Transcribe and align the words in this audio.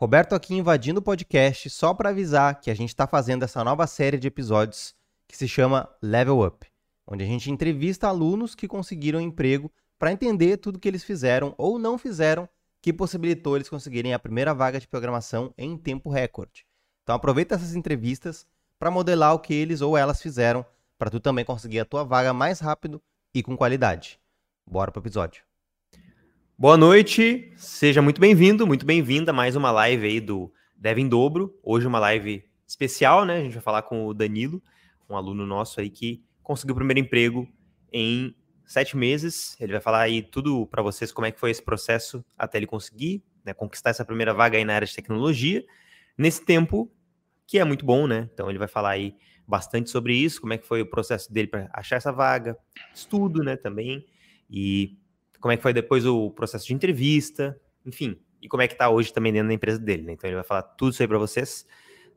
Roberto 0.00 0.36
aqui 0.36 0.54
invadindo 0.54 1.00
o 1.00 1.02
podcast 1.02 1.68
só 1.70 1.92
para 1.92 2.10
avisar 2.10 2.60
que 2.60 2.70
a 2.70 2.74
gente 2.74 2.90
está 2.90 3.04
fazendo 3.04 3.42
essa 3.42 3.64
nova 3.64 3.84
série 3.84 4.16
de 4.16 4.28
episódios 4.28 4.94
que 5.26 5.36
se 5.36 5.48
chama 5.48 5.88
Level 6.00 6.40
Up, 6.46 6.64
onde 7.04 7.24
a 7.24 7.26
gente 7.26 7.50
entrevista 7.50 8.06
alunos 8.06 8.54
que 8.54 8.68
conseguiram 8.68 9.20
emprego 9.20 9.72
para 9.98 10.12
entender 10.12 10.58
tudo 10.58 10.78
que 10.78 10.86
eles 10.86 11.02
fizeram 11.02 11.52
ou 11.58 11.80
não 11.80 11.98
fizeram 11.98 12.48
que 12.80 12.92
possibilitou 12.92 13.56
eles 13.56 13.68
conseguirem 13.68 14.14
a 14.14 14.20
primeira 14.20 14.54
vaga 14.54 14.78
de 14.78 14.86
programação 14.86 15.52
em 15.58 15.76
tempo 15.76 16.08
recorde. 16.10 16.64
Então 17.02 17.16
aproveita 17.16 17.56
essas 17.56 17.74
entrevistas 17.74 18.46
para 18.78 18.92
modelar 18.92 19.34
o 19.34 19.40
que 19.40 19.52
eles 19.52 19.80
ou 19.80 19.98
elas 19.98 20.22
fizeram 20.22 20.64
para 20.96 21.10
tu 21.10 21.18
também 21.18 21.44
conseguir 21.44 21.80
a 21.80 21.84
tua 21.84 22.04
vaga 22.04 22.32
mais 22.32 22.60
rápido 22.60 23.02
e 23.34 23.42
com 23.42 23.56
qualidade. 23.56 24.20
Bora 24.64 24.92
pro 24.92 25.02
episódio. 25.02 25.47
Boa 26.60 26.76
noite, 26.76 27.52
seja 27.56 28.02
muito 28.02 28.20
bem-vindo, 28.20 28.66
muito 28.66 28.84
bem-vinda 28.84 29.32
mais 29.32 29.54
uma 29.54 29.70
live 29.70 30.04
aí 30.04 30.20
do 30.20 30.52
Dev 30.76 30.98
em 30.98 31.08
Dobro. 31.08 31.56
Hoje 31.62 31.86
uma 31.86 32.00
live 32.00 32.44
especial, 32.66 33.24
né? 33.24 33.36
A 33.36 33.40
gente 33.44 33.52
vai 33.52 33.62
falar 33.62 33.82
com 33.82 34.08
o 34.08 34.12
Danilo, 34.12 34.60
um 35.08 35.16
aluno 35.16 35.46
nosso 35.46 35.80
aí 35.80 35.88
que 35.88 36.20
conseguiu 36.42 36.72
o 36.72 36.74
primeiro 36.74 36.98
emprego 36.98 37.48
em 37.92 38.34
sete 38.66 38.96
meses. 38.96 39.56
Ele 39.60 39.70
vai 39.70 39.80
falar 39.80 40.00
aí 40.00 40.20
tudo 40.20 40.66
para 40.66 40.82
vocês 40.82 41.12
como 41.12 41.28
é 41.28 41.30
que 41.30 41.38
foi 41.38 41.52
esse 41.52 41.62
processo 41.62 42.24
até 42.36 42.58
ele 42.58 42.66
conseguir 42.66 43.22
né, 43.44 43.54
conquistar 43.54 43.90
essa 43.90 44.04
primeira 44.04 44.34
vaga 44.34 44.58
aí 44.58 44.64
na 44.64 44.74
área 44.74 44.88
de 44.88 44.92
tecnologia. 44.96 45.64
Nesse 46.18 46.44
tempo, 46.44 46.90
que 47.46 47.60
é 47.60 47.64
muito 47.64 47.86
bom, 47.86 48.08
né? 48.08 48.28
Então 48.34 48.50
ele 48.50 48.58
vai 48.58 48.66
falar 48.66 48.90
aí 48.90 49.14
bastante 49.46 49.90
sobre 49.90 50.12
isso, 50.12 50.40
como 50.40 50.54
é 50.54 50.58
que 50.58 50.66
foi 50.66 50.82
o 50.82 50.90
processo 50.90 51.32
dele 51.32 51.46
para 51.46 51.70
achar 51.72 51.94
essa 51.94 52.10
vaga, 52.10 52.58
estudo, 52.92 53.44
né, 53.44 53.56
também, 53.56 54.04
e 54.50 54.98
como 55.40 55.52
é 55.52 55.56
que 55.56 55.62
foi 55.62 55.72
depois 55.72 56.04
o 56.06 56.30
processo 56.30 56.66
de 56.66 56.74
entrevista, 56.74 57.60
enfim, 57.84 58.18
e 58.40 58.48
como 58.48 58.62
é 58.62 58.68
que 58.68 58.74
tá 58.74 58.88
hoje 58.88 59.12
também 59.12 59.32
dentro 59.32 59.48
da 59.48 59.54
empresa 59.54 59.78
dele, 59.78 60.02
né? 60.02 60.12
Então 60.12 60.28
ele 60.28 60.36
vai 60.36 60.44
falar 60.44 60.62
tudo 60.62 60.92
isso 60.92 61.02
aí 61.02 61.08
para 61.08 61.18
vocês, 61.18 61.66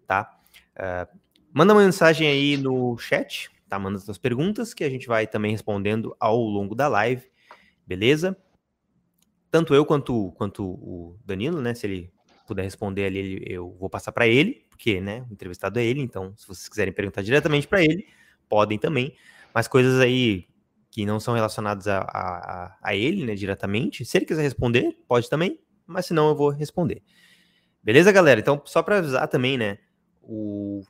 tá? 0.08 0.40
Uh, 0.76 1.20
manda 1.54 1.74
uma 1.74 1.84
mensagem 1.84 2.28
aí 2.28 2.58
no 2.58 2.98
chat, 2.98 3.50
tá? 3.68 3.80
Manda 3.80 3.98
as 3.98 4.04
suas 4.04 4.18
perguntas 4.18 4.74
que 4.74 4.84
a 4.84 4.90
gente 4.90 5.08
vai 5.08 5.28
também 5.28 5.52
respondendo 5.52 6.16
ao 6.20 6.38
longo 6.38 6.76
da 6.76 6.88
live, 6.88 7.24
beleza? 7.86 8.38
Tanto 9.50 9.74
eu 9.74 9.86
quanto, 9.86 10.32
quanto 10.34 10.64
o 10.64 11.18
Danilo, 11.26 11.62
né? 11.62 11.74
Se 11.74 11.88
ele 11.88 12.12
puder 12.48 12.64
responder 12.64 13.06
ali, 13.06 13.42
eu 13.46 13.76
vou 13.80 13.90
passar 13.90 14.12
para 14.12 14.28
ele, 14.28 14.66
porque, 14.70 15.00
né, 15.00 15.26
o 15.30 15.34
entrevistado 15.34 15.80
é 15.80 15.86
ele, 15.86 16.02
então 16.02 16.34
se 16.36 16.48
vocês 16.48 16.68
quiserem 16.68 16.94
perguntar 16.94 17.22
diretamente 17.22 17.68
para 17.68 17.82
ele, 17.82 18.06
podem 18.50 18.78
também. 18.78 19.16
Mas 19.54 19.68
coisas 19.68 20.00
aí 20.00 20.48
que 20.92 21.06
não 21.06 21.22
são 21.22 21.34
relacionadas 21.34 21.88
a, 21.88 22.00
a, 22.02 22.78
a 22.84 22.96
ele, 22.96 23.26
né, 23.26 23.34
diretamente. 23.34 24.04
Se 24.04 24.18
ele 24.18 24.26
quiser 24.26 24.42
responder, 24.42 24.96
pode 25.08 25.30
também, 25.30 25.58
mas 25.88 26.06
se 26.06 26.14
não, 26.14 26.28
eu 26.28 26.36
vou 26.36 26.50
responder. 26.50 27.02
Beleza, 27.82 28.12
galera? 28.12 28.42
Então, 28.42 28.62
só 28.66 28.84
para 28.84 28.98
avisar 28.98 29.28
também, 29.30 29.58
né, 29.58 29.80
o... 30.22 30.84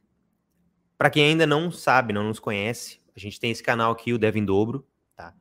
para 0.97 1.11
quem 1.11 1.23
ainda 1.23 1.45
não 1.45 1.71
sabe, 1.71 2.13
não 2.13 2.23
nos 2.23 2.39
conhece, 2.39 2.99
a 3.15 3.19
gente 3.19 3.39
tem 3.39 3.51
esse 3.51 3.61
canal 3.61 3.91
aqui, 3.91 4.11
o 4.11 4.17
Dev 4.17 4.35
em 4.37 4.43
Dobro, 4.43 4.85
tá? 5.15 5.35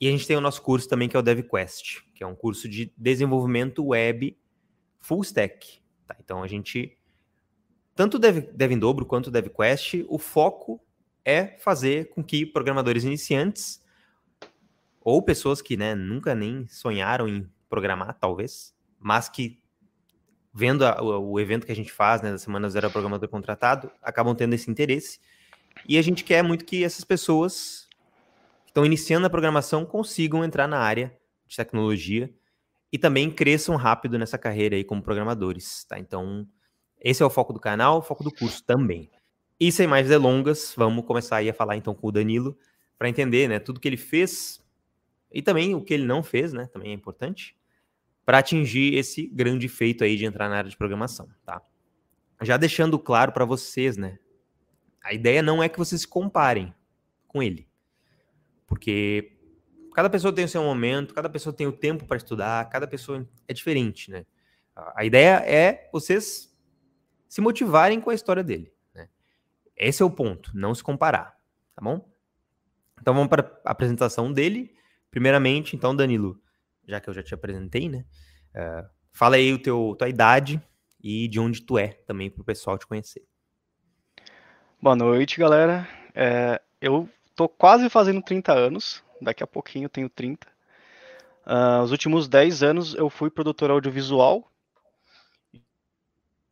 E 0.00 0.08
a 0.08 0.10
gente 0.10 0.26
tem 0.26 0.36
o 0.36 0.40
nosso 0.40 0.62
curso 0.62 0.88
também, 0.88 1.08
que 1.08 1.16
é 1.16 1.18
o 1.18 1.22
DevQuest, 1.22 2.02
que 2.14 2.24
é 2.24 2.26
um 2.26 2.34
curso 2.34 2.66
de 2.66 2.92
desenvolvimento 2.96 3.88
web 3.88 4.38
full 4.98 5.20
stack, 5.22 5.82
tá? 6.06 6.16
Então, 6.18 6.42
a 6.42 6.46
gente, 6.48 6.96
tanto 7.94 8.16
o 8.16 8.18
Dev, 8.18 8.48
Dev 8.54 8.72
em 8.72 8.78
Dobro 8.78 9.04
quanto 9.04 9.26
o 9.26 9.30
DevQuest, 9.30 10.06
o 10.08 10.18
foco 10.18 10.80
é 11.24 11.58
fazer 11.58 12.08
com 12.08 12.24
que 12.24 12.46
programadores 12.46 13.04
iniciantes 13.04 13.86
ou 15.08 15.22
pessoas 15.22 15.62
que 15.62 15.74
né, 15.74 15.94
nunca 15.94 16.34
nem 16.34 16.68
sonharam 16.68 17.26
em 17.26 17.48
programar, 17.66 18.18
talvez, 18.20 18.74
mas 19.00 19.26
que 19.26 19.58
vendo 20.52 20.84
a, 20.84 21.02
o, 21.02 21.32
o, 21.32 21.40
evento 21.40 21.64
que 21.64 21.72
a 21.72 21.74
gente 21.74 21.90
faz, 21.90 22.20
né, 22.20 22.30
da 22.30 22.36
Semana 22.36 22.68
Zero 22.68 22.90
Programador 22.90 23.26
Contratado, 23.26 23.90
acabam 24.02 24.34
tendo 24.34 24.52
esse 24.52 24.70
interesse. 24.70 25.18
E 25.88 25.96
a 25.96 26.02
gente 26.02 26.22
quer 26.22 26.42
muito 26.42 26.62
que 26.62 26.84
essas 26.84 27.04
pessoas 27.04 27.88
que 28.64 28.70
estão 28.70 28.84
iniciando 28.84 29.26
a 29.26 29.30
programação 29.30 29.86
consigam 29.86 30.44
entrar 30.44 30.68
na 30.68 30.78
área 30.78 31.16
de 31.46 31.56
tecnologia 31.56 32.30
e 32.92 32.98
também 32.98 33.30
cresçam 33.30 33.76
rápido 33.76 34.18
nessa 34.18 34.36
carreira 34.36 34.76
aí 34.76 34.84
como 34.84 35.02
programadores, 35.02 35.84
tá? 35.84 35.98
Então, 35.98 36.46
esse 37.00 37.22
é 37.22 37.26
o 37.26 37.30
foco 37.30 37.54
do 37.54 37.60
canal, 37.60 37.98
o 37.98 38.02
foco 38.02 38.22
do 38.22 38.30
curso 38.30 38.62
também. 38.62 39.10
E 39.58 39.72
sem 39.72 39.86
mais 39.86 40.06
delongas, 40.06 40.74
vamos 40.76 41.06
começar 41.06 41.36
aí 41.36 41.48
a 41.48 41.54
falar 41.54 41.76
então 41.76 41.94
com 41.94 42.08
o 42.08 42.12
Danilo 42.12 42.58
para 42.98 43.08
entender, 43.08 43.48
né, 43.48 43.58
tudo 43.58 43.80
que 43.80 43.88
ele 43.88 43.96
fez 43.96 44.67
e 45.32 45.42
também 45.42 45.74
o 45.74 45.82
que 45.82 45.94
ele 45.94 46.04
não 46.04 46.22
fez, 46.22 46.52
né? 46.52 46.66
Também 46.66 46.90
é 46.90 46.94
importante. 46.94 47.56
Para 48.24 48.38
atingir 48.38 48.94
esse 48.94 49.26
grande 49.26 49.68
feito 49.68 50.04
aí 50.04 50.16
de 50.16 50.24
entrar 50.24 50.48
na 50.48 50.56
área 50.56 50.70
de 50.70 50.76
programação, 50.76 51.28
tá? 51.44 51.62
Já 52.42 52.56
deixando 52.56 52.98
claro 52.98 53.32
para 53.32 53.44
vocês, 53.44 53.96
né? 53.96 54.18
A 55.02 55.12
ideia 55.12 55.42
não 55.42 55.62
é 55.62 55.68
que 55.68 55.78
vocês 55.78 56.02
se 56.02 56.08
comparem 56.08 56.74
com 57.26 57.42
ele. 57.42 57.68
Porque 58.66 59.38
cada 59.94 60.10
pessoa 60.10 60.32
tem 60.32 60.44
o 60.44 60.48
seu 60.48 60.62
momento, 60.62 61.14
cada 61.14 61.28
pessoa 61.28 61.52
tem 61.52 61.66
o 61.66 61.72
tempo 61.72 62.06
para 62.06 62.16
estudar, 62.16 62.68
cada 62.68 62.86
pessoa 62.86 63.26
é 63.46 63.52
diferente, 63.52 64.10
né? 64.10 64.26
A 64.94 65.04
ideia 65.04 65.42
é 65.44 65.88
vocês 65.92 66.56
se 67.28 67.40
motivarem 67.40 68.00
com 68.00 68.10
a 68.10 68.14
história 68.14 68.44
dele. 68.44 68.72
Né? 68.94 69.08
Esse 69.76 70.02
é 70.02 70.06
o 70.06 70.10
ponto, 70.10 70.52
não 70.54 70.74
se 70.74 70.82
comparar, 70.82 71.36
tá 71.74 71.82
bom? 71.82 72.08
Então 73.00 73.12
vamos 73.12 73.28
para 73.28 73.60
a 73.64 73.70
apresentação 73.70 74.32
dele 74.32 74.77
Primeiramente, 75.10 75.74
então, 75.74 75.94
Danilo, 75.94 76.40
já 76.86 77.00
que 77.00 77.08
eu 77.08 77.14
já 77.14 77.22
te 77.22 77.34
apresentei, 77.34 77.88
né? 77.88 78.04
Uh, 78.54 78.88
fala 79.12 79.36
aí 79.36 79.52
o 79.52 79.58
teu, 79.58 79.94
tua 79.98 80.08
idade 80.08 80.60
e 81.02 81.28
de 81.28 81.38
onde 81.40 81.62
tu 81.62 81.78
é 81.78 81.88
também 82.06 82.30
para 82.30 82.42
o 82.42 82.44
pessoal 82.44 82.78
te 82.78 82.86
conhecer. 82.86 83.22
Boa 84.80 84.94
noite, 84.94 85.38
galera. 85.38 85.88
É, 86.14 86.60
eu 86.80 87.08
tô 87.34 87.48
quase 87.48 87.88
fazendo 87.88 88.22
30 88.22 88.52
anos, 88.52 89.02
daqui 89.20 89.42
a 89.42 89.46
pouquinho 89.46 89.86
eu 89.86 89.90
tenho 89.90 90.08
30. 90.08 90.46
Uh, 90.46 90.50
ah, 91.46 91.82
os 91.82 91.90
últimos 91.90 92.28
10 92.28 92.62
anos 92.62 92.94
eu 92.94 93.08
fui 93.08 93.30
produtor 93.30 93.70
audiovisual. 93.70 94.50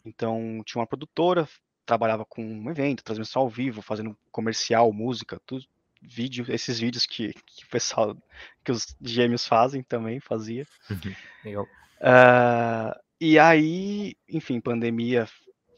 Então, 0.05 0.63
tinha 0.65 0.81
uma 0.81 0.87
produtora, 0.87 1.49
trabalhava 1.85 2.25
com 2.25 2.43
um 2.43 2.71
evento, 2.71 3.05
transmissão 3.05 3.43
ao 3.43 3.49
vivo, 3.49 3.83
fazendo 3.83 4.17
comercial, 4.31 4.93
música, 4.93 5.41
tudo, 5.45 5.65
vídeo, 6.07 6.47
esses 6.49 6.79
vídeos 6.79 7.05
que, 7.07 7.33
que 7.33 7.65
o 7.65 7.69
pessoal, 7.69 8.17
que 8.65 8.71
os 8.71 8.97
gêmeos 9.03 9.47
fazem 9.47 9.83
também, 9.83 10.21
fazia. 10.21 10.67
Uhum. 10.91 11.15
Legal. 11.45 11.65
Uh, 11.65 12.99
e 13.21 13.39
aí, 13.39 14.15
enfim, 14.29 14.61
pandemia 14.61 15.29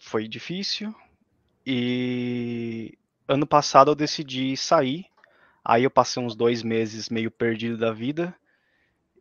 foi 0.00 0.28
difícil. 0.28 0.94
E 1.66 2.96
ano 3.26 3.46
passado 3.46 3.90
eu 3.90 3.94
decidi 3.94 4.56
sair. 4.56 5.06
Aí 5.64 5.84
eu 5.84 5.90
passei 5.90 6.22
uns 6.22 6.34
dois 6.34 6.62
meses 6.62 7.08
meio 7.08 7.30
perdido 7.30 7.76
da 7.76 7.92
vida. 7.92 8.34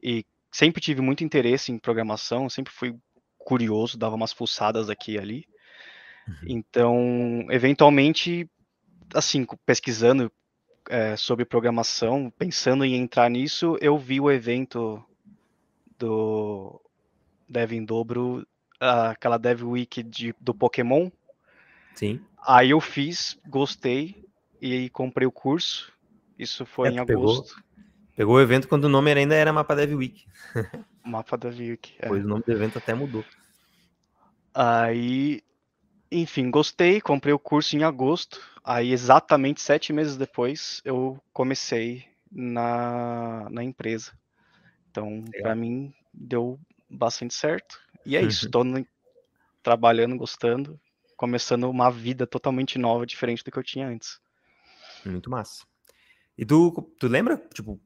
E 0.01 0.25
sempre 0.51 0.81
tive 0.81 1.01
muito 1.01 1.23
interesse 1.23 1.71
em 1.71 1.77
programação, 1.77 2.49
sempre 2.49 2.71
fui 2.73 2.95
curioso, 3.37 3.97
dava 3.97 4.15
umas 4.15 4.33
pulsadas 4.33 4.89
aqui 4.89 5.13
e 5.13 5.19
ali. 5.19 5.47
Uhum. 6.27 6.35
Então, 6.47 7.47
eventualmente, 7.49 8.49
assim, 9.13 9.45
pesquisando 9.65 10.31
é, 10.89 11.15
sobre 11.15 11.45
programação, 11.45 12.31
pensando 12.37 12.85
em 12.85 12.95
entrar 12.95 13.29
nisso, 13.29 13.77
eu 13.81 13.97
vi 13.97 14.19
o 14.19 14.31
evento 14.31 15.03
do 15.97 16.81
Dev 17.47 17.73
em 17.73 17.83
Dobro, 17.83 18.45
aquela 18.79 19.37
Dev 19.37 19.63
Week 19.63 20.03
de, 20.03 20.33
do 20.39 20.53
Pokémon. 20.53 21.09
Sim. 21.95 22.21
Aí 22.45 22.69
eu 22.69 22.79
fiz, 22.79 23.39
gostei 23.47 24.23
e 24.61 24.89
comprei 24.89 25.27
o 25.27 25.31
curso. 25.31 25.91
Isso 26.37 26.65
foi 26.65 26.89
é, 26.89 26.91
em 26.91 26.99
agosto. 26.99 27.55
Pegou, 27.55 28.15
pegou, 28.15 28.35
o 28.35 28.41
evento 28.41 28.67
quando 28.67 28.85
o 28.85 28.89
nome 28.89 29.11
ainda 29.11 29.35
era 29.35 29.51
Mapa 29.51 29.75
Dev 29.75 29.93
Week. 29.93 30.25
Mapa 31.03 31.37
Dev 31.37 31.59
Week. 31.59 31.95
É. 31.99 32.07
Pois 32.07 32.23
o 32.23 32.27
nome 32.27 32.43
do 32.45 32.51
evento 32.51 32.77
até 32.77 32.93
mudou. 32.93 33.25
Aí, 34.53 35.41
enfim, 36.11 36.49
gostei, 36.49 37.01
comprei 37.01 37.33
o 37.33 37.39
curso 37.39 37.75
em 37.75 37.83
agosto. 37.83 38.41
Aí, 38.63 38.91
exatamente 38.91 39.61
sete 39.61 39.93
meses 39.93 40.17
depois, 40.17 40.81
eu 40.83 41.21
comecei 41.33 42.05
na, 42.31 43.47
na 43.49 43.63
empresa. 43.63 44.11
Então, 44.89 45.23
para 45.41 45.55
mim, 45.55 45.93
deu 46.13 46.59
bastante 46.89 47.33
certo. 47.33 47.79
E 48.05 48.15
é 48.15 48.21
isso, 48.21 48.45
estou 48.45 48.63
trabalhando, 49.61 50.15
gostando, 50.17 50.79
começando 51.15 51.69
uma 51.69 51.91
vida 51.91 52.25
totalmente 52.25 52.77
nova, 52.77 53.05
diferente 53.05 53.43
do 53.43 53.51
que 53.51 53.59
eu 53.59 53.63
tinha 53.63 53.87
antes. 53.87 54.19
Muito 55.05 55.29
massa. 55.29 55.65
E 56.37 56.45
tu, 56.45 56.71
tu 56.99 57.07
lembra, 57.07 57.37
tipo, 57.53 57.79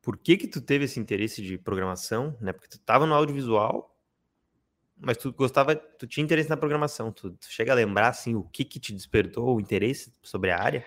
por 0.00 0.16
que 0.16 0.36
que 0.36 0.46
tu 0.46 0.60
teve 0.60 0.84
esse 0.84 1.00
interesse 1.00 1.42
de 1.42 1.58
programação, 1.58 2.36
né? 2.40 2.52
Porque 2.52 2.68
tu 2.68 2.78
tava 2.78 3.06
no 3.06 3.14
audiovisual 3.14 3.95
mas 4.98 5.16
tu 5.18 5.32
gostava, 5.32 5.76
tu 5.76 6.06
tinha 6.06 6.24
interesse 6.24 6.48
na 6.48 6.56
programação, 6.56 7.12
tu, 7.12 7.30
tu 7.30 7.46
chega 7.48 7.72
a 7.72 7.76
lembrar, 7.76 8.08
assim, 8.08 8.34
o 8.34 8.42
que 8.42 8.64
que 8.64 8.80
te 8.80 8.92
despertou 8.92 9.56
o 9.56 9.60
interesse 9.60 10.12
sobre 10.22 10.50
a 10.50 10.60
área? 10.60 10.84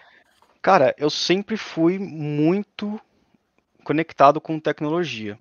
Cara, 0.62 0.94
eu 0.98 1.10
sempre 1.10 1.56
fui 1.56 1.98
muito 2.00 3.00
conectado 3.84 4.42
com 4.42 4.60
tecnologia. 4.60 5.38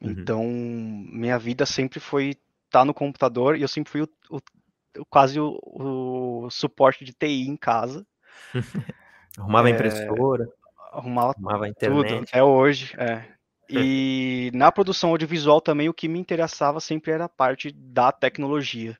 Uhum. 0.00 0.10
Então, 0.10 0.44
minha 0.44 1.38
vida 1.38 1.66
sempre 1.66 2.00
foi 2.00 2.36
tá 2.70 2.84
no 2.84 2.94
computador 2.94 3.56
e 3.56 3.62
eu 3.62 3.68
sempre 3.68 3.90
fui 3.90 4.02
o, 4.02 4.08
o 4.30 5.04
quase 5.08 5.40
o, 5.40 5.58
o, 5.62 6.50
suporte 6.50 7.04
de 7.04 7.12
TI 7.12 7.48
em 7.48 7.56
casa. 7.56 8.06
arrumava 9.36 9.68
é, 9.68 9.72
impressora, 9.72 10.48
arrumava, 10.92 11.32
arrumava 11.36 11.64
a 11.64 11.68
internet. 11.68 12.08
Tudo, 12.08 12.22
até 12.22 12.42
hoje, 12.42 12.94
é. 12.96 13.39
E 13.78 14.50
na 14.54 14.72
produção 14.72 15.10
audiovisual 15.10 15.60
também 15.60 15.88
o 15.88 15.94
que 15.94 16.08
me 16.08 16.18
interessava 16.18 16.80
sempre 16.80 17.12
era 17.12 17.24
a 17.24 17.28
parte 17.28 17.70
da 17.72 18.10
tecnologia. 18.10 18.96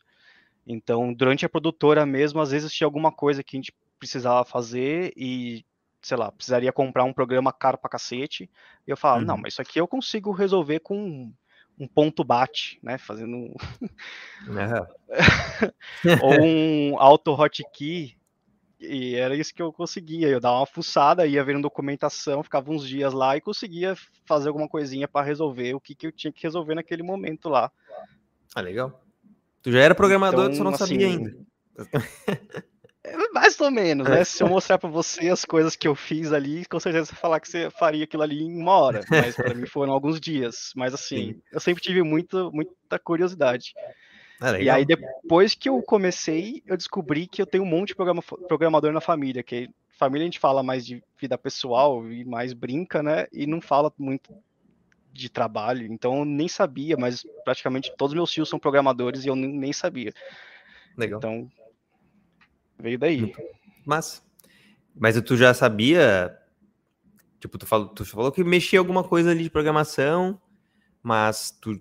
Então, 0.67 1.12
durante 1.12 1.44
a 1.44 1.49
produtora 1.49 2.06
mesmo, 2.06 2.40
às 2.40 2.50
vezes 2.50 2.72
tinha 2.72 2.87
alguma 2.87 3.11
coisa 3.11 3.43
que 3.43 3.56
a 3.56 3.58
gente 3.58 3.75
precisava 3.99 4.44
fazer 4.44 5.12
e, 5.17 5.64
sei 6.00 6.17
lá, 6.17 6.31
precisaria 6.31 6.72
comprar 6.72 7.05
um 7.05 7.12
programa 7.12 7.52
caro 7.52 7.78
pra 7.78 7.90
cacete. 7.90 8.49
E 8.87 8.90
eu 8.90 8.96
falava, 8.96 9.20
uhum. 9.20 9.26
não, 9.26 9.37
mas 9.37 9.55
isso 9.55 9.62
aqui 9.62 9.81
eu 9.81 9.88
consigo 9.88 10.31
resolver 10.31 10.81
com 10.81 11.32
um 11.78 11.88
ponto 11.88 12.22
bate, 12.22 12.78
né? 12.82 12.99
Fazendo 12.99 13.37
um... 13.37 13.55
ou 16.22 16.40
um 16.40 16.99
auto 16.99 17.32
hotkey 17.32 18.19
e 18.81 19.15
era 19.15 19.37
isso 19.37 19.55
que 19.55 19.61
eu 19.61 19.73
conseguia. 19.73 20.29
Eu 20.29 20.41
dava 20.41 20.59
uma 20.59 20.67
fuçada, 20.67 21.27
ia 21.27 21.44
vendo 21.44 21.62
documentação, 21.62 22.43
ficava 22.43 22.71
uns 22.71 22.87
dias 22.87 23.12
lá 23.12 23.37
e 23.37 23.41
conseguia 23.41 23.94
fazer 24.25 24.49
alguma 24.49 24.69
coisinha 24.69 25.06
para 25.06 25.27
resolver 25.27 25.75
o 25.75 25.81
que, 25.81 25.94
que 25.94 26.06
eu 26.06 26.12
tinha 26.12 26.32
que 26.32 26.43
resolver 26.43 26.75
naquele 26.75 27.03
momento 27.03 27.49
lá. 27.49 27.71
Ah, 28.55 28.61
legal. 28.61 29.00
Tu 29.62 29.71
já 29.71 29.81
era 29.81 29.94
programador, 29.94 30.47
então, 30.47 30.55
tu 30.55 30.59
só 30.59 30.65
não 30.65 30.71
assim, 30.73 30.87
sabia 30.87 31.06
ainda. 31.06 31.37
É, 33.03 33.17
mais 33.32 33.59
ou 33.59 33.71
menos, 33.71 34.06
né? 34.06 34.25
Se 34.25 34.43
eu 34.43 34.49
mostrar 34.49 34.77
para 34.77 34.88
você 34.91 35.31
as 35.31 35.43
coisas 35.43 35.75
que 35.75 35.88
eu 35.88 35.94
fiz 35.94 36.32
ali, 36.35 36.67
com 36.67 36.79
certeza 36.79 37.06
você 37.06 37.15
falar 37.15 37.41
que 37.41 37.49
você 37.49 37.71
faria 37.71 38.05
aquilo 38.05 38.23
ali 38.23 38.43
em 38.43 38.61
uma 38.61 38.77
hora. 38.77 39.00
Mas 39.09 39.35
para 39.35 39.55
mim 39.55 39.67
foram 39.67 39.93
alguns 39.94 40.21
dias. 40.21 40.71
Mas 40.77 40.93
assim, 40.93 41.32
Sim. 41.32 41.43
eu 41.50 41.59
sempre 41.61 41.82
tive 41.82 42.03
muito, 42.03 42.50
muita 42.53 42.99
curiosidade. 42.99 43.73
Ah, 44.40 44.58
e 44.58 44.70
aí, 44.70 44.87
depois 44.87 45.54
que 45.54 45.69
eu 45.69 45.82
comecei, 45.82 46.62
eu 46.66 46.75
descobri 46.76 47.26
que 47.26 47.42
eu 47.42 47.46
tenho 47.46 47.62
um 47.62 47.66
monte 47.66 47.88
de 47.88 47.94
programa, 47.94 48.22
programador 48.22 48.90
na 48.90 49.00
família, 49.00 49.42
que 49.42 49.69
família 49.98 50.25
a 50.25 50.31
gente 50.31 50.38
fala 50.38 50.62
mais 50.62 50.87
de 50.87 51.04
vida 51.20 51.37
pessoal 51.37 52.10
e 52.10 52.25
mais 52.25 52.54
brinca, 52.54 53.02
né? 53.02 53.26
E 53.31 53.46
não 53.46 53.60
fala 53.60 53.92
muito 53.98 54.34
de 55.12 55.28
trabalho, 55.28 55.84
então 55.92 56.20
eu 56.20 56.25
nem 56.25 56.48
sabia, 56.48 56.96
mas 56.96 57.26
praticamente 57.44 57.92
todos 57.98 58.14
meus 58.14 58.31
tios 58.31 58.48
são 58.48 58.58
programadores 58.58 59.25
e 59.25 59.28
eu 59.28 59.37
nem 59.37 59.72
sabia. 59.72 60.14
Legal. 60.96 61.19
Então, 61.19 61.50
veio 62.78 62.98
daí. 62.98 63.34
Mas, 63.84 64.25
mas 64.94 65.20
tu 65.20 65.36
já 65.36 65.52
sabia, 65.52 66.34
tipo, 67.38 67.58
tu 67.58 67.66
falou, 67.66 67.88
tu 67.88 68.06
falou 68.06 68.32
que 68.32 68.43
mexia 68.43 68.78
alguma 68.78 69.04
coisa 69.04 69.32
ali 69.32 69.43
de 69.43 69.50
programação, 69.50 70.40
mas 71.02 71.50
tu 71.50 71.78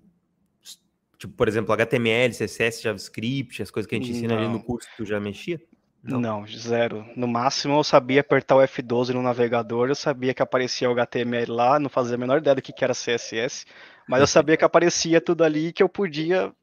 Tipo, 1.19 1.33
por 1.33 1.49
exemplo, 1.49 1.73
HTML, 1.73 2.33
CSS, 2.33 2.81
JavaScript, 2.81 3.61
as 3.61 3.69
coisas 3.69 3.89
que 3.89 3.93
a 3.93 3.99
gente 3.99 4.11
ensina 4.11 4.35
não. 4.35 4.41
ali 4.41 4.51
no 4.53 4.63
curso, 4.63 4.87
tu 4.95 5.05
já 5.05 5.19
mexia? 5.19 5.61
Não. 6.01 6.19
não. 6.19 6.47
zero. 6.47 7.05
No 7.13 7.27
máximo 7.27 7.77
eu 7.77 7.83
sabia 7.83 8.21
apertar 8.21 8.55
o 8.55 8.59
F12 8.59 9.09
no 9.09 9.21
navegador, 9.21 9.89
eu 9.89 9.95
sabia 9.95 10.33
que 10.33 10.41
aparecia 10.41 10.89
o 10.89 10.93
HTML 10.93 11.51
lá, 11.51 11.77
não 11.77 11.89
fazia 11.89 12.15
a 12.15 12.17
menor 12.17 12.37
ideia 12.37 12.55
do 12.55 12.61
que 12.61 12.73
era 12.81 12.93
CSS, 12.93 13.65
mas 14.07 14.21
eu 14.21 14.27
sabia 14.27 14.55
que 14.55 14.63
aparecia 14.63 15.19
tudo 15.19 15.43
ali 15.43 15.67
e 15.67 15.73
que 15.73 15.83
eu 15.83 15.89
podia 15.89 16.53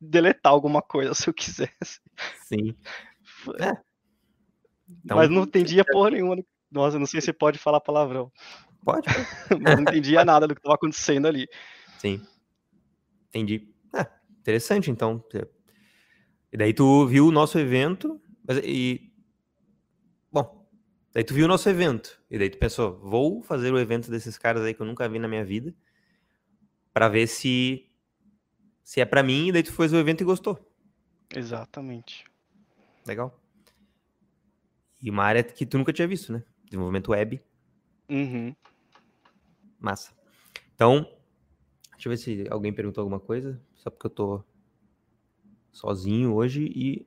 deletar 0.00 0.52
alguma 0.52 0.80
coisa 0.80 1.12
se 1.14 1.28
eu 1.28 1.34
quisesse. 1.34 2.00
Sim. 2.46 2.74
É. 3.60 3.76
Então, 5.04 5.18
mas 5.18 5.28
não 5.28 5.42
entendia 5.42 5.84
porra 5.84 6.10
nenhuma. 6.10 6.42
Nossa, 6.72 6.98
não 6.98 7.06
sei 7.06 7.20
se 7.20 7.32
pode 7.32 7.58
falar 7.58 7.80
palavrão. 7.80 8.32
Pode. 8.82 9.06
mas 9.60 9.74
não 9.74 9.82
entendia 9.82 10.24
nada 10.24 10.48
do 10.48 10.54
que 10.54 10.60
estava 10.60 10.76
acontecendo 10.76 11.28
ali. 11.28 11.46
Sim. 11.98 12.22
Entendi. 13.30 13.72
É, 13.94 14.06
interessante, 14.40 14.90
então. 14.90 15.24
E 16.52 16.56
daí 16.56 16.74
tu 16.74 17.06
viu 17.06 17.26
o 17.26 17.32
nosso 17.32 17.58
evento, 17.58 18.20
mas, 18.46 18.58
e. 18.58 19.12
Bom, 20.30 20.68
daí 21.14 21.24
tu 21.24 21.32
viu 21.32 21.46
o 21.46 21.48
nosso 21.48 21.68
evento, 21.68 22.20
e 22.30 22.38
daí 22.38 22.50
tu 22.50 22.58
pensou, 22.58 22.98
vou 22.98 23.40
fazer 23.42 23.72
o 23.72 23.78
evento 23.78 24.10
desses 24.10 24.36
caras 24.36 24.62
aí 24.62 24.74
que 24.74 24.82
eu 24.82 24.86
nunca 24.86 25.08
vi 25.08 25.18
na 25.18 25.28
minha 25.28 25.44
vida, 25.44 25.74
para 26.92 27.08
ver 27.08 27.26
se 27.26 27.86
se 28.82 29.00
é 29.00 29.04
para 29.04 29.22
mim, 29.22 29.48
e 29.48 29.52
daí 29.52 29.62
tu 29.62 29.72
fez 29.72 29.92
o 29.92 29.96
evento 29.96 30.22
e 30.22 30.24
gostou. 30.24 30.58
Exatamente. 31.32 32.24
Legal. 33.06 33.40
E 35.00 35.08
uma 35.08 35.22
área 35.22 35.44
que 35.44 35.64
tu 35.64 35.78
nunca 35.78 35.92
tinha 35.92 36.08
visto, 36.08 36.32
né? 36.32 36.42
Desenvolvimento 36.64 37.12
web. 37.12 37.40
Uhum. 38.08 38.54
Massa. 39.78 40.12
Então, 40.74 41.08
Deixa 42.00 42.08
eu 42.08 42.12
ver 42.12 42.16
se 42.16 42.50
alguém 42.50 42.72
perguntou 42.72 43.02
alguma 43.02 43.20
coisa. 43.20 43.60
Só 43.74 43.90
porque 43.90 44.06
eu 44.06 44.10
tô 44.10 44.44
sozinho 45.70 46.32
hoje 46.32 46.64
e. 46.64 47.06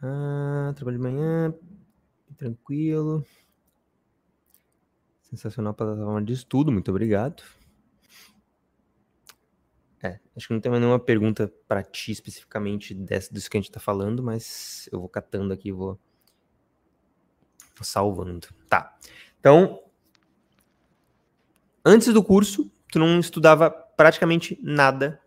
Ah, 0.00 0.72
trabalho 0.76 0.98
de 0.98 1.02
manhã. 1.02 1.52
Tranquilo. 2.36 3.26
Sensacional 5.22 5.74
plataforma 5.74 6.22
de 6.22 6.32
estudo, 6.32 6.70
muito 6.70 6.92
obrigado. 6.92 7.42
É, 10.00 10.20
acho 10.36 10.46
que 10.46 10.54
não 10.54 10.60
tem 10.60 10.70
mais 10.70 10.80
nenhuma 10.80 11.00
pergunta 11.00 11.52
para 11.66 11.82
ti 11.82 12.12
especificamente 12.12 12.94
dessa, 12.94 13.34
disso 13.34 13.50
que 13.50 13.56
a 13.56 13.60
gente 13.60 13.72
tá 13.72 13.80
falando, 13.80 14.22
mas 14.22 14.88
eu 14.92 15.00
vou 15.00 15.08
catando 15.08 15.52
aqui 15.52 15.72
vou, 15.72 15.98
vou 17.74 17.84
salvando. 17.84 18.46
Tá. 18.68 18.96
Então, 19.40 19.83
antes 21.84 22.12
do 22.12 22.22
curso, 22.22 22.70
tu 22.90 22.98
não 22.98 23.18
estudava 23.20 23.70
praticamente 23.70 24.58
nada 24.62 25.20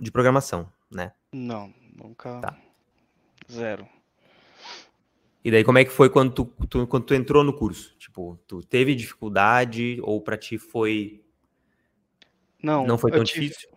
de 0.00 0.10
programação, 0.10 0.70
né? 0.90 1.12
Não, 1.32 1.72
nunca. 1.94 2.40
Tá. 2.40 2.56
Zero. 3.50 3.88
E 5.44 5.50
daí, 5.50 5.64
como 5.64 5.78
é 5.78 5.84
que 5.84 5.90
foi 5.90 6.10
quando 6.10 6.32
tu, 6.32 6.44
tu, 6.66 6.86
quando 6.86 7.04
tu 7.04 7.14
entrou 7.14 7.42
no 7.42 7.52
curso? 7.52 7.94
Tipo, 7.98 8.38
tu 8.46 8.62
teve 8.62 8.94
dificuldade 8.94 9.98
ou 10.02 10.20
para 10.20 10.36
ti 10.36 10.58
foi. 10.58 11.22
Não, 12.62 12.86
não 12.86 12.98
foi 12.98 13.10
tão 13.10 13.24
tive... 13.24 13.46
difícil? 13.46 13.68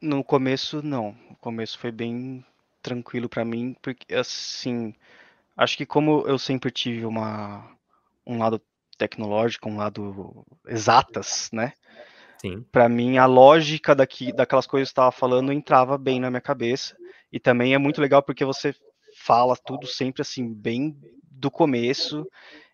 No 0.00 0.22
começo, 0.22 0.82
não. 0.82 1.16
O 1.30 1.36
começo 1.36 1.78
foi 1.78 1.90
bem 1.90 2.44
tranquilo 2.82 3.28
para 3.28 3.44
mim, 3.44 3.74
porque 3.80 4.14
assim, 4.14 4.94
acho 5.56 5.76
que 5.76 5.86
como 5.86 6.24
eu 6.26 6.38
sempre 6.38 6.70
tive 6.70 7.04
uma 7.06 7.76
um 8.26 8.38
lado 8.38 8.60
tecnológico, 8.96 9.68
um 9.68 9.76
lado 9.76 10.44
exatas, 10.66 11.50
né? 11.52 11.72
Sim. 12.40 12.64
Para 12.70 12.88
mim, 12.88 13.18
a 13.18 13.26
lógica 13.26 13.94
daqui, 13.94 14.32
daquelas 14.32 14.66
coisas 14.66 14.88
que 14.88 14.92
estava 14.92 15.10
falando 15.10 15.52
entrava 15.52 15.96
bem 15.96 16.20
na 16.20 16.30
minha 16.30 16.40
cabeça. 16.40 16.96
E 17.32 17.40
também 17.40 17.74
é 17.74 17.78
muito 17.78 18.00
legal 18.00 18.22
porque 18.22 18.44
você 18.44 18.74
fala 19.18 19.56
tudo 19.56 19.86
sempre 19.86 20.22
assim, 20.22 20.52
bem 20.52 20.96
do 21.22 21.50
começo. 21.50 22.26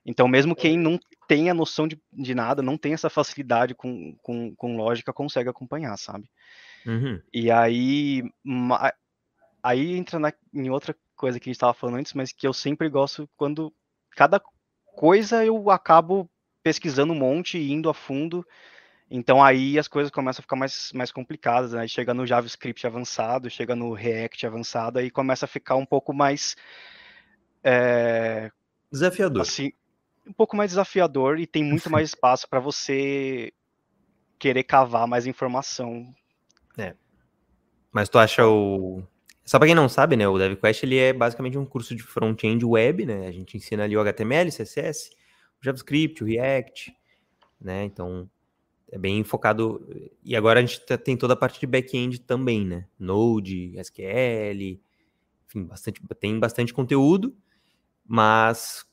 Então, 0.04 0.26
mesmo 0.26 0.56
quem 0.56 0.76
não 0.76 0.98
tem 1.28 1.48
a 1.48 1.54
noção 1.54 1.86
de, 1.86 2.00
de 2.12 2.34
nada, 2.34 2.60
não 2.60 2.76
tem 2.76 2.92
essa 2.92 3.08
facilidade 3.08 3.74
com, 3.74 4.16
com, 4.20 4.54
com 4.54 4.76
lógica, 4.76 5.12
consegue 5.12 5.48
acompanhar, 5.48 5.96
sabe? 5.96 6.28
Uhum. 6.84 7.20
E 7.32 7.50
aí, 7.50 8.22
aí 9.62 9.96
entra 9.96 10.18
na, 10.18 10.32
em 10.52 10.68
outra 10.70 10.94
coisa 11.14 11.38
que 11.38 11.48
a 11.48 11.50
gente 11.50 11.56
estava 11.56 11.72
falando 11.72 11.98
antes, 11.98 12.12
mas 12.14 12.32
que 12.32 12.46
eu 12.46 12.52
sempre 12.52 12.88
gosto 12.88 13.30
quando 13.36 13.72
cada 14.10 14.42
coisa 14.94 15.44
eu 15.44 15.70
acabo 15.70 16.28
pesquisando 16.62 17.12
um 17.12 17.18
monte 17.18 17.58
e 17.58 17.72
indo 17.72 17.90
a 17.90 17.94
fundo. 17.94 18.46
Então 19.10 19.42
aí 19.42 19.78
as 19.78 19.88
coisas 19.88 20.10
começam 20.10 20.40
a 20.40 20.42
ficar 20.42 20.56
mais, 20.56 20.90
mais 20.94 21.12
complicadas, 21.12 21.72
né? 21.72 21.86
Chega 21.86 22.14
no 22.14 22.26
JavaScript 22.26 22.86
avançado, 22.86 23.50
chega 23.50 23.76
no 23.76 23.92
React 23.92 24.46
avançado, 24.46 24.98
aí 24.98 25.10
começa 25.10 25.44
a 25.44 25.48
ficar 25.48 25.76
um 25.76 25.84
pouco 25.84 26.14
mais. 26.14 26.56
É, 27.62 28.50
desafiador. 28.90 29.42
Assim, 29.42 29.72
um 30.26 30.32
pouco 30.32 30.56
mais 30.56 30.70
desafiador 30.70 31.38
e 31.38 31.46
tem 31.46 31.62
muito 31.62 31.90
mais 31.90 32.08
espaço 32.08 32.48
para 32.48 32.60
você 32.60 33.52
querer 34.38 34.62
cavar 34.64 35.06
mais 35.06 35.26
informação. 35.26 36.14
É. 36.78 36.94
Mas 37.92 38.08
tu 38.08 38.18
acha 38.18 38.46
o, 38.46 39.02
só 39.44 39.58
para 39.58 39.66
quem 39.66 39.74
não 39.74 39.88
sabe, 39.88 40.16
né, 40.16 40.26
o 40.28 40.38
DevQuest 40.38 40.84
ele 40.84 40.98
é 40.98 41.12
basicamente 41.12 41.58
um 41.58 41.66
curso 41.66 41.94
de 41.94 42.02
front-end 42.02 42.64
web, 42.64 43.04
né? 43.04 43.26
A 43.26 43.32
gente 43.32 43.56
ensina 43.56 43.84
ali 43.84 43.96
o 43.96 44.00
HTML, 44.00 44.50
CSS, 44.50 45.10
o 45.60 45.64
JavaScript, 45.64 46.22
o 46.22 46.26
React, 46.26 46.94
né? 47.60 47.84
Então 47.84 48.30
é 48.90 48.98
bem 48.98 49.24
focado. 49.24 49.84
E 50.22 50.36
agora 50.36 50.60
a 50.60 50.62
gente 50.62 50.84
tá, 50.86 50.96
tem 50.96 51.16
toda 51.16 51.34
a 51.34 51.36
parte 51.36 51.58
de 51.58 51.66
back-end 51.66 52.20
também, 52.20 52.64
né? 52.64 52.86
Node, 52.98 53.76
SQL, 53.78 54.80
enfim, 55.48 55.64
bastante, 55.64 56.00
tem 56.20 56.38
bastante 56.38 56.72
conteúdo, 56.72 57.36
mas 58.06 58.86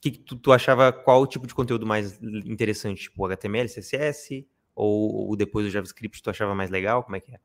que, 0.00 0.10
que 0.10 0.18
tu, 0.18 0.36
tu, 0.36 0.52
achava 0.52 0.92
qual 0.92 1.22
o 1.22 1.26
tipo 1.26 1.46
de 1.46 1.54
conteúdo 1.54 1.86
mais 1.86 2.20
interessante? 2.22 3.02
Tipo, 3.02 3.26
HTML, 3.26 3.68
CSS? 3.68 4.46
Ou, 4.74 5.28
ou 5.28 5.36
depois 5.36 5.66
o 5.66 5.70
JavaScript 5.70 6.22
tu 6.22 6.30
achava 6.30 6.54
mais 6.54 6.70
legal? 6.70 7.02
Como 7.02 7.16
é 7.16 7.20
que 7.20 7.32
é? 7.32 7.38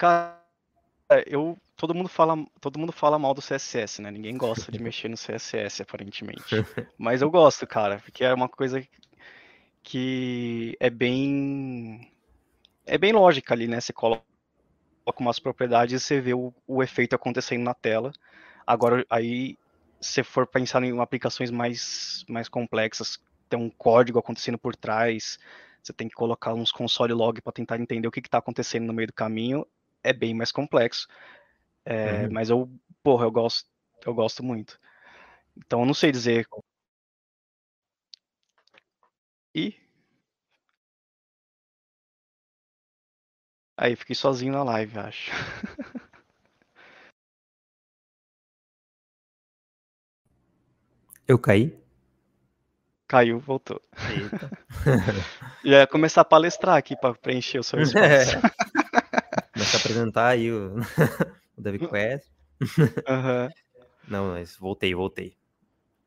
Cara, 0.00 0.40
eu 1.26 1.58
todo 1.76 1.94
mundo 1.94 2.08
fala, 2.08 2.34
todo 2.58 2.78
mundo 2.78 2.90
fala 2.90 3.18
mal 3.18 3.34
do 3.34 3.42
CSS, 3.42 4.00
né? 4.00 4.10
Ninguém 4.10 4.34
gosta 4.34 4.72
de 4.72 4.78
mexer 4.82 5.10
no 5.10 5.16
CSS, 5.16 5.82
aparentemente. 5.82 6.54
Mas 6.96 7.20
eu 7.20 7.30
gosto, 7.30 7.66
cara, 7.66 7.98
porque 7.98 8.24
é 8.24 8.32
uma 8.32 8.48
coisa 8.48 8.82
que 9.82 10.74
é 10.80 10.88
bem 10.88 12.10
é 12.86 12.96
bem 12.96 13.12
lógica 13.12 13.52
ali, 13.52 13.68
né? 13.68 13.78
Você 13.78 13.92
coloca 13.92 14.24
umas 15.18 15.38
propriedades 15.38 16.00
e 16.00 16.02
você 16.02 16.18
vê 16.18 16.32
o, 16.32 16.50
o 16.66 16.82
efeito 16.82 17.14
acontecendo 17.14 17.62
na 17.62 17.74
tela. 17.74 18.10
Agora, 18.66 19.04
aí, 19.10 19.58
se 20.00 20.22
for 20.22 20.46
pensar 20.46 20.82
em 20.82 20.98
aplicações 20.98 21.50
mais, 21.50 22.24
mais 22.26 22.48
complexas, 22.48 23.18
tem 23.50 23.58
um 23.58 23.68
código 23.68 24.18
acontecendo 24.18 24.56
por 24.56 24.74
trás, 24.74 25.38
você 25.82 25.92
tem 25.92 26.08
que 26.08 26.14
colocar 26.14 26.54
uns 26.54 26.72
console 26.72 27.12
log 27.12 27.42
para 27.42 27.52
tentar 27.52 27.78
entender 27.78 28.08
o 28.08 28.10
que 28.10 28.20
está 28.20 28.38
acontecendo 28.38 28.86
no 28.86 28.94
meio 28.94 29.08
do 29.08 29.12
caminho, 29.12 29.66
é 30.02 30.12
bem 30.12 30.34
mais 30.34 30.52
complexo. 30.52 31.06
É, 31.84 32.24
uhum. 32.24 32.32
Mas 32.32 32.50
eu, 32.50 32.70
porra, 33.02 33.24
eu 33.26 33.30
gosto, 33.30 33.68
eu 34.04 34.14
gosto 34.14 34.42
muito. 34.42 34.78
Então 35.56 35.80
eu 35.80 35.86
não 35.86 35.94
sei 35.94 36.12
dizer. 36.12 36.46
E 39.54 39.74
aí 43.76 43.96
fiquei 43.96 44.14
sozinho 44.14 44.52
na 44.52 44.62
live, 44.62 44.98
acho. 44.98 45.30
Eu 51.26 51.38
caí? 51.38 51.78
Caiu, 53.06 53.40
voltou. 53.40 53.80
Eita. 54.08 54.50
ia 55.64 55.86
começar 55.86 56.20
a 56.20 56.24
palestrar 56.24 56.76
aqui 56.76 56.96
para 56.96 57.14
preencher 57.14 57.58
o 57.58 57.62
seu 57.64 57.78
espaço. 57.82 58.36
É. 58.36 58.79
Começar 59.52 59.78
a 59.78 59.80
apresentar 59.80 60.28
aí 60.28 60.50
o, 60.50 60.76
o 61.56 61.62
David 61.62 61.88
Quest. 61.88 62.28
Uhum. 62.60 63.48
Não, 64.08 64.30
mas 64.30 64.56
voltei, 64.56 64.94
voltei. 64.94 65.36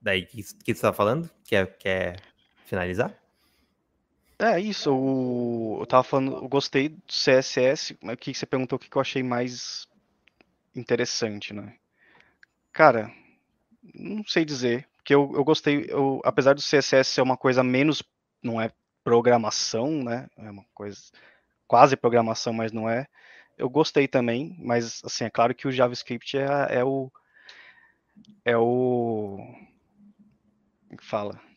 Daí, 0.01 0.23
o 0.23 0.27
que, 0.27 0.43
que 0.43 0.65
você 0.65 0.71
estava 0.71 0.95
falando? 0.95 1.29
Quer, 1.45 1.77
quer 1.77 2.19
finalizar? 2.65 3.13
É 4.39 4.59
isso, 4.59 4.93
o, 4.93 5.77
eu 5.79 5.85
tava 5.85 6.03
falando, 6.03 6.35
eu 6.35 6.49
gostei 6.49 6.89
do 6.89 7.01
CSS, 7.07 7.97
mas 8.01 8.15
o 8.15 8.17
que 8.17 8.33
você 8.33 8.45
perguntou 8.45 8.75
o 8.75 8.79
que 8.79 8.93
eu 8.93 9.01
achei 9.01 9.23
mais 9.23 9.87
interessante, 10.75 11.53
né? 11.53 11.75
Cara, 12.73 13.09
não 13.93 14.23
sei 14.27 14.43
dizer, 14.43 14.87
porque 14.97 15.13
eu, 15.13 15.31
eu 15.35 15.43
gostei, 15.43 15.85
eu, 15.87 16.19
apesar 16.25 16.53
do 16.53 16.61
CSS 16.61 17.05
ser 17.05 17.21
uma 17.21 17.37
coisa 17.37 17.63
menos, 17.63 18.03
não 18.41 18.61
é 18.61 18.71
programação, 19.03 19.91
né? 20.03 20.27
É 20.37 20.49
uma 20.49 20.65
coisa 20.73 20.99
quase 21.67 21.95
programação, 21.95 22.51
mas 22.51 22.71
não 22.71 22.89
é. 22.89 23.07
Eu 23.57 23.69
gostei 23.69 24.07
também, 24.07 24.55
mas 24.59 25.01
assim, 25.03 25.25
é 25.25 25.29
claro 25.29 25.53
que 25.53 25.67
o 25.67 25.71
JavaScript 25.71 26.37
é, 26.37 26.45
é 26.69 26.83
o 26.83 27.11
é 28.45 28.57
o 28.57 29.39
fala? 31.01 31.39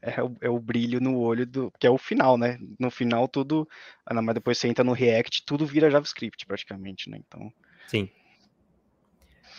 É 0.00 0.22
o, 0.22 0.36
é 0.40 0.48
o 0.48 0.60
brilho 0.60 1.00
no 1.00 1.18
olho 1.18 1.44
do. 1.44 1.72
Que 1.76 1.88
é 1.88 1.90
o 1.90 1.98
final, 1.98 2.38
né? 2.38 2.56
No 2.78 2.88
final 2.88 3.26
tudo. 3.26 3.68
Mas 4.08 4.34
depois 4.34 4.56
você 4.56 4.68
entra 4.68 4.84
no 4.84 4.92
React, 4.92 5.44
tudo 5.44 5.66
vira 5.66 5.90
JavaScript 5.90 6.46
praticamente, 6.46 7.10
né? 7.10 7.18
Então. 7.18 7.52
Sim. 7.88 8.08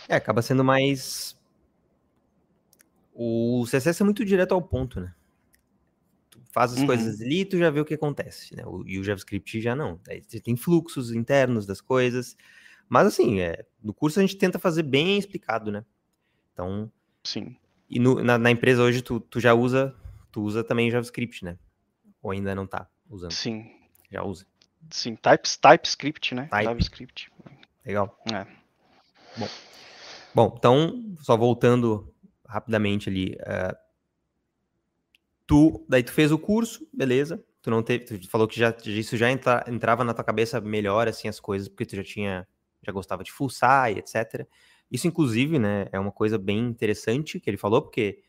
É, 0.08 0.16
acaba 0.16 0.42
sendo 0.42 0.64
mais. 0.64 1.38
O 3.14 3.66
CSS 3.66 4.02
é 4.02 4.06
muito 4.06 4.24
direto 4.24 4.54
ao 4.54 4.62
ponto, 4.62 5.02
né? 5.02 5.14
Faz 6.54 6.72
as 6.72 6.80
uhum. 6.82 6.86
coisas 6.86 7.20
ali 7.20 7.42
e 7.42 7.46
tu 7.46 7.58
já 7.58 7.72
vê 7.72 7.80
o 7.80 7.86
que 7.86 7.96
acontece, 7.96 8.56
né? 8.56 8.64
O, 8.64 8.84
e 8.86 9.00
o 9.00 9.04
JavaScript 9.04 9.60
já 9.60 9.76
não. 9.76 10.00
Você 10.28 10.40
tem 10.40 10.56
fluxos 10.56 11.12
internos 11.12 11.66
das 11.66 11.82
coisas. 11.82 12.38
Mas 12.88 13.08
assim, 13.08 13.40
é, 13.40 13.66
no 13.84 13.92
curso 13.92 14.20
a 14.20 14.22
gente 14.22 14.38
tenta 14.38 14.60
fazer 14.60 14.84
bem 14.84 15.18
explicado, 15.18 15.72
né? 15.72 15.84
Então. 16.54 16.92
Sim. 17.24 17.58
E 17.90 17.98
no, 17.98 18.24
na, 18.24 18.38
na, 18.38 18.52
empresa 18.52 18.84
hoje 18.84 19.02
tu, 19.02 19.20
tu 19.20 19.40
já 19.40 19.56
usa, 19.56 19.96
tu 20.32 20.44
usa 20.44 20.64
também 20.64 20.92
JavaScript, 20.92 21.44
né? 21.44 21.58
Ou 22.22 22.30
ainda 22.30 22.54
não 22.54 22.68
tá 22.68 22.88
usando? 23.10 23.32
Sim. 23.32 23.72
Já 24.12 24.24
usa. 24.24 24.46
Sim, 24.92 25.16
types, 25.16 25.58
TypeScript, 25.58 26.36
né? 26.36 26.48
Type. 26.52 26.66
JavaScript. 26.66 27.32
Legal. 27.84 28.16
É. 28.32 28.46
Bom. 29.36 29.48
Bom, 30.36 30.56
então, 30.56 31.16
só 31.20 31.36
voltando 31.36 32.14
rapidamente 32.48 33.10
ali. 33.10 33.36
Uh, 33.42 33.83
tu, 35.46 35.86
daí 35.88 36.04
tu 36.04 36.12
fez 36.12 36.32
o 36.32 36.38
curso, 36.38 36.88
beleza. 36.94 37.44
Tu 37.62 37.70
não 37.70 37.82
teve, 37.82 38.20
tu 38.20 38.30
falou 38.30 38.48
que 38.48 38.60
já, 38.60 38.76
isso 38.86 39.16
já 39.16 39.32
entra, 39.32 39.64
entrava 39.68 40.04
na 40.04 40.14
tua 40.14 40.24
cabeça 40.24 40.60
melhor, 40.60 41.08
assim, 41.08 41.28
as 41.28 41.40
coisas, 41.40 41.70
porque 41.70 41.86
tu 41.86 41.96
já 41.96 42.04
tinha, 42.04 42.48
já 42.86 42.92
gostava 42.92 43.24
de 43.24 43.32
fuçar 43.32 43.92
e 43.92 44.00
etc. 44.00 44.46
Isso, 44.92 45.08
inclusive, 45.08 45.58
né, 45.58 45.88
é 45.92 46.00
uma 46.00 46.12
coisa 46.12 46.38
bem 46.38 46.60
interessante 46.60 47.40
que 47.40 47.50
ele 47.50 47.58
falou, 47.58 47.82
porque 47.82 48.22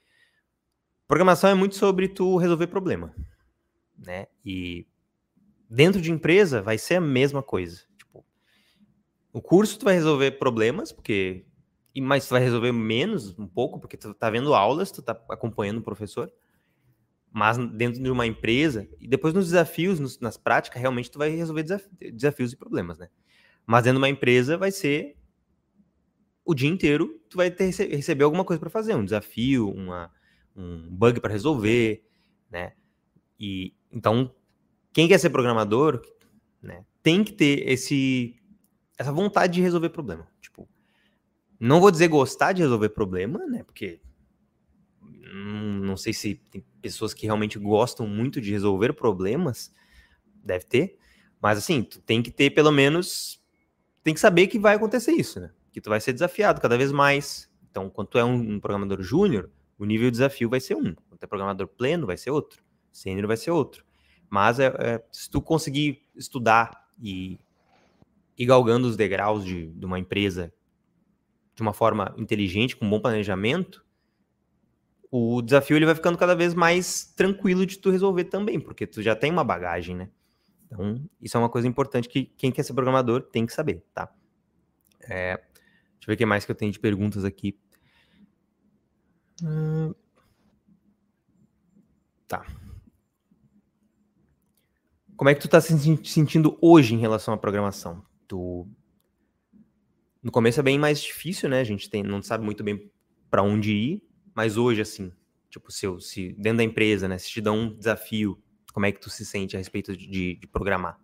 programação 1.06 1.50
é 1.50 1.54
muito 1.54 1.74
sobre 1.74 2.08
tu 2.08 2.36
resolver 2.36 2.68
problema, 2.68 3.14
né? 3.98 4.26
E 4.44 4.86
dentro 5.68 6.00
de 6.00 6.12
empresa 6.12 6.62
vai 6.62 6.78
ser 6.78 6.94
a 6.94 7.00
mesma 7.00 7.42
coisa. 7.42 7.82
Tipo, 7.98 8.24
o 9.32 9.42
curso 9.42 9.78
tu 9.78 9.84
vai 9.84 9.94
resolver 9.94 10.32
problemas, 10.32 10.92
porque 10.92 11.44
mas 12.00 12.26
tu 12.26 12.30
vai 12.30 12.42
resolver 12.42 12.72
menos 12.72 13.38
um 13.38 13.46
pouco, 13.46 13.78
porque 13.78 13.96
tu 13.96 14.12
tá 14.14 14.28
vendo 14.30 14.54
aulas, 14.54 14.90
tu 14.90 15.02
tá 15.02 15.12
acompanhando 15.28 15.78
o 15.78 15.82
professor. 15.82 16.32
Mas 17.34 17.58
dentro 17.58 18.00
de 18.00 18.08
uma 18.08 18.24
empresa, 18.24 18.88
e 19.00 19.08
depois 19.08 19.34
nos 19.34 19.46
desafios, 19.46 19.98
nos, 19.98 20.20
nas 20.20 20.36
práticas, 20.36 20.80
realmente 20.80 21.10
tu 21.10 21.18
vai 21.18 21.30
resolver 21.30 21.64
desafios 22.12 22.52
e 22.52 22.56
problemas, 22.56 22.96
né? 22.96 23.08
Mas 23.66 23.82
dentro 23.82 23.98
de 23.98 24.02
uma 24.02 24.08
empresa 24.08 24.56
vai 24.56 24.70
ser 24.70 25.16
o 26.44 26.54
dia 26.54 26.68
inteiro 26.68 27.20
tu 27.28 27.38
vai 27.38 27.50
ter, 27.50 27.70
receber 27.88 28.22
alguma 28.22 28.44
coisa 28.44 28.60
para 28.60 28.70
fazer, 28.70 28.94
um 28.94 29.04
desafio, 29.04 29.68
uma, 29.68 30.12
um 30.54 30.88
bug 30.88 31.20
para 31.20 31.32
resolver, 31.32 32.06
né? 32.48 32.74
E 33.40 33.74
então 33.90 34.32
quem 34.92 35.08
quer 35.08 35.18
ser 35.18 35.30
programador, 35.30 36.00
né, 36.62 36.84
tem 37.02 37.24
que 37.24 37.32
ter 37.32 37.68
esse 37.68 38.40
essa 38.96 39.12
vontade 39.12 39.54
de 39.54 39.60
resolver 39.60 39.88
problema. 39.88 40.28
Tipo, 40.40 40.68
não 41.58 41.80
vou 41.80 41.90
dizer 41.90 42.06
gostar 42.06 42.52
de 42.52 42.62
resolver 42.62 42.90
problema, 42.90 43.44
né? 43.44 43.64
Porque 43.64 44.00
não 45.34 45.96
sei 45.96 46.12
se 46.12 46.34
tem 46.50 46.64
pessoas 46.80 47.14
que 47.14 47.26
realmente 47.26 47.58
gostam 47.58 48.06
muito 48.06 48.40
de 48.40 48.50
resolver 48.50 48.92
problemas, 48.92 49.74
deve 50.42 50.64
ter, 50.66 50.98
mas 51.40 51.58
assim, 51.58 51.82
tu 51.82 52.00
tem 52.00 52.22
que 52.22 52.30
ter 52.30 52.50
pelo 52.50 52.70
menos 52.70 53.42
tem 54.02 54.12
que 54.12 54.20
saber 54.20 54.46
que 54.46 54.58
vai 54.58 54.76
acontecer 54.76 55.12
isso, 55.12 55.40
né? 55.40 55.50
que 55.74 55.80
tu 55.80 55.90
vai 55.90 56.00
ser 56.00 56.12
desafiado 56.12 56.60
cada 56.60 56.78
vez 56.78 56.92
mais. 56.92 57.50
Então, 57.68 57.90
quando 57.90 58.06
tu 58.06 58.16
é 58.16 58.24
um, 58.24 58.54
um 58.54 58.60
programador 58.60 59.02
júnior, 59.02 59.50
o 59.76 59.84
nível 59.84 60.06
de 60.06 60.12
desafio 60.12 60.48
vai 60.48 60.60
ser 60.60 60.76
um. 60.76 60.94
Quando 60.94 61.18
tu 61.18 61.24
é 61.24 61.26
programador 61.26 61.66
pleno, 61.66 62.06
vai 62.06 62.16
ser 62.16 62.30
outro. 62.30 62.62
Sênior 62.92 63.26
vai 63.26 63.36
ser 63.36 63.50
outro. 63.50 63.84
Mas 64.30 64.60
é, 64.60 64.66
é, 64.66 65.04
se 65.10 65.28
tu 65.28 65.42
conseguir 65.42 66.02
estudar 66.14 66.88
e 67.02 67.40
ir 68.38 68.46
galgando 68.46 68.86
os 68.86 68.96
degraus 68.96 69.44
de, 69.44 69.66
de 69.72 69.84
uma 69.84 69.98
empresa 69.98 70.54
de 71.56 71.62
uma 71.62 71.72
forma 71.72 72.14
inteligente, 72.16 72.76
com 72.76 72.88
bom 72.88 73.00
planejamento, 73.00 73.83
o 75.16 75.40
desafio 75.40 75.76
ele 75.76 75.86
vai 75.86 75.94
ficando 75.94 76.18
cada 76.18 76.34
vez 76.34 76.54
mais 76.54 77.04
tranquilo 77.14 77.64
de 77.64 77.78
tu 77.78 77.88
resolver 77.88 78.24
também, 78.24 78.58
porque 78.58 78.84
tu 78.84 79.00
já 79.00 79.14
tem 79.14 79.30
uma 79.30 79.44
bagagem, 79.44 79.94
né? 79.94 80.10
Então, 80.66 81.00
isso 81.20 81.36
é 81.36 81.40
uma 81.40 81.48
coisa 81.48 81.68
importante 81.68 82.08
que 82.08 82.24
quem 82.24 82.50
quer 82.50 82.64
ser 82.64 82.74
programador 82.74 83.22
tem 83.22 83.46
que 83.46 83.52
saber, 83.52 83.84
tá? 83.94 84.12
É, 85.08 85.36
Deixa 85.36 86.10
eu 86.10 86.12
ver 86.12 86.14
o 86.14 86.16
que 86.18 86.26
mais 86.26 86.44
que 86.44 86.50
eu 86.50 86.56
tenho 86.56 86.72
de 86.72 86.80
perguntas 86.80 87.24
aqui. 87.24 87.56
Hum... 89.40 89.94
Tá. 92.26 92.44
Como 95.16 95.30
é 95.30 95.34
que 95.34 95.40
tu 95.40 95.48
tá 95.48 95.60
se 95.60 95.72
sentindo 96.04 96.58
hoje 96.60 96.92
em 96.94 96.98
relação 96.98 97.32
à 97.32 97.38
programação? 97.38 98.04
Tu... 98.26 98.68
No 100.20 100.32
começo 100.32 100.58
é 100.58 100.62
bem 100.62 100.76
mais 100.76 101.00
difícil, 101.00 101.48
né? 101.48 101.60
A 101.60 101.64
gente 101.64 101.88
tem, 101.88 102.02
não 102.02 102.20
sabe 102.20 102.44
muito 102.44 102.64
bem 102.64 102.90
para 103.30 103.42
onde 103.42 103.72
ir, 103.72 104.02
mas 104.34 104.56
hoje, 104.56 104.80
assim, 104.80 105.12
tipo, 105.48 105.70
se, 105.70 105.86
eu, 105.86 106.00
se 106.00 106.32
dentro 106.32 106.58
da 106.58 106.64
empresa, 106.64 107.06
né? 107.06 107.16
Se 107.18 107.30
te 107.30 107.40
dão 107.40 107.58
um 107.58 107.76
desafio, 107.76 108.42
como 108.72 108.86
é 108.86 108.92
que 108.92 109.00
tu 109.00 109.08
se 109.08 109.24
sente 109.24 109.56
a 109.56 109.58
respeito 109.58 109.96
de, 109.96 110.34
de 110.34 110.46
programar? 110.48 110.98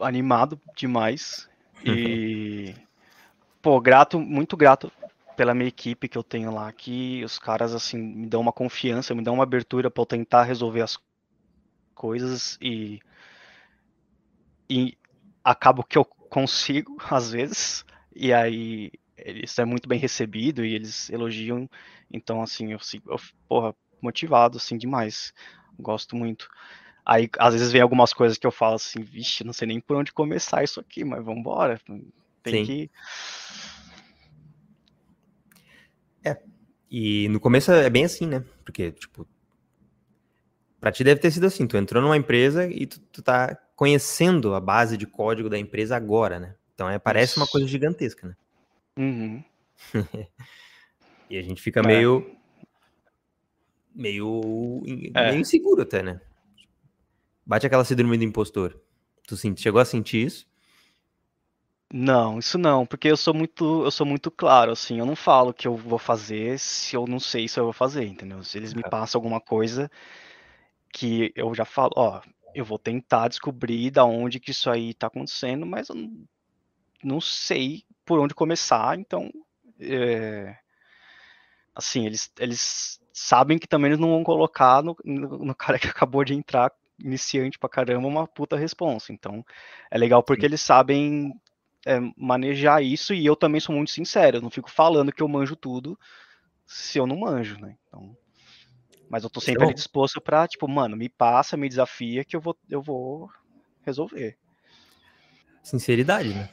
Animado 0.00 0.60
demais. 0.76 1.48
E, 1.82 2.74
pô, 3.62 3.80
grato, 3.80 4.20
muito 4.20 4.54
grato 4.54 4.92
pela 5.34 5.54
minha 5.54 5.68
equipe 5.68 6.10
que 6.10 6.18
eu 6.18 6.22
tenho 6.22 6.52
lá, 6.52 6.70
que 6.70 7.24
os 7.24 7.38
caras, 7.38 7.74
assim, 7.74 7.96
me 7.96 8.26
dão 8.26 8.42
uma 8.42 8.52
confiança, 8.52 9.14
me 9.14 9.22
dão 9.22 9.32
uma 9.32 9.44
abertura 9.44 9.90
para 9.90 10.02
eu 10.02 10.06
tentar 10.06 10.42
resolver 10.42 10.82
as 10.82 10.98
coisas 11.94 12.58
e, 12.60 13.00
e 14.68 14.98
acabo 15.42 15.82
que 15.82 15.96
eu 15.96 16.04
consigo, 16.04 16.98
às 17.10 17.32
vezes, 17.32 17.86
e 18.14 18.30
aí 18.30 18.92
isso 19.26 19.60
é 19.60 19.64
muito 19.64 19.88
bem 19.88 19.98
recebido 19.98 20.64
e 20.64 20.74
eles 20.74 21.10
elogiam, 21.10 21.68
então, 22.12 22.42
assim, 22.42 22.72
eu, 22.72 22.78
eu 23.08 23.20
porra, 23.48 23.74
motivado, 24.00 24.58
assim, 24.58 24.76
demais, 24.76 25.32
gosto 25.78 26.16
muito. 26.16 26.48
Aí, 27.04 27.28
às 27.38 27.54
vezes, 27.54 27.72
vem 27.72 27.80
algumas 27.80 28.12
coisas 28.12 28.38
que 28.38 28.46
eu 28.46 28.52
falo 28.52 28.74
assim, 28.74 29.02
vixe, 29.02 29.44
não 29.44 29.52
sei 29.52 29.66
nem 29.66 29.80
por 29.80 29.96
onde 29.96 30.12
começar 30.12 30.62
isso 30.62 30.78
aqui, 30.80 31.04
mas 31.04 31.24
vamos 31.24 31.40
embora. 31.40 31.80
Tem 32.42 32.64
Sim. 32.64 32.66
que. 32.66 32.90
É. 36.24 36.40
E 36.90 37.28
no 37.28 37.40
começo 37.40 37.72
é 37.72 37.88
bem 37.88 38.04
assim, 38.04 38.26
né? 38.26 38.44
Porque, 38.64 38.92
tipo. 38.92 39.26
Pra 40.80 40.90
ti 40.90 41.04
deve 41.04 41.20
ter 41.20 41.30
sido 41.30 41.46
assim, 41.46 41.66
tu 41.66 41.76
entrou 41.76 42.02
numa 42.02 42.16
empresa 42.16 42.66
e 42.66 42.86
tu, 42.86 43.00
tu 43.12 43.22
tá 43.22 43.54
conhecendo 43.76 44.54
a 44.54 44.60
base 44.60 44.96
de 44.96 45.06
código 45.06 45.50
da 45.50 45.58
empresa 45.58 45.94
agora, 45.94 46.40
né? 46.40 46.54
Então 46.74 46.88
é, 46.88 46.98
parece 46.98 47.36
uma 47.36 47.46
coisa 47.46 47.66
gigantesca, 47.66 48.28
né? 48.28 48.34
Uhum. 48.98 49.42
e 51.30 51.38
a 51.38 51.42
gente 51.42 51.62
fica 51.62 51.80
É. 51.80 51.82
meio. 51.82 52.36
meio. 53.94 54.82
É. 55.14 55.30
meio 55.30 55.40
inseguro 55.40 55.82
até, 55.82 56.02
né? 56.02 56.20
Bate 57.44 57.66
aquela 57.66 57.84
síndrome 57.84 58.16
do 58.16 58.24
impostor. 58.24 58.80
Tu 59.26 59.36
chegou 59.56 59.80
a 59.80 59.84
sentir 59.84 60.26
isso? 60.26 60.50
Não, 61.92 62.38
isso 62.38 62.56
não, 62.56 62.86
porque 62.86 63.08
eu 63.08 63.16
sou 63.16 63.34
muito, 63.34 63.82
eu 63.84 63.90
sou 63.90 64.06
muito 64.06 64.30
claro, 64.30 64.70
assim, 64.70 65.00
eu 65.00 65.06
não 65.06 65.16
falo 65.16 65.52
que 65.52 65.66
eu 65.66 65.76
vou 65.76 65.98
fazer 65.98 66.56
se 66.56 66.94
eu 66.94 67.04
não 67.04 67.18
sei 67.18 67.48
se 67.48 67.58
eu 67.58 67.64
vou 67.64 67.72
fazer, 67.72 68.04
entendeu? 68.06 68.44
Se 68.44 68.56
eles 68.58 68.72
me 68.72 68.82
Tá. 68.82 68.88
passam 68.90 69.18
alguma 69.18 69.40
coisa 69.40 69.90
que 70.92 71.32
eu 71.34 71.52
já 71.52 71.64
falo, 71.64 71.90
ó, 71.96 72.20
eu 72.54 72.64
vou 72.64 72.78
tentar 72.78 73.26
descobrir 73.28 73.90
da 73.90 74.04
onde 74.04 74.38
que 74.38 74.52
isso 74.52 74.70
aí 74.70 74.94
tá 74.94 75.08
acontecendo, 75.08 75.66
mas 75.66 75.88
eu 75.88 75.96
não, 75.96 76.24
não 77.02 77.20
sei 77.20 77.84
por 78.10 78.18
onde 78.18 78.34
começar, 78.34 78.98
então, 78.98 79.30
é, 79.78 80.56
assim, 81.72 82.06
eles, 82.06 82.28
eles 82.40 83.00
sabem 83.12 83.56
que 83.56 83.68
também 83.68 83.90
eles 83.90 84.00
não 84.00 84.08
vão 84.08 84.24
colocar 84.24 84.82
no, 84.82 84.96
no, 85.04 85.38
no 85.38 85.54
cara 85.54 85.78
que 85.78 85.86
acabou 85.86 86.24
de 86.24 86.34
entrar, 86.34 86.72
iniciante 86.98 87.56
pra 87.56 87.68
caramba, 87.68 88.08
uma 88.08 88.26
puta 88.26 88.56
responsa, 88.56 89.12
então, 89.12 89.46
é 89.92 89.96
legal 89.96 90.24
porque 90.24 90.40
Sim. 90.40 90.46
eles 90.46 90.60
sabem 90.60 91.32
é, 91.86 92.00
manejar 92.16 92.82
isso 92.82 93.14
e 93.14 93.24
eu 93.24 93.36
também 93.36 93.60
sou 93.60 93.76
muito 93.76 93.92
sincero, 93.92 94.38
eu 94.38 94.42
não 94.42 94.50
fico 94.50 94.68
falando 94.68 95.12
que 95.12 95.22
eu 95.22 95.28
manjo 95.28 95.54
tudo 95.54 95.96
se 96.66 96.98
eu 96.98 97.06
não 97.06 97.16
manjo, 97.16 97.60
né? 97.60 97.76
Então, 97.86 98.16
mas 99.08 99.22
eu 99.22 99.30
tô 99.30 99.40
sempre 99.40 99.72
disposto 99.72 100.20
pra, 100.20 100.48
tipo, 100.48 100.66
mano, 100.66 100.96
me 100.96 101.08
passa, 101.08 101.56
me 101.56 101.68
desafia 101.68 102.24
que 102.24 102.34
eu 102.34 102.40
vou, 102.40 102.58
eu 102.68 102.82
vou 102.82 103.30
resolver. 103.84 104.36
Sinceridade, 105.62 106.34
né? 106.34 106.48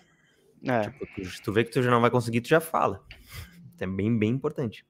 É, 0.64 0.90
Tipo, 0.90 1.06
tu, 1.06 1.44
tu 1.44 1.54
vê 1.54 1.64
que 1.64 1.72
tu 1.72 1.82
já 1.82 1.92
não 1.92 2.02
vai 2.02 2.10
conseguir, 2.10 2.42
tu 2.42 2.48
já 2.48 2.60
fala. 2.60 3.06
É 3.80 3.86
bem, 3.86 4.18
bem 4.18 4.32
importante. 4.32 4.86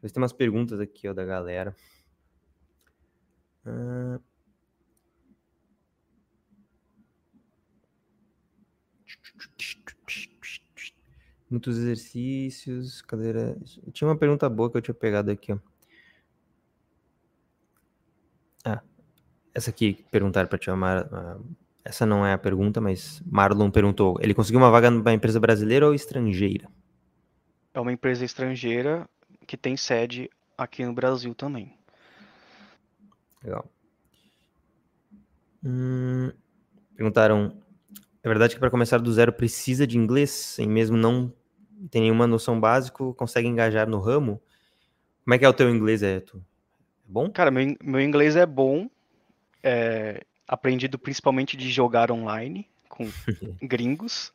Deixa 0.00 0.12
eu 0.12 0.14
tem 0.14 0.22
umas 0.22 0.32
perguntas 0.32 0.80
aqui, 0.80 1.08
ó, 1.08 1.14
da 1.14 1.24
galera. 1.24 1.74
Ah. 3.64 4.20
Muitos 11.50 11.78
exercícios, 11.78 13.00
cadeira. 13.02 13.56
Tinha 13.92 14.08
uma 14.08 14.18
pergunta 14.18 14.48
boa 14.48 14.70
que 14.70 14.76
eu 14.76 14.82
tinha 14.82 14.94
pegado 14.94 15.30
aqui, 15.30 15.52
ó. 15.52 15.58
Ah, 18.64 18.82
essa 19.54 19.70
aqui 19.70 20.04
perguntaram 20.10 20.48
para 20.48 20.58
ti, 20.58 20.70
ó, 20.70 20.76
Mar... 20.76 21.08
Essa 21.84 22.06
não 22.06 22.24
é 22.24 22.32
a 22.32 22.38
pergunta, 22.38 22.80
mas 22.80 23.22
Marlon 23.26 23.70
perguntou: 23.70 24.16
ele 24.20 24.34
conseguiu 24.34 24.60
uma 24.60 24.70
vaga 24.70 24.90
numa 24.90 25.12
empresa 25.12 25.38
brasileira 25.38 25.86
ou 25.86 25.94
estrangeira? 25.94 26.68
é 27.74 27.80
uma 27.80 27.92
empresa 27.92 28.24
estrangeira 28.24 29.08
que 29.46 29.56
tem 29.56 29.76
sede 29.76 30.30
aqui 30.56 30.84
no 30.86 30.94
Brasil 30.94 31.34
também. 31.34 31.76
Legal. 33.42 33.68
Hum, 35.62 36.30
perguntaram: 36.94 37.60
é 38.22 38.28
verdade 38.28 38.54
que 38.54 38.60
para 38.60 38.70
começar 38.70 38.98
do 38.98 39.12
zero 39.12 39.32
precisa 39.32 39.86
de 39.86 39.98
inglês, 39.98 40.30
sem 40.30 40.68
mesmo 40.68 40.96
não 40.96 41.32
ter 41.90 42.00
nenhuma 42.00 42.26
noção 42.26 42.60
básica, 42.60 43.12
consegue 43.14 43.48
engajar 43.48 43.88
no 43.88 43.98
ramo? 43.98 44.40
Como 45.24 45.34
é 45.34 45.38
que 45.38 45.44
é 45.44 45.48
o 45.48 45.52
teu 45.52 45.68
inglês? 45.68 46.02
É, 46.02 46.20
tu... 46.20 46.38
é 46.38 47.10
bom? 47.10 47.28
Cara, 47.30 47.50
meu, 47.50 47.76
meu 47.82 48.00
inglês 48.00 48.36
é 48.36 48.46
bom, 48.46 48.88
é, 49.62 50.24
aprendido 50.46 50.98
principalmente 50.98 51.56
de 51.56 51.70
jogar 51.70 52.10
online 52.10 52.68
com 52.88 53.04
gringos. 53.62 54.32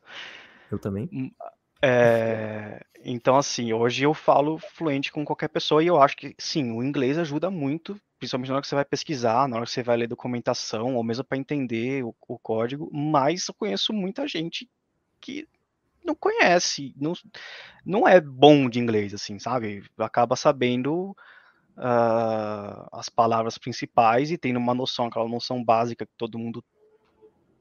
Eu 0.72 0.80
também. 0.80 1.34
É, 1.82 2.84
então, 3.04 3.38
assim, 3.38 3.72
hoje 3.72 4.04
eu 4.04 4.14
falo 4.14 4.58
fluente 4.58 5.12
com 5.12 5.24
qualquer 5.24 5.48
pessoa 5.48 5.84
e 5.84 5.88
eu 5.88 6.02
acho 6.02 6.18
que, 6.18 6.36
sim, 6.38 6.72
o 6.72 6.84
inglês 6.84 7.18
ajuda 7.18 7.50
muito, 7.50 8.00
principalmente 8.18 8.50
na 8.50 8.56
hora 8.56 8.62
que 8.62 8.68
você 8.68 8.76
vai 8.76 8.86
pesquisar, 8.86 9.48
na 9.48 9.56
hora 9.56 9.66
que 9.66 9.72
você 9.72 9.82
vai 9.82 9.98
ler 9.98 10.08
documentação, 10.08 10.96
ou 10.96 11.04
mesmo 11.04 11.24
para 11.24 11.38
entender 11.38 12.04
o, 12.04 12.14
o 12.28 12.38
código. 12.38 12.90
Mas 12.94 13.48
eu 13.48 13.54
conheço 13.54 13.94
muita 13.94 14.28
gente 14.28 14.70
que 15.22 15.48
não 16.04 16.16
conhece, 16.16 16.94
não, 16.98 17.14
não 17.86 18.08
é 18.08 18.20
bom 18.20 18.70
de 18.70 18.80
inglês, 18.80 19.14
assim, 19.14 19.40
sabe? 19.40 19.84
Acaba 19.98 20.36
sabendo 20.36 21.16
ah, 21.80 22.88
as 22.92 23.10
palavras 23.10 23.58
principais 23.58 24.32
e 24.32 24.38
tendo 24.38 24.60
uma 24.60 24.74
noção, 24.74 25.06
aquela 25.06 25.28
noção 25.28 25.64
básica 25.64 26.06
que 26.06 26.12
todo 26.18 26.38
mundo 26.38 26.64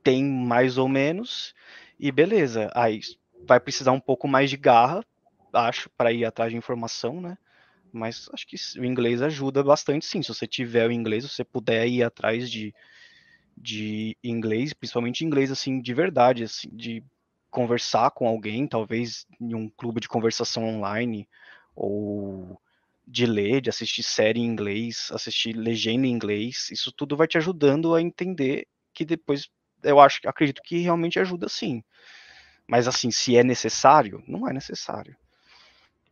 tem 0.02 0.24
mais 0.24 0.78
ou 0.78 0.88
menos, 0.88 1.54
e 1.98 2.10
beleza. 2.10 2.70
Aí 2.74 3.00
vai 3.46 3.60
precisar 3.60 3.92
um 3.92 4.00
pouco 4.00 4.26
mais 4.26 4.50
de 4.50 4.56
garra, 4.56 5.04
acho, 5.52 5.88
para 5.96 6.12
ir 6.12 6.24
atrás 6.24 6.50
de 6.50 6.56
informação, 6.56 7.20
né? 7.20 7.36
Mas 7.92 8.28
acho 8.32 8.46
que 8.46 8.56
o 8.78 8.84
inglês 8.84 9.22
ajuda 9.22 9.62
bastante, 9.62 10.04
sim. 10.04 10.22
Se 10.22 10.28
você 10.28 10.46
tiver 10.46 10.86
o 10.86 10.92
inglês, 10.92 11.24
você 11.24 11.44
puder 11.44 11.86
ir 11.86 12.02
atrás 12.02 12.50
de, 12.50 12.74
de 13.56 14.16
inglês, 14.22 14.72
principalmente 14.72 15.24
inglês 15.24 15.50
assim 15.50 15.80
de 15.80 15.94
verdade, 15.94 16.44
assim, 16.44 16.68
de 16.70 17.02
conversar 17.50 18.10
com 18.10 18.26
alguém, 18.28 18.66
talvez 18.66 19.26
em 19.40 19.54
um 19.54 19.70
clube 19.70 20.00
de 20.00 20.08
conversação 20.08 20.64
online, 20.64 21.28
ou 21.74 22.60
de 23.10 23.24
ler, 23.24 23.62
de 23.62 23.70
assistir 23.70 24.02
série 24.02 24.40
em 24.40 24.44
inglês, 24.44 25.08
assistir 25.12 25.54
legenda 25.54 26.06
em 26.06 26.10
inglês, 26.10 26.68
isso 26.70 26.92
tudo 26.92 27.16
vai 27.16 27.26
te 27.26 27.38
ajudando 27.38 27.94
a 27.94 28.02
entender 28.02 28.68
que 28.92 29.04
depois 29.04 29.48
eu 29.82 29.98
acho, 29.98 30.20
acredito 30.26 30.60
que 30.62 30.78
realmente 30.78 31.18
ajuda 31.18 31.48
sim. 31.48 31.82
Mas 32.66 32.86
assim, 32.86 33.10
se 33.10 33.36
é 33.36 33.42
necessário, 33.42 34.22
não 34.28 34.46
é 34.46 34.52
necessário. 34.52 35.16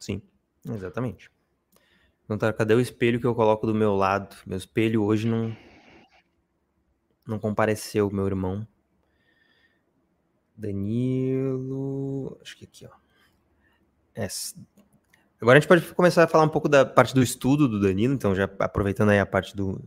Sim, 0.01 0.23
exatamente. 0.65 1.31
Perguntaram, 2.27 2.57
cadê 2.57 2.75
o 2.75 2.81
espelho 2.81 3.21
que 3.21 3.27
eu 3.27 3.35
coloco 3.35 3.67
do 3.67 3.75
meu 3.75 3.95
lado? 3.95 4.35
Meu 4.47 4.57
espelho 4.57 5.05
hoje 5.05 5.29
não. 5.29 5.55
Não 7.27 7.39
compareceu, 7.39 8.11
meu 8.11 8.27
irmão. 8.27 8.67
Danilo. 10.57 12.39
Acho 12.41 12.57
que 12.57 12.65
aqui, 12.65 12.87
ó. 12.87 12.91
Essa. 14.15 14.57
Agora 15.41 15.59
a 15.59 15.61
gente 15.61 15.69
pode 15.69 15.83
começar 15.95 16.25
a 16.25 16.29
falar 16.29 16.45
um 16.45 16.49
pouco 16.49 16.69
da 16.69 16.85
parte 16.85 17.15
do 17.15 17.23
estudo 17.23 17.69
do 17.69 17.81
Danilo, 17.81 18.15
então 18.15 18.35
já 18.35 18.45
aproveitando 18.59 19.11
aí 19.11 19.19
a 19.19 19.27
parte 19.27 19.55
do. 19.55 19.81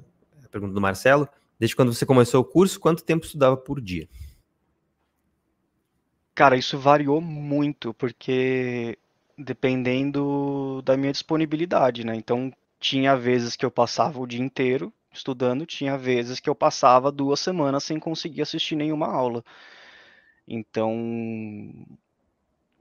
A 0.43 0.47
pergunta 0.47 0.73
do 0.73 0.81
Marcelo. 0.81 1.27
Desde 1.59 1.75
quando 1.75 1.93
você 1.93 2.05
começou 2.05 2.41
o 2.41 2.45
curso, 2.45 2.79
quanto 2.79 3.03
tempo 3.03 3.25
estudava 3.25 3.57
por 3.57 3.81
dia? 3.81 4.07
Cara, 6.33 6.55
isso 6.55 6.77
variou 6.77 7.19
muito, 7.19 7.93
porque 7.93 8.97
dependendo 9.37 10.81
da 10.83 10.95
minha 10.95 11.11
disponibilidade, 11.11 12.05
né? 12.05 12.15
Então, 12.15 12.51
tinha 12.79 13.15
vezes 13.15 13.55
que 13.55 13.65
eu 13.65 13.71
passava 13.71 14.19
o 14.19 14.27
dia 14.27 14.41
inteiro 14.41 14.93
estudando, 15.11 15.65
tinha 15.65 15.97
vezes 15.97 16.39
que 16.39 16.49
eu 16.49 16.55
passava 16.55 17.11
duas 17.11 17.39
semanas 17.39 17.83
sem 17.83 17.99
conseguir 17.99 18.41
assistir 18.41 18.75
nenhuma 18.75 19.07
aula. 19.07 19.43
Então, 20.47 20.93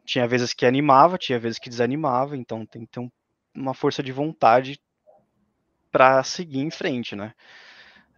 tinha 0.09 0.27
vezes 0.27 0.55
que 0.55 0.65
animava, 0.65 1.19
tinha 1.19 1.39
vezes 1.39 1.59
que 1.59 1.69
desanimava, 1.69 2.35
então 2.37 2.65
tem 2.65 2.83
que 2.87 2.93
ter 2.93 3.01
um- 3.01 3.11
uma 3.55 3.75
força 3.75 4.03
de 4.03 4.11
vontade 4.11 4.81
para 5.93 6.23
seguir 6.25 6.61
em 6.61 6.71
frente, 6.71 7.15
né? 7.15 7.35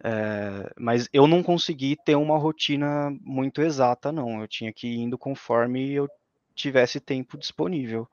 É, 0.03 0.71
mas 0.79 1.09
eu 1.11 1.27
não 1.27 1.43
consegui 1.43 1.97
ter 2.05 2.15
uma 2.15 2.37
rotina 2.37 3.11
muito 3.21 3.61
exata, 3.61 4.11
não. 4.11 4.41
Eu 4.41 4.47
tinha 4.47 4.71
que 4.73 4.87
ir 4.87 4.99
indo 4.99 5.17
conforme 5.17 5.91
eu 5.91 6.07
tivesse 6.55 6.99
tempo 6.99 7.37
disponível. 7.37 8.07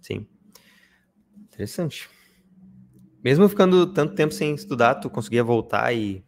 Sim. 0.00 0.26
Interessante. 1.44 2.08
Mesmo 3.22 3.48
ficando 3.48 3.86
tanto 3.92 4.14
tempo 4.14 4.34
sem 4.34 4.54
estudar, 4.54 4.96
tu 4.96 5.08
conseguia 5.08 5.44
voltar 5.44 5.92
e, 5.94 6.24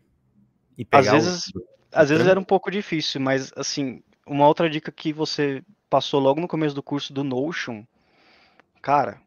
e 0.78 0.84
Às 0.92 1.06
pegar 1.06 1.12
vezes, 1.12 1.52
o. 1.54 1.64
às 1.92 2.08
vezes 2.08 2.26
era 2.26 2.38
um 2.38 2.44
pouco 2.44 2.70
difícil, 2.70 3.20
mas 3.20 3.52
assim, 3.56 4.02
uma 4.26 4.46
outra 4.46 4.68
dica 4.68 4.90
que 4.90 5.12
você 5.12 5.62
passou 5.88 6.20
logo 6.20 6.40
no 6.40 6.48
começo 6.48 6.74
do 6.74 6.82
curso 6.82 7.12
do 7.12 7.22
Notion, 7.22 7.84
cara, 8.80 9.20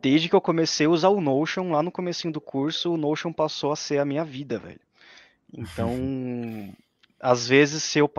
desde 0.00 0.28
que 0.28 0.34
eu 0.34 0.40
comecei 0.40 0.86
a 0.86 0.90
usar 0.90 1.08
o 1.08 1.20
Notion 1.20 1.70
lá 1.70 1.82
no 1.82 1.92
comecinho 1.92 2.32
do 2.32 2.40
curso, 2.40 2.92
o 2.92 2.96
Notion 2.96 3.32
passou 3.32 3.72
a 3.72 3.76
ser 3.76 3.98
a 3.98 4.04
minha 4.04 4.24
vida, 4.24 4.58
velho. 4.58 4.80
Então, 5.52 5.96
às 7.20 7.48
vezes 7.48 7.82
se 7.84 7.98
eu 7.98 8.10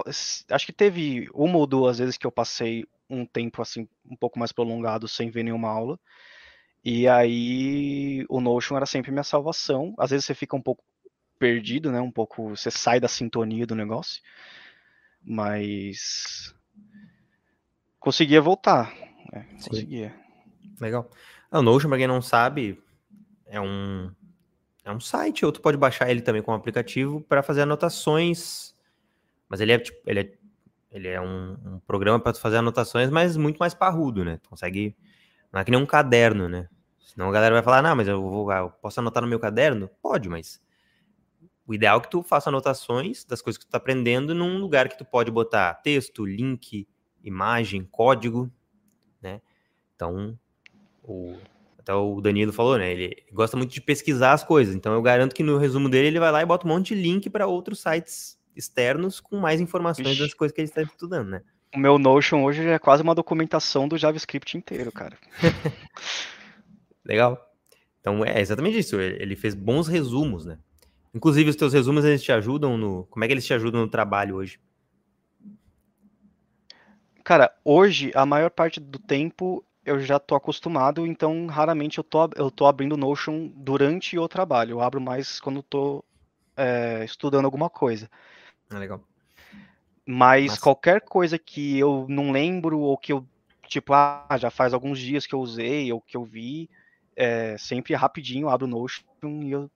acho 0.49 0.65
que 0.65 0.73
teve 0.73 1.29
uma 1.33 1.57
ou 1.57 1.67
duas 1.67 1.99
vezes 1.99 2.17
que 2.17 2.25
eu 2.25 2.31
passei 2.31 2.85
um 3.09 3.25
tempo 3.25 3.61
assim 3.61 3.87
um 4.09 4.15
pouco 4.15 4.39
mais 4.39 4.51
prolongado 4.51 5.07
sem 5.07 5.29
ver 5.29 5.43
nenhuma 5.43 5.69
aula. 5.69 5.99
E 6.83 7.07
aí 7.07 8.25
o 8.27 8.41
Notion 8.41 8.75
era 8.75 8.85
sempre 8.85 9.11
minha 9.11 9.23
salvação. 9.23 9.93
Às 9.97 10.11
vezes 10.11 10.25
você 10.25 10.33
fica 10.33 10.55
um 10.55 10.61
pouco 10.61 10.83
perdido, 11.39 11.91
né? 11.91 11.99
Um 12.01 12.11
pouco, 12.11 12.49
você 12.49 12.71
sai 12.71 12.99
da 12.99 13.07
sintonia 13.07 13.65
do 13.65 13.75
negócio, 13.75 14.21
mas 15.25 16.55
conseguia 17.99 18.41
voltar, 18.41 18.93
né? 19.31 19.47
Conseguia. 19.53 20.13
Legal. 20.79 21.09
Ah, 21.49 21.59
o 21.59 21.61
Notion, 21.61 21.89
pra 21.89 21.97
quem 21.97 22.07
não 22.07 22.21
sabe, 22.21 22.81
é 23.45 23.59
um 23.59 24.11
é 24.83 24.91
um 24.91 24.99
site, 24.99 25.45
ou 25.45 25.51
tu 25.51 25.61
pode 25.61 25.77
baixar 25.77 26.09
ele 26.09 26.21
também 26.21 26.41
como 26.41 26.57
aplicativo 26.57 27.21
para 27.21 27.41
fazer 27.41 27.61
anotações. 27.61 28.75
Mas 29.47 29.61
ele 29.61 29.71
é 29.71 29.79
tipo, 29.79 29.97
ele 30.05 30.19
é, 30.19 30.33
ele 30.91 31.07
é 31.07 31.21
um, 31.21 31.57
um 31.65 31.79
programa 31.87 32.19
para 32.19 32.33
fazer 32.33 32.57
anotações, 32.57 33.09
mas 33.09 33.37
muito 33.37 33.57
mais 33.57 33.73
parrudo, 33.73 34.25
né? 34.25 34.39
Tu 34.43 34.49
consegue. 34.49 34.95
Não 35.51 35.61
é 35.61 35.63
que 35.63 35.71
nem 35.71 35.79
um 35.79 35.85
caderno, 35.85 36.49
né? 36.49 36.67
Senão 36.99 37.29
a 37.29 37.31
galera 37.31 37.53
vai 37.53 37.63
falar, 37.63 37.81
não, 37.81 37.95
mas 37.95 38.07
eu, 38.07 38.21
vou, 38.21 38.51
eu 38.51 38.69
posso 38.69 38.99
anotar 38.99 39.21
no 39.21 39.29
meu 39.29 39.39
caderno? 39.39 39.89
Pode, 40.01 40.27
mas 40.27 40.59
o 41.65 41.73
ideal 41.73 41.97
é 41.97 42.01
que 42.01 42.09
tu 42.09 42.21
faça 42.21 42.49
anotações 42.49 43.23
das 43.23 43.41
coisas 43.41 43.57
que 43.57 43.65
tu 43.65 43.69
tá 43.69 43.77
aprendendo 43.77 44.35
num 44.35 44.57
lugar 44.59 44.89
que 44.89 44.97
tu 44.97 45.05
pode 45.05 45.31
botar 45.31 45.73
texto, 45.75 46.25
link, 46.25 46.87
imagem, 47.23 47.87
código, 47.89 48.51
né? 49.21 49.41
Então, 49.95 50.37
o, 51.01 51.37
até 51.79 51.93
o 51.93 52.19
Danilo 52.19 52.51
falou, 52.51 52.77
né? 52.77 52.91
Ele 52.91 53.15
gosta 53.31 53.55
muito 53.55 53.71
de 53.73 53.79
pesquisar 53.79 54.33
as 54.33 54.43
coisas. 54.43 54.75
Então, 54.75 54.93
eu 54.93 55.01
garanto 55.01 55.33
que 55.33 55.43
no 55.43 55.57
resumo 55.57 55.87
dele 55.87 56.07
ele 56.07 56.19
vai 56.19 56.31
lá 56.31 56.41
e 56.41 56.45
bota 56.45 56.67
um 56.67 56.69
monte 56.69 56.93
de 56.93 57.01
link 57.01 57.29
para 57.29 57.47
outros 57.47 57.79
sites 57.79 58.37
externos 58.55 59.19
com 59.19 59.37
mais 59.37 59.61
informações 59.61 60.09
Ixi. 60.09 60.19
das 60.19 60.33
coisas 60.33 60.53
que 60.53 60.61
ele 60.61 60.67
está 60.67 60.81
estudando, 60.81 61.29
né? 61.29 61.41
O 61.73 61.79
meu 61.79 61.97
Notion 61.97 62.43
hoje 62.43 62.67
é 62.67 62.77
quase 62.77 63.01
uma 63.01 63.15
documentação 63.15 63.87
do 63.87 63.97
JavaScript 63.97 64.57
inteiro, 64.57 64.91
cara. 64.91 65.17
Legal. 67.03 67.39
Então, 67.99 68.23
é 68.23 68.39
exatamente 68.39 68.77
isso. 68.77 68.99
Ele 68.99 69.35
fez 69.35 69.55
bons 69.55 69.87
resumos, 69.87 70.45
né? 70.45 70.59
Inclusive, 71.13 71.49
os 71.49 71.55
teus 71.55 71.73
resumos, 71.73 72.03
eles 72.03 72.23
te 72.23 72.31
ajudam 72.31 72.77
no... 72.77 73.05
Como 73.05 73.23
é 73.23 73.27
que 73.27 73.33
eles 73.33 73.45
te 73.45 73.53
ajudam 73.53 73.81
no 73.81 73.87
trabalho 73.87 74.35
hoje? 74.35 74.59
Cara, 77.23 77.53
hoje, 77.63 78.11
a 78.15 78.25
maior 78.25 78.49
parte 78.49 78.79
do 78.79 78.99
tempo, 78.99 79.63
eu 79.85 79.99
já 79.99 80.19
tô 80.19 80.35
acostumado, 80.35 81.05
então 81.05 81.45
raramente 81.45 81.97
eu 81.97 82.03
tô, 82.03 82.29
eu 82.35 82.49
tô 82.49 82.65
abrindo 82.65 82.97
Notion 82.97 83.47
durante 83.55 84.17
o 84.17 84.27
trabalho. 84.27 84.71
Eu 84.71 84.81
abro 84.81 84.99
mais 84.99 85.39
quando 85.39 85.61
tô 85.61 86.03
é, 86.57 87.05
estudando 87.05 87.45
alguma 87.45 87.69
coisa. 87.69 88.09
Ah, 88.69 88.79
legal. 88.79 89.01
Mas 90.05 90.47
Nossa. 90.47 90.61
qualquer 90.61 91.01
coisa 91.01 91.37
que 91.37 91.77
eu 91.77 92.05
não 92.09 92.31
lembro, 92.31 92.79
ou 92.79 92.97
que 92.97 93.13
eu, 93.13 93.25
tipo, 93.67 93.93
ah, 93.93 94.35
já 94.37 94.49
faz 94.49 94.73
alguns 94.73 94.99
dias 94.99 95.25
que 95.25 95.33
eu 95.33 95.39
usei, 95.39 95.93
ou 95.93 96.01
que 96.01 96.17
eu 96.17 96.25
vi, 96.25 96.69
é, 97.15 97.55
sempre 97.57 97.93
rapidinho 97.93 98.45
eu 98.45 98.49
abro 98.49 98.65
o 98.65 98.69
Notion 98.69 99.03
e 99.43 99.51
eu 99.51 99.71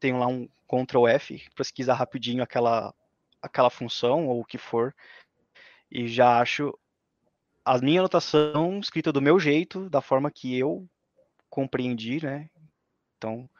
tenho 0.00 0.18
lá 0.18 0.26
um 0.26 0.48
Ctrl 0.70 1.08
F, 1.08 1.42
pesquisar 1.56 1.94
rapidinho 1.94 2.42
aquela, 2.42 2.94
aquela 3.42 3.70
função 3.70 4.28
ou 4.28 4.40
o 4.40 4.44
que 4.44 4.56
for, 4.56 4.94
e 5.90 6.06
já 6.06 6.40
acho 6.40 6.78
a 7.64 7.78
minha 7.78 8.00
anotação 8.00 8.78
escrita 8.78 9.12
do 9.12 9.20
meu 9.20 9.40
jeito, 9.40 9.90
da 9.90 10.00
forma 10.00 10.30
que 10.30 10.56
eu 10.56 10.88
compreendi, 11.48 12.24
né? 12.24 12.48
Então, 13.16 13.50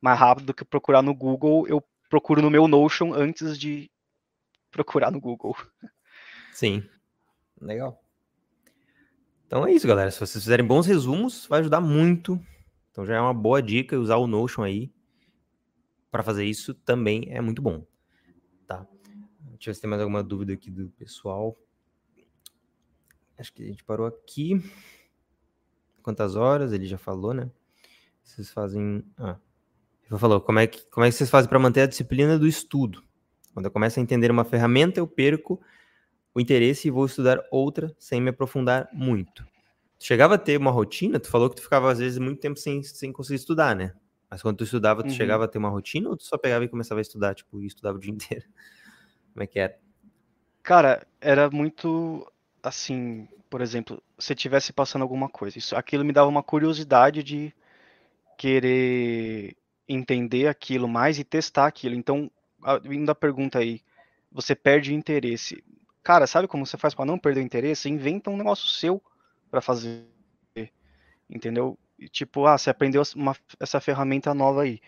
mais 0.00 0.18
rápido 0.18 0.46
do 0.46 0.54
que 0.54 0.64
procurar 0.64 1.02
no 1.02 1.14
Google, 1.14 1.66
eu 1.66 1.82
procuro 2.10 2.42
no 2.42 2.50
meu 2.50 2.68
Notion 2.68 3.14
antes 3.14 3.58
de 3.58 3.90
procurar 4.70 5.10
no 5.10 5.20
Google. 5.20 5.56
Sim. 6.52 6.86
Legal. 7.60 8.00
Então 9.46 9.66
é 9.66 9.72
isso, 9.72 9.88
galera. 9.88 10.10
Se 10.10 10.20
vocês 10.20 10.44
fizerem 10.44 10.66
bons 10.66 10.86
resumos, 10.86 11.46
vai 11.46 11.60
ajudar 11.60 11.80
muito. 11.80 12.38
Então 12.90 13.04
já 13.04 13.16
é 13.16 13.20
uma 13.20 13.34
boa 13.34 13.62
dica 13.62 13.98
usar 13.98 14.16
o 14.16 14.26
Notion 14.26 14.62
aí 14.62 14.92
para 16.10 16.22
fazer 16.22 16.44
isso 16.44 16.74
também 16.74 17.26
é 17.30 17.40
muito 17.40 17.60
bom. 17.62 17.86
Tá? 18.66 18.86
Deixa 19.52 19.70
eu 19.70 19.72
ver 19.72 19.74
se 19.74 19.80
tem 19.80 19.90
mais 19.90 20.02
alguma 20.02 20.22
dúvida 20.22 20.52
aqui 20.52 20.70
do 20.70 20.88
pessoal. 20.90 21.56
Acho 23.38 23.52
que 23.52 23.62
a 23.62 23.66
gente 23.66 23.84
parou 23.84 24.06
aqui. 24.06 24.62
Quantas 26.02 26.36
horas? 26.36 26.72
Ele 26.72 26.86
já 26.86 26.98
falou, 26.98 27.32
né? 27.32 27.50
Vocês 28.22 28.50
fazem. 28.50 29.04
Ah. 29.16 29.36
Ele 30.08 30.18
falou: 30.18 30.40
como 30.40 30.58
é 30.58 30.66
que, 30.66 30.84
como 30.90 31.04
é 31.04 31.08
que 31.08 31.14
vocês 31.14 31.30
fazem 31.30 31.48
para 31.48 31.58
manter 31.58 31.82
a 31.82 31.86
disciplina 31.86 32.38
do 32.38 32.46
estudo? 32.46 33.02
Quando 33.52 33.66
eu 33.66 33.70
começo 33.70 33.98
a 33.98 34.02
entender 34.02 34.30
uma 34.30 34.44
ferramenta, 34.44 35.00
eu 35.00 35.06
perco 35.06 35.60
o 36.34 36.40
interesse 36.40 36.88
e 36.88 36.90
vou 36.90 37.06
estudar 37.06 37.40
outra 37.50 37.94
sem 37.98 38.20
me 38.20 38.30
aprofundar 38.30 38.88
muito. 38.92 39.46
Chegava 39.98 40.34
a 40.34 40.38
ter 40.38 40.56
uma 40.56 40.70
rotina? 40.70 41.18
Tu 41.18 41.28
falou 41.28 41.50
que 41.50 41.56
tu 41.56 41.62
ficava, 41.62 41.90
às 41.90 41.98
vezes, 41.98 42.18
muito 42.18 42.40
tempo 42.40 42.58
sem, 42.58 42.82
sem 42.82 43.12
conseguir 43.12 43.36
estudar, 43.36 43.74
né? 43.74 43.92
Mas 44.30 44.42
quando 44.42 44.58
tu 44.58 44.64
estudava, 44.64 45.02
tu 45.02 45.08
uhum. 45.08 45.14
chegava 45.14 45.44
a 45.44 45.48
ter 45.48 45.58
uma 45.58 45.70
rotina 45.70 46.08
ou 46.08 46.16
tu 46.16 46.24
só 46.24 46.36
pegava 46.36 46.64
e 46.64 46.68
começava 46.68 47.00
a 47.00 47.02
estudar, 47.02 47.34
tipo, 47.34 47.62
e 47.62 47.66
estudava 47.66 47.96
o 47.96 48.00
dia 48.00 48.12
inteiro? 48.12 48.44
Como 49.32 49.42
é 49.42 49.46
que 49.46 49.58
era? 49.58 49.78
Cara, 50.62 51.06
era 51.20 51.50
muito 51.50 52.30
assim, 52.62 53.26
por 53.48 53.60
exemplo, 53.60 54.02
se 54.18 54.34
tivesse 54.34 54.72
passando 54.72 55.02
alguma 55.02 55.28
coisa, 55.28 55.56
isso, 55.56 55.74
aquilo 55.74 56.04
me 56.04 56.12
dava 56.12 56.28
uma 56.28 56.42
curiosidade 56.42 57.22
de 57.22 57.54
querer 58.36 59.56
entender 59.88 60.46
aquilo 60.46 60.86
mais 60.86 61.18
e 61.18 61.24
testar 61.24 61.66
aquilo. 61.66 61.94
Então, 61.94 62.30
vindo 62.82 63.10
a 63.10 63.14
pergunta 63.14 63.58
aí, 63.58 63.80
você 64.30 64.54
perde 64.54 64.92
o 64.92 64.94
interesse. 64.94 65.64
Cara, 66.02 66.26
sabe 66.26 66.46
como 66.46 66.66
você 66.66 66.76
faz 66.76 66.94
para 66.94 67.06
não 67.06 67.18
perder 67.18 67.40
o 67.40 67.44
interesse? 67.44 67.88
Inventa 67.88 68.30
um 68.30 68.36
negócio 68.36 68.66
seu 68.66 69.02
para 69.50 69.60
fazer. 69.60 70.04
Entendeu? 71.28 71.78
Tipo, 72.10 72.46
ah, 72.46 72.56
você 72.56 72.70
aprendeu 72.70 73.02
uma, 73.16 73.34
essa 73.58 73.80
ferramenta 73.80 74.32
nova 74.32 74.62
aí. 74.62 74.80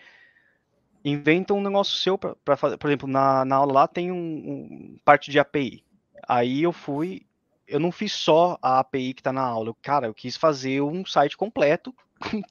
Inventa 1.05 1.55
um 1.55 1.63
negócio 1.63 1.97
seu 1.97 2.19
para 2.19 2.57
fazer. 2.57 2.77
Por 2.77 2.89
exemplo, 2.89 3.09
na, 3.09 3.45
na 3.45 3.57
aula 3.57 3.73
lá 3.73 3.89
tem 3.89 4.13
um, 4.13 4.17
um, 4.17 4.99
parte 5.05 5.31
de 5.31 5.39
API. 5.39 5.85
Aí 6.29 6.63
eu 6.63 6.73
fui. 6.73 7.23
Eu 7.67 7.81
não 7.81 7.91
fiz 7.91 8.13
só 8.13 8.59
a 8.61 8.81
API 8.81 9.15
que 9.15 9.21
está 9.21 9.33
na 9.33 9.43
aula. 9.43 9.75
Cara, 9.83 10.07
eu 10.07 10.15
quis 10.15 10.37
fazer 10.37 10.81
um 10.83 11.05
site 11.05 11.37
completo 11.37 11.95
com 12.21 12.43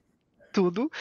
tudo. 0.51 0.91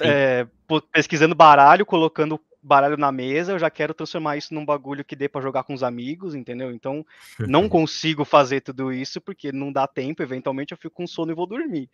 É, 0.00 0.46
pesquisando 0.92 1.34
baralho, 1.34 1.84
colocando 1.84 2.40
baralho 2.62 2.96
na 2.96 3.10
mesa, 3.10 3.52
eu 3.52 3.58
já 3.58 3.70
quero 3.70 3.94
transformar 3.94 4.36
isso 4.36 4.52
num 4.52 4.64
bagulho 4.64 5.04
que 5.04 5.16
dê 5.16 5.28
para 5.28 5.40
jogar 5.40 5.64
com 5.64 5.72
os 5.72 5.82
amigos, 5.82 6.34
entendeu? 6.34 6.70
Então, 6.70 7.04
não 7.38 7.68
consigo 7.68 8.24
fazer 8.24 8.60
tudo 8.60 8.92
isso 8.92 9.20
porque 9.20 9.50
não 9.50 9.72
dá 9.72 9.86
tempo, 9.86 10.22
eventualmente 10.22 10.72
eu 10.72 10.78
fico 10.78 10.94
com 10.94 11.06
sono 11.06 11.32
e 11.32 11.34
vou 11.34 11.46
dormir. 11.46 11.88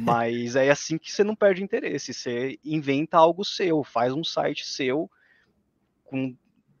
Mas 0.00 0.56
é 0.56 0.70
assim 0.70 0.98
que 0.98 1.10
você 1.10 1.24
não 1.24 1.34
perde 1.34 1.62
interesse, 1.62 2.14
você 2.14 2.58
inventa 2.64 3.16
algo 3.16 3.44
seu, 3.44 3.82
faz 3.82 4.12
um 4.12 4.22
site 4.22 4.66
seu 4.66 5.10
com 6.04 6.36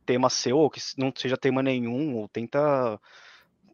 tema 0.06 0.30
seu, 0.30 0.58
ou 0.58 0.70
que 0.70 0.80
não 0.96 1.12
seja 1.14 1.36
tema 1.36 1.62
nenhum, 1.62 2.16
ou 2.16 2.28
tenta 2.28 3.00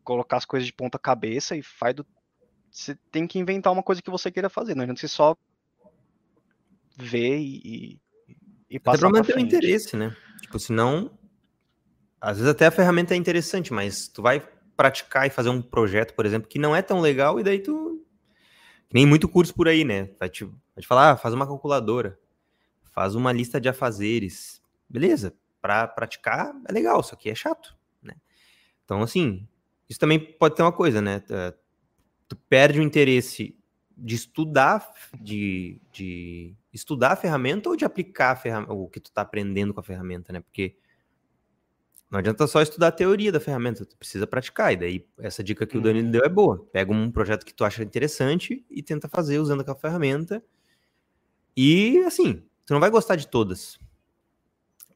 colocar 0.03 0.39
as 0.39 0.45
coisas 0.45 0.67
de 0.67 0.73
ponta 0.73 0.99
cabeça 0.99 1.57
e 1.57 1.63
faz 1.63 1.95
do 1.95 2.07
você 2.71 2.97
tem 3.11 3.27
que 3.27 3.39
inventar 3.39 3.73
uma 3.73 3.83
coisa 3.83 4.01
que 4.01 4.11
você 4.11 4.31
queira 4.31 4.49
fazer, 4.49 4.77
não 4.77 4.83
adianta 4.83 5.01
você 5.01 5.09
só 5.09 5.37
ver 6.97 7.39
e, 7.39 8.01
e 8.71 8.79
passar 8.79 9.09
Até 9.09 9.11
pra 9.11 9.19
manter 9.19 9.37
o 9.37 9.41
interesse, 9.41 9.97
né? 9.97 10.17
Tipo, 10.41 10.59
senão. 10.59 11.11
Às 12.21 12.37
vezes 12.37 12.51
até 12.51 12.67
a 12.67 12.71
ferramenta 12.71 13.15
é 13.15 13.17
interessante, 13.17 13.73
mas 13.73 14.07
tu 14.07 14.23
vai 14.23 14.47
praticar 14.77 15.27
e 15.27 15.31
fazer 15.31 15.49
um 15.49 15.61
projeto, 15.61 16.15
por 16.15 16.25
exemplo, 16.25 16.49
que 16.49 16.59
não 16.59 16.77
é 16.77 16.83
tão 16.83 17.01
legal, 17.01 17.41
e 17.41 17.43
daí 17.43 17.59
tu. 17.59 18.05
Nem 18.93 19.07
muito 19.07 19.29
curso 19.29 19.55
por 19.55 19.69
aí, 19.69 19.85
né? 19.85 20.11
Vai 20.19 20.29
te, 20.29 20.45
vai 20.45 20.81
te 20.81 20.87
falar, 20.87 21.13
ah, 21.13 21.17
faz 21.17 21.33
uma 21.33 21.47
calculadora, 21.47 22.19
faz 22.93 23.15
uma 23.15 23.33
lista 23.33 23.61
de 23.61 23.69
afazeres. 23.69 24.61
Beleza, 24.89 25.35
para 25.61 25.87
praticar 25.87 26.53
é 26.69 26.73
legal, 26.73 27.03
só 27.03 27.15
que 27.15 27.31
é 27.31 27.35
chato, 27.35 27.77
né? 28.03 28.15
Então, 28.85 29.03
assim, 29.03 29.47
isso 29.89 29.99
também 29.99 30.19
pode 30.19 30.57
ter 30.57 30.63
uma 30.63 30.73
coisa, 30.73 31.01
né? 31.01 31.23
Tu 32.29 32.37
perde 32.49 32.81
o 32.81 32.83
interesse 32.83 33.57
de 33.97 34.15
estudar, 34.15 34.93
de, 35.21 35.81
de 35.93 36.57
estudar 36.73 37.13
a 37.13 37.17
ferramenta 37.17 37.69
ou 37.69 37.77
de 37.77 37.85
aplicar 37.85 38.33
a 38.33 38.37
ferramenta, 38.37 38.73
o 38.73 38.89
que 38.89 39.01
tu 39.01 39.07
está 39.07 39.23
aprendendo 39.23 39.75
com 39.75 39.81
a 39.81 39.83
ferramenta, 39.83 40.33
né? 40.33 40.41
Porque 40.41 40.77
não 42.11 42.19
adianta 42.19 42.45
só 42.49 42.61
estudar 42.61 42.89
a 42.89 42.93
teoria 42.93 43.31
da 43.31 43.39
ferramenta, 43.39 43.87
tu 43.87 43.97
precisa 43.97 44.27
praticar. 44.27 44.73
E 44.73 44.77
daí, 44.77 45.09
essa 45.19 45.45
dica 45.45 45.65
que 45.65 45.79
o 45.79 45.81
Danilo 45.81 46.07
uhum. 46.07 46.11
deu 46.11 46.25
é 46.25 46.29
boa. 46.29 46.67
Pega 46.73 46.93
um 46.93 47.11
projeto 47.11 47.47
que 47.47 47.55
tu 47.55 47.65
acha 47.65 47.85
interessante 47.85 48.67
e 48.69 48.83
tenta 48.83 49.09
fazer 49.09 49.39
usando 49.39 49.61
aquela 49.61 49.77
ferramenta. 49.77 50.43
E, 51.57 51.99
assim, 52.05 52.43
tu 52.67 52.73
não 52.73 52.81
vai 52.81 52.91
gostar 52.91 53.15
de 53.15 53.29
todas. 53.29 53.79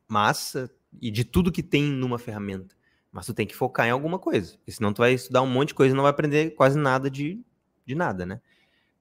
Mas, 0.09 0.57
e 1.01 1.09
de 1.09 1.25
tudo 1.25 1.53
que 1.53 1.63
tem 1.63 1.85
numa 1.85 2.19
ferramenta. 2.19 2.75
Mas 3.13 3.27
tu 3.27 3.33
tem 3.33 3.47
que 3.47 3.55
focar 3.55 3.87
em 3.87 3.91
alguma 3.91 4.19
coisa. 4.19 4.57
Porque 4.57 4.73
senão 4.73 4.93
tu 4.93 4.99
vai 4.99 5.13
estudar 5.13 5.41
um 5.43 5.47
monte 5.47 5.69
de 5.69 5.75
coisa 5.75 5.95
e 5.95 5.97
não 5.97 6.03
vai 6.03 6.11
aprender 6.11 6.51
quase 6.51 6.77
nada 6.77 7.09
de, 7.09 7.41
de 7.87 7.95
nada, 7.95 8.27
né? 8.27 8.41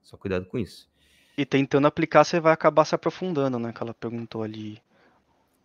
Só 0.03 0.17
cuidado 0.17 0.45
com 0.45 0.59
isso. 0.59 0.87
E 1.37 1.45
tentando 1.45 1.87
aplicar, 1.87 2.23
você 2.23 2.39
vai 2.39 2.53
acabar 2.53 2.85
se 2.85 2.93
aprofundando, 2.93 3.57
né? 3.57 3.73
Que 3.73 3.81
ela 3.81 3.93
perguntou 3.93 4.43
ali. 4.43 4.81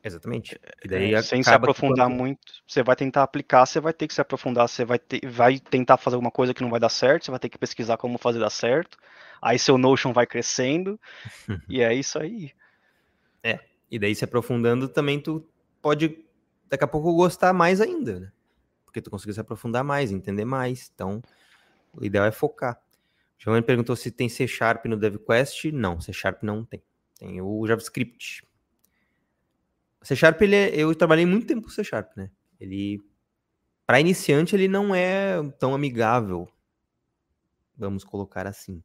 Exatamente. 0.02 0.58
E 0.82 0.88
daí 0.88 1.14
é, 1.14 1.22
sem 1.22 1.42
se 1.42 1.50
aprofundar 1.50 2.08
quando... 2.08 2.18
muito, 2.18 2.40
você 2.66 2.82
vai 2.82 2.96
tentar 2.96 3.22
aplicar, 3.22 3.66
você 3.66 3.80
vai 3.80 3.92
ter 3.92 4.06
que 4.06 4.14
se 4.14 4.20
aprofundar, 4.20 4.68
você 4.68 4.84
vai, 4.84 4.98
ter, 4.98 5.20
vai 5.28 5.58
tentar 5.58 5.96
fazer 5.98 6.16
alguma 6.16 6.30
coisa 6.30 6.54
que 6.54 6.62
não 6.62 6.70
vai 6.70 6.80
dar 6.80 6.88
certo, 6.88 7.24
você 7.24 7.30
vai 7.30 7.40
ter 7.40 7.48
que 7.48 7.58
pesquisar 7.58 7.96
como 7.96 8.16
fazer 8.16 8.38
dar 8.38 8.50
certo. 8.50 8.96
Aí 9.42 9.58
seu 9.58 9.76
Notion 9.76 10.12
vai 10.12 10.26
crescendo. 10.26 10.98
e 11.68 11.82
é 11.82 11.92
isso 11.92 12.18
aí. 12.18 12.52
É. 13.42 13.60
E 13.90 13.98
daí 13.98 14.14
se 14.14 14.24
aprofundando 14.24 14.88
também 14.88 15.20
tu 15.20 15.46
pode 15.82 16.24
daqui 16.68 16.84
a 16.84 16.88
pouco 16.88 17.14
gostar 17.14 17.52
mais 17.52 17.80
ainda, 17.80 18.20
né? 18.20 18.32
Porque 18.84 19.02
tu 19.02 19.10
conseguiu 19.10 19.34
se 19.34 19.40
aprofundar 19.40 19.84
mais, 19.84 20.10
entender 20.10 20.44
mais. 20.44 20.90
Então, 20.94 21.22
o 21.92 22.04
ideal 22.04 22.24
é 22.24 22.30
focar. 22.30 22.80
Giovanni 23.38 23.64
perguntou 23.64 23.94
se 23.94 24.10
tem 24.10 24.28
C 24.28 24.48
Sharp 24.48 24.84
no 24.86 24.96
DevQuest. 24.96 25.70
Não, 25.72 26.00
C 26.00 26.12
Sharp 26.12 26.42
não 26.42 26.64
tem. 26.64 26.82
Tem 27.18 27.40
o 27.40 27.66
JavaScript. 27.66 28.46
C 30.02 30.16
Sharp, 30.16 30.40
ele 30.42 30.56
é, 30.56 30.76
eu 30.76 30.94
trabalhei 30.94 31.24
muito 31.24 31.46
tempo 31.46 31.62
com 31.62 31.68
C 31.68 31.84
Sharp, 31.84 32.16
né? 32.16 32.30
Ele, 32.60 33.00
para 33.86 34.00
iniciante, 34.00 34.54
ele 34.54 34.68
não 34.68 34.94
é 34.94 35.42
tão 35.58 35.74
amigável, 35.74 36.48
vamos 37.76 38.04
colocar 38.04 38.46
assim. 38.46 38.82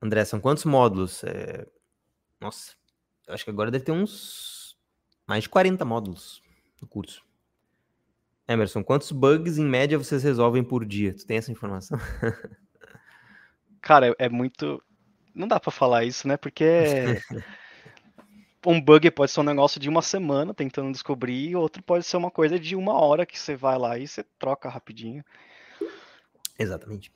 André, 0.00 0.24
são 0.24 0.40
quantos 0.40 0.64
módulos? 0.64 1.24
É... 1.24 1.66
Nossa, 2.40 2.74
eu 3.26 3.34
acho 3.34 3.44
que 3.44 3.50
agora 3.50 3.70
deve 3.70 3.84
ter 3.84 3.92
uns 3.92 4.76
mais 5.26 5.44
de 5.44 5.48
40 5.48 5.84
módulos 5.84 6.42
no 6.80 6.86
curso. 6.86 7.25
Emerson, 8.48 8.82
quantos 8.82 9.10
bugs 9.10 9.58
em 9.58 9.64
média 9.64 9.98
vocês 9.98 10.22
resolvem 10.22 10.62
por 10.62 10.84
dia? 10.84 11.12
Tu 11.14 11.26
tem 11.26 11.36
essa 11.36 11.50
informação? 11.50 11.98
Cara, 13.80 14.14
é 14.18 14.28
muito. 14.28 14.82
Não 15.34 15.48
dá 15.48 15.58
para 15.60 15.70
falar 15.70 16.04
isso, 16.04 16.26
né? 16.28 16.36
Porque 16.36 16.64
um 18.64 18.80
bug 18.80 19.10
pode 19.10 19.30
ser 19.30 19.40
um 19.40 19.44
negócio 19.44 19.80
de 19.80 19.88
uma 19.88 20.02
semana 20.02 20.54
tentando 20.54 20.90
descobrir, 20.90 21.54
outro 21.56 21.82
pode 21.82 22.04
ser 22.04 22.16
uma 22.16 22.30
coisa 22.30 22.58
de 22.58 22.74
uma 22.74 22.94
hora 22.94 23.26
que 23.26 23.38
você 23.38 23.54
vai 23.54 23.78
lá 23.78 23.98
e 23.98 24.06
você 24.06 24.24
troca 24.38 24.68
rapidinho. 24.68 25.24
Exatamente. 26.58 27.12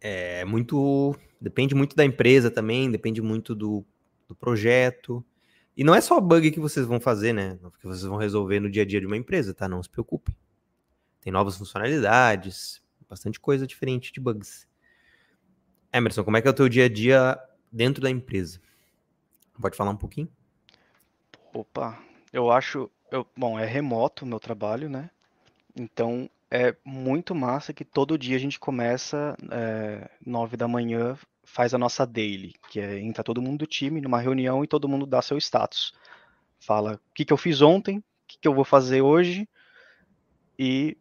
É 0.00 0.44
muito. 0.44 1.16
Depende 1.40 1.74
muito 1.74 1.96
da 1.96 2.04
empresa 2.04 2.50
também, 2.50 2.90
depende 2.90 3.22
muito 3.22 3.54
do, 3.54 3.84
do 4.28 4.34
projeto. 4.34 5.24
E 5.76 5.82
não 5.82 5.94
é 5.94 6.00
só 6.00 6.20
bug 6.20 6.50
que 6.50 6.60
vocês 6.60 6.86
vão 6.86 7.00
fazer, 7.00 7.32
né? 7.32 7.58
Que 7.80 7.86
vocês 7.86 8.04
vão 8.04 8.16
resolver 8.16 8.60
no 8.60 8.70
dia 8.70 8.82
a 8.82 8.86
dia 8.86 9.00
de 9.00 9.06
uma 9.06 9.16
empresa, 9.16 9.52
tá? 9.52 9.68
Não 9.68 9.82
se 9.82 9.88
preocupe. 9.88 10.36
Tem 11.20 11.32
novas 11.32 11.56
funcionalidades, 11.56 12.82
bastante 13.08 13.40
coisa 13.40 13.66
diferente 13.66 14.12
de 14.12 14.20
bugs. 14.20 14.68
Emerson, 15.92 16.24
como 16.24 16.36
é 16.36 16.42
que 16.42 16.48
é 16.48 16.50
o 16.50 16.54
teu 16.54 16.68
dia 16.68 16.84
a 16.84 16.88
dia 16.88 17.38
dentro 17.72 18.02
da 18.02 18.10
empresa? 18.10 18.60
Pode 19.60 19.76
falar 19.76 19.90
um 19.90 19.96
pouquinho? 19.96 20.28
Opa, 21.52 21.98
eu 22.32 22.50
acho, 22.50 22.90
eu, 23.10 23.26
bom, 23.36 23.58
é 23.58 23.64
remoto 23.64 24.24
o 24.24 24.28
meu 24.28 24.40
trabalho, 24.40 24.88
né? 24.88 25.10
Então 25.74 26.28
é 26.50 26.76
muito 26.84 27.34
massa 27.34 27.72
que 27.72 27.84
todo 27.84 28.18
dia 28.18 28.36
a 28.36 28.40
gente 28.40 28.58
começa 28.60 29.36
é, 29.50 30.10
nove 30.24 30.56
da 30.56 30.68
manhã 30.68 31.16
faz 31.44 31.74
a 31.74 31.78
nossa 31.78 32.06
daily, 32.06 32.54
que 32.70 32.80
é 32.80 32.98
entra 33.00 33.24
todo 33.24 33.42
mundo 33.42 33.58
do 33.58 33.66
time 33.66 34.00
numa 34.00 34.20
reunião 34.20 34.64
e 34.64 34.66
todo 34.66 34.88
mundo 34.88 35.06
dá 35.06 35.22
seu 35.22 35.38
status. 35.38 35.92
Fala 36.58 36.94
o 36.94 37.14
que, 37.14 37.24
que 37.24 37.32
eu 37.32 37.36
fiz 37.36 37.60
ontem, 37.60 37.98
o 37.98 38.04
que, 38.26 38.38
que 38.38 38.48
eu 38.48 38.54
vou 38.54 38.64
fazer 38.64 39.02
hoje, 39.02 39.48
e 40.58 40.96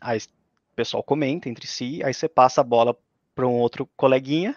aí 0.00 0.18
o 0.18 0.74
pessoal 0.74 1.02
comenta 1.02 1.48
entre 1.48 1.66
si, 1.66 2.02
aí 2.02 2.12
você 2.12 2.28
passa 2.28 2.60
a 2.60 2.64
bola 2.64 2.96
para 3.34 3.46
um 3.46 3.58
outro 3.58 3.88
coleguinha, 3.96 4.56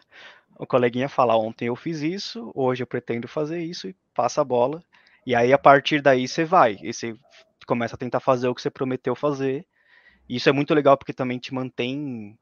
o 0.58 0.66
coleguinha 0.66 1.08
fala, 1.08 1.38
ontem 1.38 1.68
eu 1.68 1.76
fiz 1.76 2.02
isso, 2.02 2.52
hoje 2.56 2.84
eu 2.84 2.88
pretendo 2.88 3.28
fazer 3.28 3.64
isso, 3.64 3.88
e 3.88 3.96
passa 4.14 4.42
a 4.42 4.44
bola, 4.44 4.84
e 5.26 5.36
aí 5.36 5.54
a 5.54 5.58
partir 5.58 6.02
daí 6.02 6.28
você 6.28 6.44
vai, 6.44 6.78
e 6.82 6.92
você 6.92 7.16
começa 7.66 7.96
a 7.96 7.98
tentar 7.98 8.20
fazer 8.20 8.48
o 8.48 8.56
que 8.56 8.62
você 8.62 8.72
prometeu 8.72 9.16
fazer, 9.16 9.66
e 10.28 10.38
isso 10.38 10.50
é 10.50 10.52
muito 10.52 10.74
legal 10.74 10.98
porque 10.98 11.14
também 11.14 11.38
te 11.38 11.54
mantém 11.54 12.38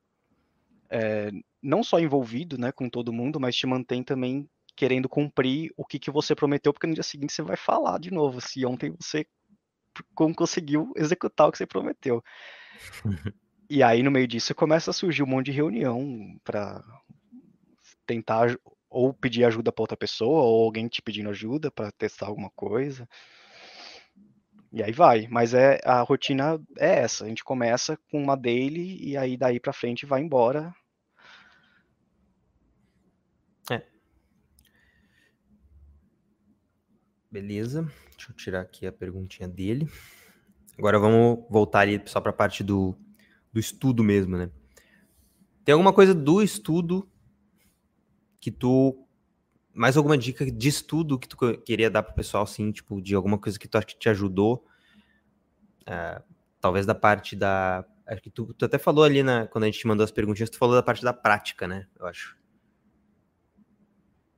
é, 0.95 1.29
não 1.62 1.84
só 1.84 1.99
envolvido 1.99 2.58
né, 2.58 2.71
com 2.71 2.89
todo 2.89 3.12
mundo, 3.12 3.38
mas 3.38 3.55
te 3.55 3.67
mantém 3.67 4.01
também 4.01 4.49
querendo 4.77 5.10
cumprir 5.10 5.73
o 5.75 5.86
que, 5.86 5.99
que 5.99 6.10
você 6.10 6.34
prometeu, 6.34 6.71
porque 6.71 6.88
no 6.88 6.93
dia 6.93 7.03
seguinte 7.03 7.34
você 7.34 7.41
vai 7.41 7.58
falar 7.58 7.99
de 7.99 8.12
novo 8.12 8.39
se 8.39 8.65
ontem 8.65 8.95
você 8.99 9.25
conseguiu 10.13 10.93
executar 10.95 11.47
o 11.47 11.51
que 11.51 11.58
você 11.58 11.65
prometeu. 11.65 12.23
e 13.69 13.84
aí, 13.84 14.03
no 14.03 14.12
meio 14.12 14.27
disso, 14.27 14.55
começa 14.55 14.91
a 14.91 14.93
surgir 14.93 15.23
um 15.23 15.27
monte 15.27 15.47
de 15.47 15.51
reunião 15.51 16.38
para 16.43 16.81
tentar 18.05 18.58
ou 18.89 19.13
pedir 19.13 19.43
ajuda 19.43 19.73
para 19.73 19.84
outra 19.84 19.97
pessoa, 19.97 20.43
ou 20.43 20.63
alguém 20.63 20.88
te 20.88 21.01
pedindo 21.01 21.29
ajuda 21.29 21.69
para 21.69 21.91
testar 21.91 22.27
alguma 22.27 22.49
coisa. 22.51 23.08
E 24.71 24.84
aí 24.84 24.91
vai, 24.91 25.27
mas 25.29 25.53
é 25.53 25.79
a 25.86 26.01
rotina 26.01 26.62
é 26.77 26.99
essa. 26.99 27.25
A 27.25 27.27
gente 27.27 27.43
começa 27.43 27.97
com 28.12 28.21
uma 28.21 28.36
daily 28.36 28.97
e 29.01 29.17
aí 29.17 29.38
daí 29.38 29.60
para 29.60 29.71
frente 29.71 30.05
vai 30.05 30.21
embora. 30.21 30.75
É. 33.71 33.81
Beleza. 37.36 37.91
Deixa 38.12 38.32
eu 38.32 38.36
tirar 38.38 38.62
aqui 38.62 38.88
a 38.88 38.93
perguntinha 38.93 39.45
dele. 39.45 39.89
Agora 40.78 40.98
vamos 40.98 41.45
voltar 41.50 41.82
ali 41.82 42.02
só 42.06 42.21
para 42.21 42.30
a 42.30 42.34
parte 42.34 42.63
do, 42.63 42.95
do 43.52 43.60
estudo 43.60 44.02
mesmo, 44.02 44.38
né? 44.38 44.50
Tem 45.65 45.74
alguma 45.74 45.91
coisa 45.91 46.15
do 46.15 46.41
estudo 46.41 47.06
que 48.39 48.50
tu 48.50 49.06
mais 49.74 49.98
alguma 49.98 50.17
dica 50.17 50.50
de 50.50 50.69
estudo 50.69 51.19
que 51.19 51.28
tu 51.28 51.36
queria 51.58 51.89
dar 51.89 52.04
pro 52.04 52.15
pessoal, 52.15 52.43
assim, 52.43 52.71
tipo, 52.71 53.02
de 53.02 53.13
alguma 53.13 53.38
coisa 53.38 53.60
que 53.60 53.67
tu 53.67 53.78
acha 53.78 53.88
que 53.88 54.00
te 54.00 54.08
ajudou? 54.08 54.65
Uh, 55.82 56.24
talvez 56.62 56.86
da 56.86 56.95
parte 56.95 57.36
da. 57.36 57.84
Acho 58.08 58.21
que 58.21 58.30
tu, 58.30 58.54
tu, 58.54 58.63
até 58.63 58.78
falou 58.78 59.04
ali 59.04 59.21
na, 59.21 59.45
quando 59.45 59.65
a 59.65 59.67
gente 59.67 59.80
te 59.80 59.88
mandou 59.88 60.06
as 60.06 60.12
perguntinhas, 60.12 60.50
tu 60.50 60.58
falou 60.58 60.74
da 60.74 60.82
parte 60.82 61.04
da 61.04 61.12
prática, 61.12 61.67
né? 61.67 61.86
Eu 62.00 62.06
acho. 62.06 62.38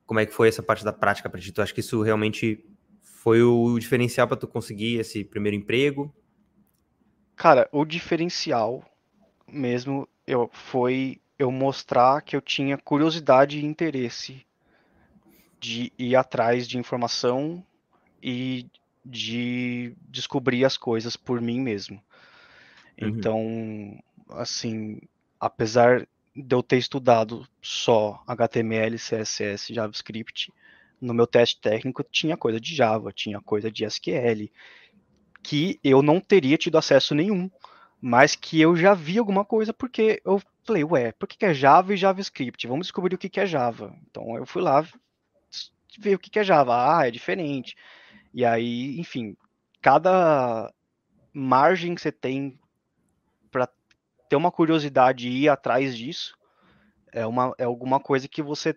Como 0.04 0.18
é 0.18 0.26
que 0.26 0.34
foi 0.34 0.48
essa 0.48 0.64
parte 0.64 0.84
da 0.84 0.92
prática 0.92 1.30
pra 1.30 1.40
ti? 1.40 1.52
Tu 1.52 1.62
acha 1.62 1.72
que 1.72 1.78
isso 1.78 2.02
realmente 2.02 2.76
foi 3.18 3.42
o 3.42 3.78
diferencial 3.78 4.28
para 4.28 4.36
tu 4.36 4.46
conseguir 4.46 4.98
esse 4.98 5.24
primeiro 5.24 5.56
emprego? 5.56 6.14
Cara, 7.34 7.68
o 7.72 7.84
diferencial 7.84 8.84
mesmo 9.46 10.08
eu, 10.26 10.48
foi 10.52 11.20
eu 11.38 11.50
mostrar 11.50 12.22
que 12.22 12.36
eu 12.36 12.40
tinha 12.40 12.78
curiosidade 12.78 13.58
e 13.58 13.64
interesse 13.64 14.46
de 15.58 15.92
ir 15.98 16.14
atrás 16.14 16.68
de 16.68 16.78
informação 16.78 17.64
e 18.22 18.66
de 19.04 19.94
descobrir 20.08 20.64
as 20.64 20.76
coisas 20.76 21.16
por 21.16 21.40
mim 21.40 21.60
mesmo. 21.60 22.00
Uhum. 23.00 23.08
Então, 23.08 23.98
assim, 24.30 25.00
apesar 25.40 26.06
de 26.36 26.54
eu 26.54 26.62
ter 26.62 26.78
estudado 26.78 27.48
só 27.60 28.22
HTML, 28.28 28.96
CSS, 28.96 29.74
JavaScript, 29.74 30.52
no 31.00 31.14
meu 31.14 31.26
teste 31.26 31.60
técnico 31.60 32.02
tinha 32.02 32.36
coisa 32.36 32.60
de 32.60 32.74
Java, 32.74 33.12
tinha 33.12 33.40
coisa 33.40 33.70
de 33.70 33.84
SQL, 33.84 34.50
que 35.42 35.78
eu 35.82 36.02
não 36.02 36.20
teria 36.20 36.58
tido 36.58 36.78
acesso 36.78 37.14
nenhum, 37.14 37.50
mas 38.00 38.34
que 38.34 38.60
eu 38.60 38.76
já 38.76 38.94
vi 38.94 39.18
alguma 39.18 39.44
coisa 39.44 39.72
porque 39.72 40.20
eu 40.24 40.40
falei, 40.64 40.84
ué, 40.84 41.12
por 41.12 41.28
que 41.28 41.44
é 41.44 41.54
Java 41.54 41.94
e 41.94 41.96
JavaScript? 41.96 42.66
Vamos 42.66 42.86
descobrir 42.86 43.14
o 43.14 43.18
que 43.18 43.40
é 43.40 43.46
Java. 43.46 43.96
Então 44.08 44.36
eu 44.36 44.46
fui 44.46 44.62
lá, 44.62 44.86
ver 45.98 46.14
o 46.14 46.18
que 46.18 46.38
é 46.38 46.44
Java. 46.44 46.98
Ah, 46.98 47.06
é 47.06 47.10
diferente. 47.10 47.76
E 48.32 48.44
aí, 48.44 48.98
enfim, 49.00 49.36
cada 49.80 50.72
margem 51.32 51.94
que 51.94 52.00
você 52.00 52.12
tem 52.12 52.58
para 53.50 53.68
ter 54.28 54.36
uma 54.36 54.52
curiosidade 54.52 55.28
e 55.28 55.44
ir 55.44 55.48
atrás 55.48 55.96
disso 55.96 56.38
é, 57.12 57.26
uma, 57.26 57.54
é 57.58 57.64
alguma 57.64 58.00
coisa 58.00 58.28
que 58.28 58.42
você 58.42 58.76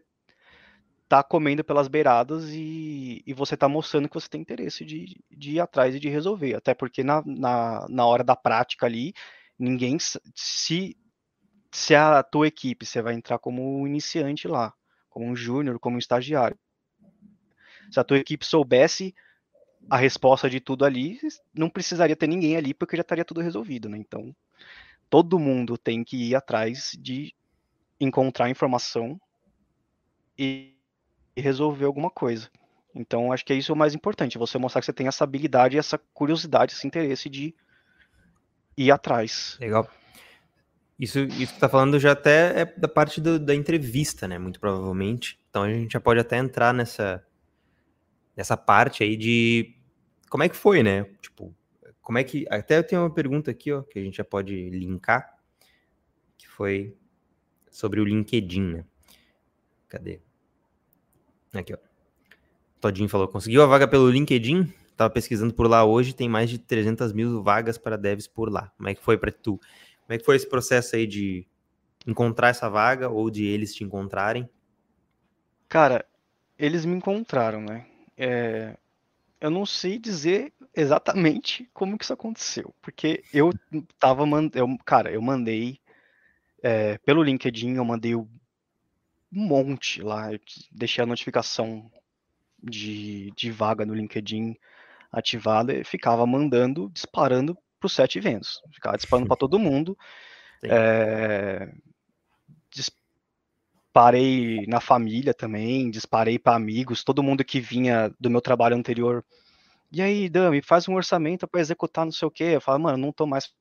tá 1.17 1.23
comendo 1.23 1.63
pelas 1.63 1.87
beiradas 1.87 2.49
e, 2.51 3.21
e 3.25 3.33
você 3.33 3.57
tá 3.57 3.67
mostrando 3.67 4.07
que 4.07 4.13
você 4.13 4.29
tem 4.29 4.41
interesse 4.41 4.85
de, 4.85 5.21
de 5.29 5.51
ir 5.51 5.59
atrás 5.59 5.95
e 5.95 5.99
de 5.99 6.09
resolver. 6.09 6.55
Até 6.55 6.73
porque 6.73 7.03
na, 7.03 7.21
na, 7.25 7.85
na 7.89 8.05
hora 8.05 8.23
da 8.23 8.35
prática 8.35 8.85
ali, 8.85 9.13
ninguém 9.57 9.97
se 10.35 10.97
se 11.73 11.95
a 11.95 12.21
tua 12.21 12.47
equipe 12.47 12.85
você 12.85 13.01
vai 13.01 13.13
entrar 13.13 13.39
como 13.39 13.87
iniciante 13.87 14.47
lá, 14.47 14.73
como 15.09 15.25
um 15.25 15.35
júnior, 15.35 15.79
como 15.79 15.95
um 15.95 15.99
estagiário 15.99 16.57
se 17.91 17.99
a 17.99 18.03
tua 18.03 18.17
equipe 18.17 18.45
soubesse 18.45 19.13
a 19.89 19.97
resposta 19.97 20.49
de 20.49 20.59
tudo 20.59 20.85
ali, 20.85 21.19
não 21.53 21.69
precisaria 21.69 22.15
ter 22.15 22.27
ninguém 22.27 22.55
ali 22.55 22.73
porque 22.73 22.95
já 22.95 23.01
estaria 23.01 23.25
tudo 23.25 23.41
resolvido, 23.41 23.89
né? 23.89 23.97
Então, 23.97 24.33
todo 25.09 25.39
mundo 25.39 25.77
tem 25.77 26.03
que 26.03 26.29
ir 26.29 26.35
atrás 26.35 26.91
de 26.97 27.35
encontrar 27.99 28.49
informação 28.49 29.19
e 30.37 30.77
resolver 31.41 31.85
alguma 31.85 32.09
coisa. 32.09 32.49
Então, 32.93 33.31
acho 33.31 33.45
que 33.45 33.53
é 33.53 33.55
isso 33.55 33.73
o 33.73 33.75
mais 33.75 33.93
importante, 33.95 34.37
você 34.37 34.57
mostrar 34.57 34.81
que 34.81 34.85
você 34.85 34.93
tem 34.93 35.07
essa 35.07 35.23
habilidade, 35.23 35.77
essa 35.77 35.97
curiosidade, 36.13 36.73
esse 36.73 36.85
interesse 36.85 37.29
de 37.29 37.55
ir 38.77 38.91
atrás. 38.91 39.57
Legal. 39.59 39.89
Isso, 40.99 41.19
isso 41.19 41.53
que 41.53 41.59
tá 41.59 41.67
falando 41.67 41.99
já 41.99 42.11
até 42.11 42.61
é 42.61 42.65
da 42.65 42.87
parte 42.87 43.19
do, 43.19 43.39
da 43.39 43.55
entrevista, 43.55 44.27
né? 44.27 44.37
Muito 44.37 44.59
provavelmente. 44.59 45.39
Então 45.49 45.63
a 45.63 45.73
gente 45.73 45.93
já 45.93 45.99
pode 45.99 46.19
até 46.19 46.37
entrar 46.37 46.73
nessa, 46.73 47.25
nessa 48.37 48.55
parte 48.55 49.03
aí 49.03 49.17
de 49.17 49.75
como 50.29 50.43
é 50.43 50.49
que 50.49 50.55
foi, 50.55 50.83
né? 50.83 51.05
Tipo, 51.21 51.55
como 52.01 52.19
é 52.19 52.23
que. 52.23 52.45
Até 52.49 52.77
eu 52.77 52.83
tenho 52.83 53.01
uma 53.01 53.13
pergunta 53.13 53.49
aqui, 53.49 53.71
ó, 53.71 53.81
que 53.81 53.97
a 53.97 54.03
gente 54.03 54.17
já 54.17 54.23
pode 54.23 54.69
linkar, 54.69 55.37
que 56.37 56.47
foi 56.47 56.95
sobre 57.71 57.99
o 57.99 58.05
LinkedIn, 58.05 58.61
né? 58.61 58.85
Cadê? 59.89 60.21
Aqui, 61.53 61.73
ó. 61.73 61.77
Todinho 62.79 63.09
falou: 63.09 63.27
conseguiu 63.27 63.63
a 63.63 63.65
vaga 63.65 63.87
pelo 63.87 64.09
LinkedIn? 64.09 64.71
Tava 64.95 65.09
pesquisando 65.09 65.53
por 65.53 65.67
lá 65.67 65.83
hoje, 65.83 66.13
tem 66.13 66.29
mais 66.29 66.49
de 66.49 66.57
300 66.59 67.11
mil 67.13 67.41
vagas 67.41 67.77
para 67.77 67.97
devs 67.97 68.27
por 68.27 68.51
lá. 68.51 68.71
Como 68.77 68.89
é 68.89 68.95
que 68.95 69.01
foi 69.01 69.17
para 69.17 69.31
tu? 69.31 69.57
Como 69.57 70.13
é 70.13 70.17
que 70.17 70.25
foi 70.25 70.35
esse 70.35 70.47
processo 70.47 70.95
aí 70.95 71.07
de 71.07 71.47
encontrar 72.05 72.49
essa 72.49 72.69
vaga 72.69 73.09
ou 73.09 73.29
de 73.29 73.45
eles 73.45 73.73
te 73.73 73.83
encontrarem? 73.83 74.49
Cara, 75.67 76.05
eles 76.57 76.85
me 76.85 76.95
encontraram, 76.95 77.61
né? 77.61 77.85
é, 78.23 78.77
eu 79.39 79.49
não 79.49 79.65
sei 79.65 79.97
dizer 79.97 80.53
exatamente 80.75 81.67
como 81.73 81.97
que 81.97 82.03
isso 82.03 82.13
aconteceu, 82.13 82.71
porque 82.79 83.23
eu 83.33 83.51
tava 83.97 84.27
mandando, 84.27 84.77
cara, 84.85 85.11
eu 85.11 85.21
mandei 85.23 85.79
é, 86.61 86.99
pelo 86.99 87.23
LinkedIn, 87.23 87.73
eu 87.73 87.83
mandei 87.83 88.13
um 89.33 89.45
monte 89.45 90.01
lá, 90.01 90.33
eu 90.33 90.39
deixei 90.71 91.03
a 91.03 91.07
notificação 91.07 91.89
de, 92.61 93.31
de 93.35 93.51
vaga 93.51 93.85
no 93.85 93.93
LinkedIn 93.93 94.55
ativada 95.11 95.73
e 95.73 95.83
ficava 95.83 96.25
mandando, 96.25 96.89
disparando 96.89 97.57
para 97.79 97.87
os 97.87 97.93
sete 97.93 98.17
eventos, 98.17 98.61
ficava 98.71 98.97
disparando 98.97 99.27
para 99.27 99.37
todo 99.37 99.59
mundo. 99.59 99.97
É, 100.63 101.73
disparei 103.91 104.65
na 104.67 104.79
família 104.79 105.33
também, 105.33 105.89
disparei 105.89 106.37
para 106.37 106.55
amigos, 106.55 107.03
todo 107.03 107.23
mundo 107.23 107.43
que 107.43 107.59
vinha 107.59 108.13
do 108.19 108.29
meu 108.29 108.41
trabalho 108.41 108.75
anterior. 108.75 109.25
E 109.91 110.01
aí, 110.01 110.29
Dami, 110.29 110.61
faz 110.61 110.87
um 110.87 110.93
orçamento 110.93 111.47
para 111.47 111.59
executar 111.59 112.05
não 112.05 112.11
sei 112.11 112.27
o 112.27 112.31
quê. 112.31 112.43
Eu 112.43 112.61
falo, 112.61 112.79
mano, 112.79 112.97
não 112.97 113.11
tô 113.11 113.25
mais 113.25 113.51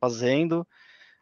fazendo. 0.00 0.66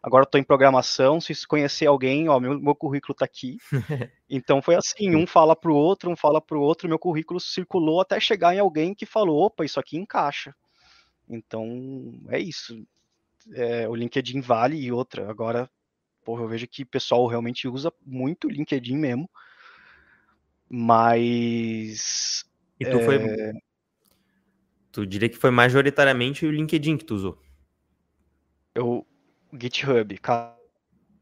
Agora 0.07 0.23
estou 0.23 0.41
em 0.41 0.45
programação. 0.45 1.21
Se 1.21 1.47
conhecer 1.47 1.87
alguém, 1.87 2.29
ó, 2.29 2.39
meu, 2.39 2.59
meu 2.61 2.75
currículo 2.75 3.13
está 3.13 3.25
aqui. 3.25 3.59
então 4.31 4.63
foi 4.63 4.77
assim, 4.77 5.17
um 5.17 5.27
fala 5.27 5.57
para 5.57 5.73
o 5.73 5.75
outro, 5.75 6.11
um 6.11 6.17
fala 6.17 6.41
para 6.41 6.57
o 6.57 6.61
outro. 6.63 6.89
Meu 6.89 6.99
currículo 6.99 7.41
circulou 7.41 8.01
até 8.01 8.21
chegar 8.21 8.55
em 8.55 8.61
alguém 8.61 8.95
que 8.95 9.05
falou, 9.05 9.43
opa, 9.43 9.65
isso 9.65 9.81
aqui 9.81 9.97
encaixa. 9.97 10.55
Então 11.29 11.67
é 12.29 12.39
isso. 12.39 12.87
É, 13.53 13.89
o 13.89 13.95
LinkedIn 13.97 14.41
vale 14.41 14.77
e 14.77 14.93
outra. 14.93 15.29
Agora 15.29 15.69
porra, 16.27 16.43
eu 16.43 16.49
vejo 16.49 16.67
que 16.67 16.83
o 16.83 16.87
pessoal 16.87 17.25
realmente 17.29 17.69
usa 17.69 17.93
muito 18.05 18.49
o 18.49 18.51
LinkedIn 18.51 18.97
mesmo. 18.97 19.31
Mas. 20.69 22.45
E 22.81 22.85
tu 22.85 22.99
é... 22.99 23.05
foi. 23.05 23.19
Tu 24.91 25.07
diria 25.07 25.29
que 25.29 25.37
foi 25.37 25.53
majoritariamente 25.53 26.45
o 26.45 26.51
LinkedIn 26.51 26.97
que 26.97 27.05
tu 27.05 27.15
usou? 27.15 27.39
Eu. 28.75 29.07
GitHub, 29.61 30.19
cara. 30.19 30.57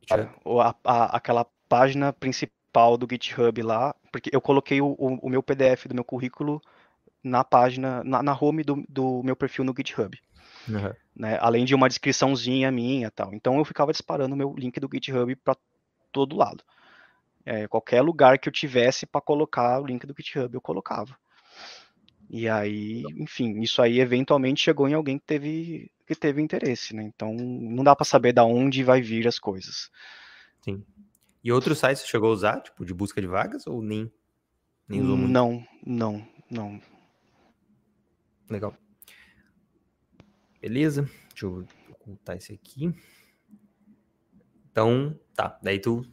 GitHub. 0.01 0.31
A, 0.61 0.75
a, 0.85 1.17
aquela 1.17 1.47
página 1.69 2.13
principal 2.13 2.97
do 2.97 3.07
GitHub 3.11 3.63
lá, 3.63 3.95
porque 4.13 4.31
eu 4.33 4.41
coloquei 4.41 4.81
o, 4.81 4.95
o, 4.99 5.19
o 5.23 5.29
meu 5.31 5.43
PDF 5.43 5.87
do 5.87 5.95
meu 5.95 6.05
currículo 6.05 6.61
na 7.23 7.43
página, 7.43 8.05
na, 8.05 8.23
na 8.23 8.39
home 8.39 8.63
do, 8.63 8.85
do 8.89 9.23
meu 9.23 9.35
perfil 9.35 9.65
no 9.65 9.75
GitHub. 9.77 10.19
Uhum. 10.69 10.93
Né? 11.17 11.39
Além 11.41 11.65
de 11.65 11.75
uma 11.75 11.89
descriçãozinha 11.89 12.71
minha 12.71 13.11
tal. 13.11 13.33
Então 13.35 13.57
eu 13.59 13.65
ficava 13.65 13.93
disparando 13.93 14.37
meu 14.37 14.55
link 14.57 14.79
do 14.79 14.89
GitHub 14.93 15.35
para 15.37 15.57
todo 16.13 16.37
lado. 16.37 16.63
É, 17.47 17.69
qualquer 17.69 18.01
lugar 18.01 18.39
que 18.39 18.49
eu 18.49 18.53
tivesse 18.53 19.07
para 19.07 19.21
colocar 19.21 19.81
o 19.81 19.87
link 19.87 20.07
do 20.07 20.15
GitHub, 20.17 20.53
eu 20.55 20.61
colocava. 20.61 21.17
E 22.31 22.49
aí, 22.49 23.03
enfim, 23.17 23.61
isso 23.61 23.83
aí 23.83 24.01
eventualmente 24.01 24.63
chegou 24.63 24.89
em 24.89 24.95
alguém 24.95 25.19
que 25.19 25.27
teve, 25.27 25.91
que 26.07 26.15
teve 26.15 26.43
interesse, 26.43 26.95
né? 26.95 27.03
Então 27.03 27.35
não 27.35 27.83
dá 27.83 27.95
para 27.97 28.05
saber 28.05 28.33
da 28.33 28.45
onde 28.45 28.83
vai 28.83 29.01
vir 29.01 29.27
as 29.27 29.39
coisas. 29.39 29.91
Sim. 30.61 30.85
E 31.43 31.53
outros 31.53 31.79
sites 31.79 32.03
você 32.03 32.09
chegou 32.09 32.31
a 32.31 32.33
usar, 32.33 32.61
tipo, 32.61 32.85
de 32.85 32.95
busca 32.95 33.21
de 33.21 33.27
vagas, 33.27 33.67
ou 33.67 33.83
nem, 33.83 34.11
nem 34.89 35.03
usou 35.03 35.17
muito? 35.17 35.31
Não, 35.31 35.67
não, 35.85 36.27
não. 36.51 36.81
Legal. 38.49 38.75
Beleza? 40.61 41.09
Deixa 41.29 41.45
eu 41.45 41.67
ocultar 41.91 42.37
esse 42.37 42.53
aqui. 42.53 42.95
Então, 44.71 45.19
tá. 45.35 45.59
Daí 45.63 45.79
tu. 45.79 46.07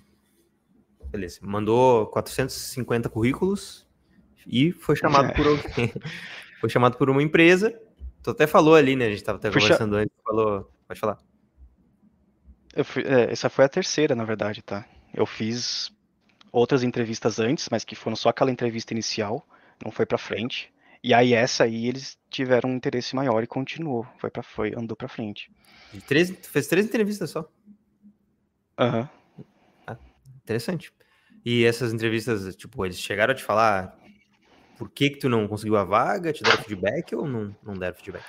Beleza. 1.10 1.40
Mandou 1.42 2.08
450 2.08 3.10
currículos 3.10 3.88
e 4.46 4.72
foi 4.72 4.96
chamado 4.96 5.32
por 5.36 5.46
foi 6.60 6.70
chamado 6.70 6.98
por 6.98 7.10
uma 7.10 7.24
empresa. 7.24 7.78
Tu 8.24 8.30
até 8.30 8.46
falou 8.48 8.76
ali, 8.76 8.96
né? 8.96 9.06
A 9.06 9.10
gente 9.10 9.24
tava 9.24 9.38
até 9.38 9.50
Puxa... 9.50 9.66
conversando 9.66 9.96
antes. 9.96 10.16
Falou. 10.24 10.72
Pode 10.88 11.00
falar. 11.00 11.18
Fui... 12.84 13.04
É, 13.04 13.32
essa 13.32 13.50
foi 13.50 13.66
a 13.66 13.70
terceira, 13.70 14.16
na 14.16 14.24
verdade, 14.24 14.62
tá? 14.62 14.86
Eu 15.14 15.26
fiz 15.26 15.92
outras 16.52 16.84
entrevistas 16.84 17.40
antes, 17.40 17.68
mas 17.70 17.84
que 17.84 17.96
foram 17.96 18.16
só 18.16 18.30
aquela 18.30 18.52
entrevista 18.52 18.94
inicial, 18.94 19.46
não 19.84 19.92
foi 19.92 20.06
para 20.06 20.18
frente. 20.18 20.72
E 21.04 21.14
aí 21.14 21.34
essa 21.34 21.64
aí 21.64 21.88
eles 21.88 22.18
tiveram 22.30 22.70
um 22.70 22.76
interesse 22.76 23.16
maior 23.16 23.42
e 23.42 23.48
continuou, 23.48 24.06
foi 24.20 24.30
para 24.30 24.44
foi 24.44 24.74
andou 24.78 24.96
para 24.96 25.08
frente. 25.08 25.52
E 25.94 26.00
três, 26.00 26.30
fez 26.30 26.68
três 26.68 26.86
entrevistas 26.86 27.32
só. 27.32 27.50
Aham. 28.78 29.10
Uhum. 29.38 29.46
Ah, 29.88 29.98
interessante. 30.44 30.94
E 31.44 31.66
essas 31.66 31.92
entrevistas, 31.92 32.56
tipo, 32.56 32.86
eles 32.86 33.00
chegaram 33.00 33.32
a 33.32 33.36
te 33.36 33.44
falar 33.44 33.98
por 34.82 34.90
que 34.90 35.12
que 35.12 35.20
tu 35.20 35.30
não 35.30 35.48
conseguiu 35.48 35.78
a 35.78 35.84
vaga, 35.84 36.34
te 36.34 36.42
deram 36.42 36.64
feedback 36.64 37.16
ou 37.16 37.28
não, 37.28 37.56
não 37.62 37.76
deram 37.76 37.96
feedback? 37.96 38.26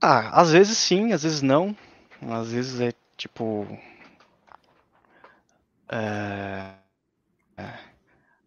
Ah, 0.00 0.40
às 0.40 0.52
vezes 0.52 0.78
sim, 0.78 1.12
às 1.12 1.24
vezes 1.24 1.42
não. 1.42 1.76
Às 2.22 2.52
vezes 2.52 2.80
é 2.80 2.92
tipo. 3.16 3.66
É... 5.88 6.74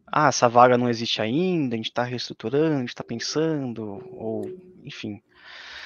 Ah, 0.08 0.30
essa 0.30 0.48
vaga 0.48 0.78
não 0.78 0.88
existe 0.90 1.22
ainda, 1.22 1.76
a 1.76 1.78
gente 1.78 1.90
está 1.90 2.02
reestruturando, 2.02 2.78
a 2.78 2.80
gente 2.80 2.88
está 2.88 3.04
pensando, 3.04 4.02
ou 4.14 4.50
enfim. 4.82 5.22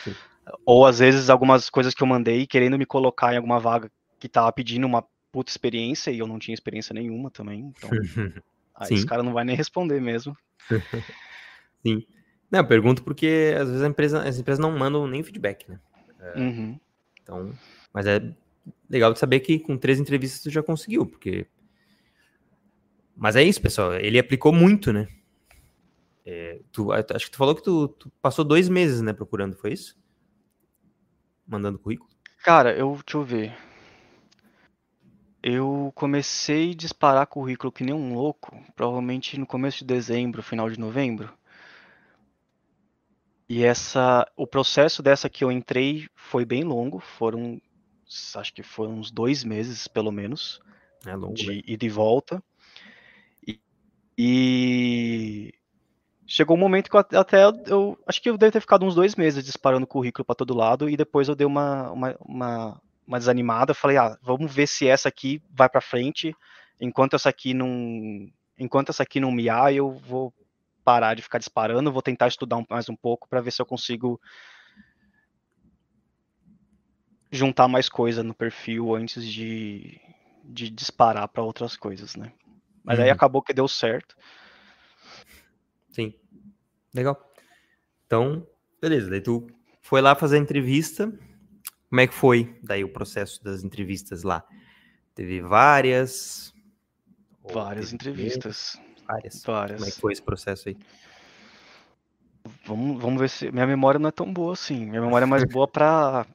Sim. 0.04 0.16
Ou 0.64 0.86
às 0.86 1.00
vezes 1.00 1.32
algumas 1.32 1.72
coisas 1.72 1.96
que 1.96 2.04
eu 2.04 2.08
mandei 2.08 2.46
querendo 2.46 2.78
me 2.78 2.86
colocar 2.86 3.34
em 3.34 3.38
alguma 3.38 3.60
vaga 3.60 3.92
que 4.20 4.28
estava 4.28 4.54
pedindo 4.54 4.86
uma 4.86 5.04
puta 5.32 5.50
experiência 5.50 6.12
e 6.12 6.20
eu 6.20 6.28
não 6.28 6.38
tinha 6.38 6.54
experiência 6.54 6.94
nenhuma 6.94 7.32
também. 7.32 7.74
Então, 7.76 7.90
aí 8.76 8.90
Sim. 8.90 8.94
esse 8.94 9.08
cara 9.08 9.24
não 9.24 9.34
vai 9.34 9.44
nem 9.44 9.56
responder 9.56 10.00
mesmo. 10.00 10.38
Sim. 11.86 12.06
Não, 12.52 12.60
eu 12.60 12.68
pergunto 12.68 13.04
porque 13.04 13.56
às 13.60 13.70
vezes 13.70 13.84
empresa, 13.86 14.24
as 14.24 14.38
empresas 14.40 14.60
não 14.60 14.78
mandam 14.78 15.08
nem 15.08 15.24
feedback, 15.24 15.70
né? 15.70 15.80
É, 16.20 16.40
uhum. 16.40 16.80
Então, 17.22 17.52
mas 17.94 18.06
é 18.06 18.22
legal 18.90 19.12
de 19.14 19.20
saber 19.20 19.40
que 19.40 19.60
com 19.60 19.78
três 19.78 20.00
entrevistas 20.00 20.42
tu 20.42 20.50
já 20.50 20.62
conseguiu, 20.64 21.06
porque 21.06 21.48
mas 23.16 23.36
é 23.36 23.44
isso, 23.44 23.62
pessoal. 23.62 23.94
Ele 23.94 24.20
aplicou 24.20 24.52
muito, 24.52 24.92
né? 24.92 25.08
É, 26.26 26.60
tu, 26.72 26.92
acho 26.92 27.26
que 27.26 27.32
tu 27.32 27.38
falou 27.38 27.56
que 27.56 27.64
tu, 27.64 27.88
tu, 27.88 28.12
passou 28.22 28.44
dois 28.44 28.68
meses, 28.68 29.02
né, 29.02 29.14
procurando, 29.14 29.56
foi 29.56 29.74
isso? 29.74 29.96
Mandando 31.48 31.80
currículo? 31.80 32.10
Cara, 32.44 32.76
eu, 32.76 33.00
deixa 33.06 33.18
eu 33.18 33.24
ver. 33.24 33.56
Eu 35.48 35.92
comecei 35.94 36.72
a 36.72 36.76
disparar 36.76 37.28
currículo 37.28 37.72
que 37.72 37.84
nem 37.84 37.94
um 37.94 38.16
louco, 38.16 38.60
provavelmente 38.76 39.40
no 39.40 39.46
começo 39.46 39.78
de 39.78 39.86
dezembro, 39.86 40.42
final 40.42 40.68
de 40.72 40.80
novembro. 40.80 41.32
E 43.48 43.64
essa, 43.64 44.28
o 44.36 44.48
processo 44.48 45.04
dessa 45.04 45.30
que 45.30 45.44
eu 45.44 45.52
entrei 45.52 46.10
foi 46.16 46.46
bem 46.46 46.64
longo, 46.64 47.00
foram, 47.00 47.62
acho 48.34 48.52
que 48.56 48.64
foram 48.64 48.94
uns 48.94 49.12
dois 49.12 49.44
meses, 49.44 49.88
pelo 49.88 50.12
menos, 50.12 50.60
é 51.06 51.16
longo, 51.16 51.36
de 51.36 51.64
ida 51.68 51.86
e 51.86 51.90
volta. 51.90 52.44
E 54.18 55.54
chegou 56.26 56.58
um 56.58 56.60
momento 56.60 56.90
que 56.90 56.96
eu 56.96 57.20
até 57.20 57.44
eu 57.68 58.00
acho 58.08 58.20
que 58.20 58.32
eu 58.32 58.38
devo 58.38 58.52
ter 58.52 58.62
ficado 58.62 58.84
uns 58.84 58.96
dois 58.96 59.14
meses 59.16 59.46
disparando 59.46 59.86
currículo 59.86 60.26
para 60.26 60.34
todo 60.34 60.56
lado 60.56 60.90
e 60.90 60.98
depois 60.98 61.28
eu 61.28 61.36
dei 61.36 61.46
uma, 61.46 61.92
uma, 61.92 62.16
uma, 62.20 62.82
uma, 63.08 63.20
desanimada, 63.20 63.74
falei, 63.74 63.98
ah, 63.98 64.18
vamos 64.22 64.54
ver 64.54 64.68
se 64.68 64.88
essa 64.88 65.10
aqui 65.10 65.42
vai 65.50 65.70
para 65.70 65.82
frente, 65.82 66.36
enquanto 66.80 67.16
essa 67.16 67.30
aqui 67.30 67.54
não 67.54 68.30
enquanto 68.58 68.90
essa 68.90 69.04
aqui 69.04 69.20
não 69.20 69.32
miar, 69.32 69.74
eu 69.74 69.92
vou 69.92 70.34
parar 70.84 71.14
de 71.14 71.22
ficar 71.22 71.40
disparando, 71.40 71.92
vou 71.92 72.02
tentar 72.02 72.28
estudar 72.28 72.64
mais 72.70 72.88
um 72.88 72.96
pouco 72.96 73.28
para 73.28 73.42
ver 73.42 73.52
se 73.52 73.62
eu 73.62 73.66
consigo 73.66 74.20
juntar 77.32 77.68
mais 77.68 77.90
coisa 77.90 78.24
no 78.24 78.34
perfil 78.34 78.96
antes 78.96 79.26
de, 79.26 80.00
de 80.44 80.70
disparar 80.70 81.28
para 81.28 81.44
outras 81.44 81.76
coisas, 81.76 82.16
né? 82.16 82.32
Mas 82.84 82.98
uhum. 82.98 83.06
aí 83.06 83.10
acabou 83.10 83.42
que 83.42 83.54
deu 83.54 83.68
certo. 83.68 84.16
Sim. 85.90 86.14
Legal. 86.94 87.20
Então, 88.06 88.48
beleza. 88.80 89.10
Daí 89.10 89.22
tu 89.22 89.48
foi 89.82 90.02
lá 90.02 90.16
fazer 90.16 90.38
a 90.38 90.40
entrevista. 90.40 91.12
Como 91.96 92.02
é 92.02 92.08
que 92.08 92.14
foi 92.14 92.54
daí 92.62 92.84
o 92.84 92.90
processo 92.90 93.42
das 93.42 93.64
entrevistas 93.64 94.24
lá? 94.24 94.46
Teve 95.14 95.40
várias. 95.40 96.54
Várias 97.54 97.94
entrevistas. 97.94 98.78
Várias. 99.08 99.42
Várias. 99.42 99.78
Como 99.80 99.90
é 99.90 99.94
que 99.94 100.02
foi 100.02 100.12
esse 100.12 100.22
processo 100.22 100.68
aí? 100.68 100.78
Vamos, 102.66 103.02
vamos 103.02 103.22
ver 103.22 103.30
se. 103.30 103.50
Minha 103.50 103.66
memória 103.66 103.98
não 103.98 104.10
é 104.10 104.12
tão 104.12 104.30
boa 104.34 104.52
assim. 104.52 104.88
Minha 104.88 105.00
memória 105.00 105.24
é 105.24 105.26
mais 105.26 105.46
boa 105.46 105.70
para 105.70 106.28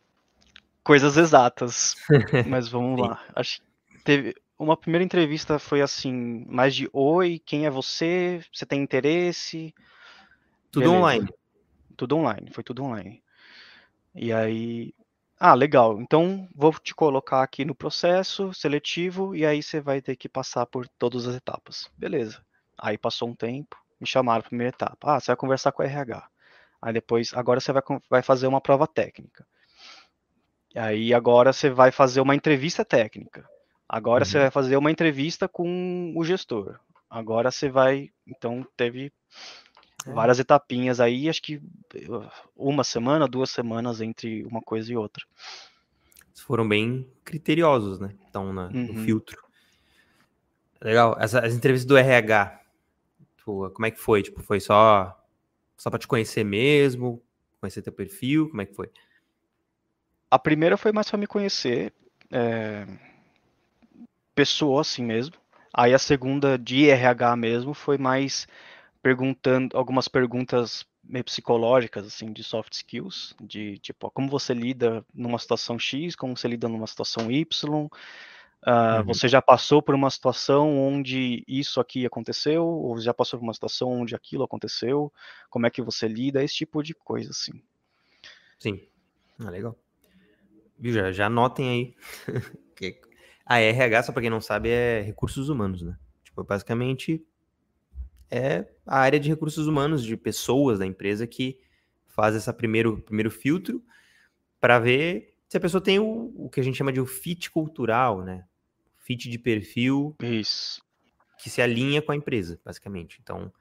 coisas 0.82 1.18
exatas. 1.18 1.94
Mas 2.48 2.66
vamos 2.66 2.98
lá. 2.98 3.22
Acho 3.36 3.60
que 3.60 4.02
teve 4.02 4.34
uma 4.58 4.78
primeira 4.78 5.04
entrevista 5.04 5.58
foi 5.58 5.82
assim, 5.82 6.46
mais 6.48 6.74
de 6.74 6.88
oi, 6.90 7.38
quem 7.44 7.66
é 7.66 7.70
você? 7.70 8.42
Você 8.50 8.64
tem 8.64 8.82
interesse? 8.82 9.74
Tudo 10.72 10.84
Beleza. 10.84 10.98
online. 10.98 11.34
Tudo 11.98 12.16
online, 12.16 12.50
foi 12.50 12.64
tudo 12.64 12.82
online. 12.82 13.22
E 14.14 14.32
aí, 14.32 14.94
ah, 15.40 15.54
legal. 15.54 15.98
Então 16.02 16.46
vou 16.54 16.70
te 16.74 16.94
colocar 16.94 17.42
aqui 17.42 17.64
no 17.64 17.74
processo 17.74 18.52
seletivo 18.52 19.34
e 19.34 19.46
aí 19.46 19.62
você 19.62 19.80
vai 19.80 20.02
ter 20.02 20.14
que 20.14 20.28
passar 20.28 20.66
por 20.66 20.86
todas 20.86 21.26
as 21.26 21.34
etapas. 21.34 21.90
Beleza. 21.96 22.44
Aí 22.78 22.98
passou 22.98 23.30
um 23.30 23.34
tempo, 23.34 23.74
me 23.98 24.06
chamaram 24.06 24.42
para 24.42 24.48
a 24.48 24.50
primeira 24.50 24.76
etapa. 24.76 25.16
Ah, 25.16 25.18
você 25.18 25.28
vai 25.28 25.36
conversar 25.36 25.72
com 25.72 25.82
o 25.82 25.86
RH. 25.86 26.28
Aí 26.82 26.92
depois, 26.92 27.32
agora 27.32 27.58
você 27.58 27.72
vai, 27.72 27.82
vai 28.10 28.22
fazer 28.22 28.46
uma 28.46 28.60
prova 28.60 28.86
técnica. 28.86 29.46
Aí 30.76 31.14
agora 31.14 31.54
você 31.54 31.70
vai 31.70 31.90
fazer 31.90 32.20
uma 32.20 32.34
entrevista 32.34 32.84
técnica. 32.84 33.48
Agora 33.88 34.24
uhum. 34.24 34.30
você 34.30 34.38
vai 34.38 34.50
fazer 34.50 34.76
uma 34.76 34.90
entrevista 34.90 35.48
com 35.48 36.12
o 36.14 36.22
gestor. 36.22 36.78
Agora 37.08 37.50
você 37.50 37.68
vai. 37.68 38.10
Então 38.26 38.64
teve. 38.76 39.12
Várias 40.06 40.38
etapinhas 40.38 41.00
aí, 41.00 41.28
acho 41.28 41.42
que 41.42 41.60
uma 42.56 42.84
semana, 42.84 43.28
duas 43.28 43.50
semanas 43.50 44.00
entre 44.00 44.44
uma 44.44 44.60
coisa 44.60 44.92
e 44.92 44.96
outra. 44.96 45.24
Foram 46.34 46.68
bem 46.68 47.06
criteriosos, 47.24 48.00
né? 48.00 48.14
Então, 48.28 48.52
na, 48.52 48.66
uhum. 48.66 48.92
no 48.92 49.04
filtro. 49.04 49.42
Legal. 50.80 51.16
Essa, 51.20 51.40
as 51.40 51.54
entrevistas 51.54 51.86
do 51.86 51.96
RH, 51.96 52.60
tipo, 53.36 53.70
como 53.70 53.86
é 53.86 53.90
que 53.90 54.00
foi? 54.00 54.22
Tipo, 54.22 54.42
foi 54.42 54.58
só 54.58 55.16
só 55.80 55.88
para 55.88 55.98
te 55.98 56.06
conhecer 56.06 56.44
mesmo, 56.44 57.22
conhecer 57.58 57.80
teu 57.80 57.92
perfil, 57.92 58.50
como 58.50 58.60
é 58.60 58.66
que 58.66 58.74
foi? 58.74 58.90
A 60.30 60.38
primeira 60.38 60.76
foi 60.76 60.92
mais 60.92 61.08
para 61.08 61.18
me 61.18 61.26
conhecer, 61.26 61.94
é... 62.30 62.86
pessoa 64.34 64.82
assim 64.82 65.02
mesmo. 65.02 65.36
Aí 65.72 65.94
a 65.94 65.98
segunda 65.98 66.58
de 66.58 66.90
RH 66.90 67.34
mesmo 67.36 67.72
foi 67.72 67.96
mais 67.96 68.46
perguntando 69.02 69.76
algumas 69.76 70.08
perguntas 70.08 70.86
meio 71.02 71.24
psicológicas 71.24 72.06
assim 72.06 72.32
de 72.32 72.44
soft 72.44 72.72
skills, 72.74 73.34
de 73.40 73.78
tipo 73.78 74.10
como 74.10 74.28
você 74.28 74.52
lida 74.52 75.04
numa 75.14 75.38
situação 75.38 75.78
X, 75.78 76.14
como 76.14 76.36
você 76.36 76.48
lida 76.48 76.68
numa 76.68 76.86
situação 76.86 77.30
Y, 77.30 77.88
Uh, 78.66 78.98
uhum. 78.98 79.04
Você 79.06 79.26
já 79.26 79.40
passou 79.40 79.80
por 79.80 79.94
uma 79.94 80.10
situação 80.10 80.78
onde 80.78 81.42
isso 81.48 81.80
aqui 81.80 82.04
aconteceu, 82.04 82.66
ou 82.66 83.00
já 83.00 83.14
passou 83.14 83.38
por 83.38 83.44
uma 83.44 83.54
situação 83.54 83.90
onde 83.90 84.14
aquilo 84.14 84.44
aconteceu? 84.44 85.10
Como 85.48 85.66
é 85.66 85.70
que 85.70 85.80
você 85.80 86.06
lida? 86.06 86.44
Esse 86.44 86.56
tipo 86.56 86.82
de 86.82 86.94
coisa, 86.94 87.30
assim. 87.30 87.62
Sim. 88.58 88.86
Ah, 89.38 89.48
legal. 89.48 89.74
Viu, 90.78 90.92
já, 90.92 91.10
já 91.10 91.26
anotem 91.26 91.68
aí. 91.68 91.94
a 93.46 93.58
RH, 93.60 94.02
só 94.04 94.12
para 94.12 94.22
quem 94.22 94.30
não 94.30 94.40
sabe, 94.40 94.68
é 94.68 95.00
recursos 95.00 95.48
humanos, 95.48 95.80
né? 95.80 95.98
Tipo, 96.22 96.44
basicamente 96.44 97.24
é 98.30 98.66
a 98.86 98.98
área 98.98 99.18
de 99.18 99.28
recursos 99.28 99.66
humanos, 99.66 100.04
de 100.04 100.16
pessoas 100.16 100.78
da 100.78 100.86
empresa 100.86 101.26
que 101.26 101.58
faz 102.06 102.34
esse 102.34 102.52
primeiro, 102.52 103.02
primeiro 103.02 103.30
filtro 103.30 103.82
para 104.60 104.78
ver 104.78 105.34
se 105.48 105.56
a 105.56 105.60
pessoa 105.60 105.80
tem 105.80 105.98
o, 105.98 106.32
o 106.36 106.48
que 106.48 106.60
a 106.60 106.62
gente 106.62 106.76
chama 106.76 106.92
de 106.92 107.00
o 107.00 107.06
fit 107.06 107.50
cultural, 107.50 108.22
né? 108.22 108.44
fit 109.10 109.28
de 109.28 109.38
perfil 109.38 110.14
Isso. 110.22 110.80
que 111.38 111.50
se 111.50 111.60
alinha 111.60 112.00
com 112.00 112.12
a 112.12 112.16
empresa, 112.16 112.60
basicamente. 112.64 113.18
Então, 113.20 113.52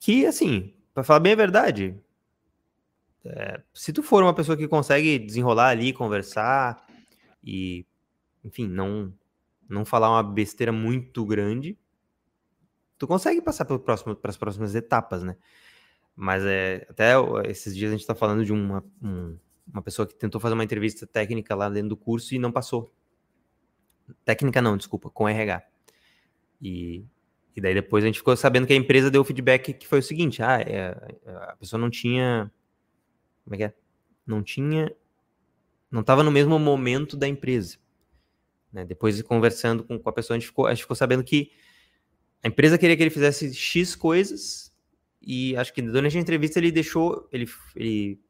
que 0.00 0.26
assim, 0.26 0.74
para 0.92 1.04
falar 1.04 1.20
bem 1.20 1.32
a 1.32 1.36
verdade, 1.36 1.96
é, 3.24 3.62
se 3.72 3.92
tu 3.92 4.02
for 4.02 4.22
uma 4.24 4.34
pessoa 4.34 4.56
que 4.56 4.66
consegue 4.66 5.18
desenrolar 5.18 5.68
ali, 5.68 5.92
conversar 5.92 6.84
e, 7.42 7.86
enfim, 8.44 8.66
não 8.66 9.14
não 9.66 9.84
falar 9.84 10.10
uma 10.10 10.22
besteira 10.22 10.70
muito 10.70 11.24
grande, 11.24 11.78
tu 12.98 13.06
consegue 13.06 13.40
passar 13.40 13.64
para 13.64 13.78
próximo, 13.78 14.18
as 14.22 14.36
próximas 14.36 14.74
etapas, 14.74 15.22
né? 15.22 15.36
Mas 16.16 16.44
é, 16.44 16.86
até 16.88 17.14
esses 17.48 17.74
dias 17.74 17.90
a 17.90 17.92
gente 17.92 18.02
está 18.02 18.14
falando 18.14 18.44
de 18.44 18.52
uma, 18.52 18.84
um, 19.02 19.36
uma 19.70 19.82
pessoa 19.82 20.06
que 20.06 20.14
tentou 20.14 20.40
fazer 20.40 20.54
uma 20.54 20.64
entrevista 20.64 21.06
técnica 21.06 21.54
lá 21.54 21.68
dentro 21.68 21.90
do 21.90 21.96
curso 21.96 22.34
e 22.34 22.38
não 22.38 22.52
passou. 22.52 22.92
Técnica 24.24 24.62
não, 24.62 24.76
desculpa, 24.76 25.10
com 25.10 25.28
RH. 25.28 25.62
E, 26.62 27.04
e 27.56 27.60
daí 27.60 27.74
depois 27.74 28.04
a 28.04 28.06
gente 28.06 28.18
ficou 28.18 28.36
sabendo 28.36 28.66
que 28.66 28.72
a 28.72 28.76
empresa 28.76 29.10
deu 29.10 29.22
o 29.22 29.24
feedback 29.24 29.72
que 29.72 29.86
foi 29.86 29.98
o 29.98 30.02
seguinte: 30.02 30.42
ah, 30.42 30.60
é, 30.60 31.16
a 31.26 31.56
pessoa 31.56 31.80
não 31.80 31.90
tinha. 31.90 32.50
Como 33.44 33.54
é 33.54 33.58
que 33.58 33.64
é? 33.64 33.74
Não 34.26 34.42
tinha. 34.42 34.94
Não 35.90 36.00
estava 36.00 36.22
no 36.22 36.30
mesmo 36.30 36.58
momento 36.58 37.16
da 37.16 37.26
empresa. 37.26 37.76
Né? 38.72 38.84
Depois, 38.84 39.20
conversando 39.22 39.84
com, 39.84 39.98
com 39.98 40.08
a 40.08 40.12
pessoa, 40.12 40.36
a 40.36 40.38
gente, 40.38 40.48
ficou, 40.48 40.66
a 40.66 40.74
gente 40.74 40.82
ficou 40.82 40.96
sabendo 40.96 41.22
que 41.22 41.52
a 42.44 42.48
empresa 42.48 42.76
queria 42.76 42.94
que 42.94 43.02
ele 43.02 43.10
fizesse 43.10 43.54
X 43.54 43.96
coisas 43.96 44.70
e 45.22 45.56
acho 45.56 45.72
que 45.72 45.80
durante 45.80 46.18
a 46.18 46.20
entrevista 46.20 46.58
ele 46.58 46.70
deixou, 46.70 47.26
ele, 47.32 47.48
ele 47.74 48.20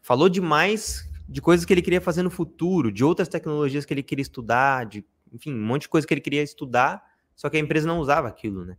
falou 0.00 0.28
demais 0.28 1.10
de 1.28 1.40
coisas 1.42 1.66
que 1.66 1.74
ele 1.74 1.82
queria 1.82 2.00
fazer 2.00 2.22
no 2.22 2.30
futuro, 2.30 2.92
de 2.92 3.02
outras 3.02 3.28
tecnologias 3.28 3.84
que 3.84 3.92
ele 3.92 4.02
queria 4.02 4.22
estudar, 4.22 4.86
de, 4.86 5.04
enfim, 5.32 5.52
um 5.52 5.66
monte 5.66 5.82
de 5.82 5.88
coisa 5.88 6.06
que 6.06 6.14
ele 6.14 6.20
queria 6.20 6.40
estudar, 6.40 7.02
só 7.34 7.50
que 7.50 7.56
a 7.56 7.60
empresa 7.60 7.84
não 7.84 7.98
usava 7.98 8.28
aquilo, 8.28 8.64
né? 8.64 8.76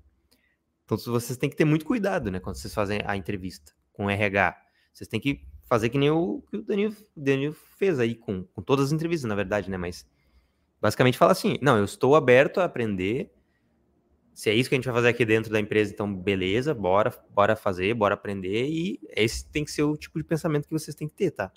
Então 0.86 0.98
vocês 0.98 1.38
têm 1.38 1.50
que 1.50 1.58
ter 1.58 1.66
muito 1.66 1.86
cuidado, 1.86 2.32
né, 2.32 2.40
quando 2.40 2.56
vocês 2.56 2.74
fazem 2.74 3.02
a 3.06 3.18
entrevista 3.18 3.74
com 3.92 4.06
o 4.06 4.10
RH. 4.10 4.58
Vocês 4.94 5.10
têm 5.10 5.20
que 5.20 5.46
fazer 5.66 5.90
que 5.90 5.98
nem 5.98 6.10
o 6.10 6.42
que 6.50 6.56
o 6.56 6.62
Danilo, 6.62 6.96
Danilo 7.18 7.54
fez 7.78 8.00
aí 8.00 8.16
com, 8.16 8.44
com 8.44 8.62
todas 8.62 8.86
as 8.86 8.92
entrevistas, 8.94 9.28
na 9.28 9.36
verdade, 9.36 9.70
né? 9.70 9.76
Mas 9.76 10.08
basicamente 10.80 11.18
fala 11.18 11.34
assim: 11.34 11.58
não, 11.62 11.78
eu 11.78 11.84
estou 11.84 12.16
aberto 12.16 12.62
a 12.62 12.64
aprender. 12.64 13.30
Se 14.34 14.50
é 14.50 14.54
isso 14.54 14.68
que 14.68 14.76
a 14.76 14.78
gente 14.78 14.86
vai 14.86 14.96
fazer 14.96 15.10
aqui 15.10 15.26
dentro 15.26 15.52
da 15.52 15.60
empresa, 15.60 15.94
então 15.94 16.12
beleza, 16.12 16.74
bora, 16.74 17.14
bora 17.30 17.56
fazer, 17.56 17.94
bora 17.94 18.16
aprender. 18.16 18.68
E 18.68 19.00
esse 19.16 19.48
tem 19.50 19.64
que 19.64 19.72
ser 19.72 19.84
o 19.84 19.96
tipo 19.96 20.18
de 20.18 20.24
pensamento 20.24 20.68
que 20.68 20.74
vocês 20.74 20.96
têm 20.96 21.08
que 21.08 21.14
ter, 21.14 21.32
tá? 21.32 21.52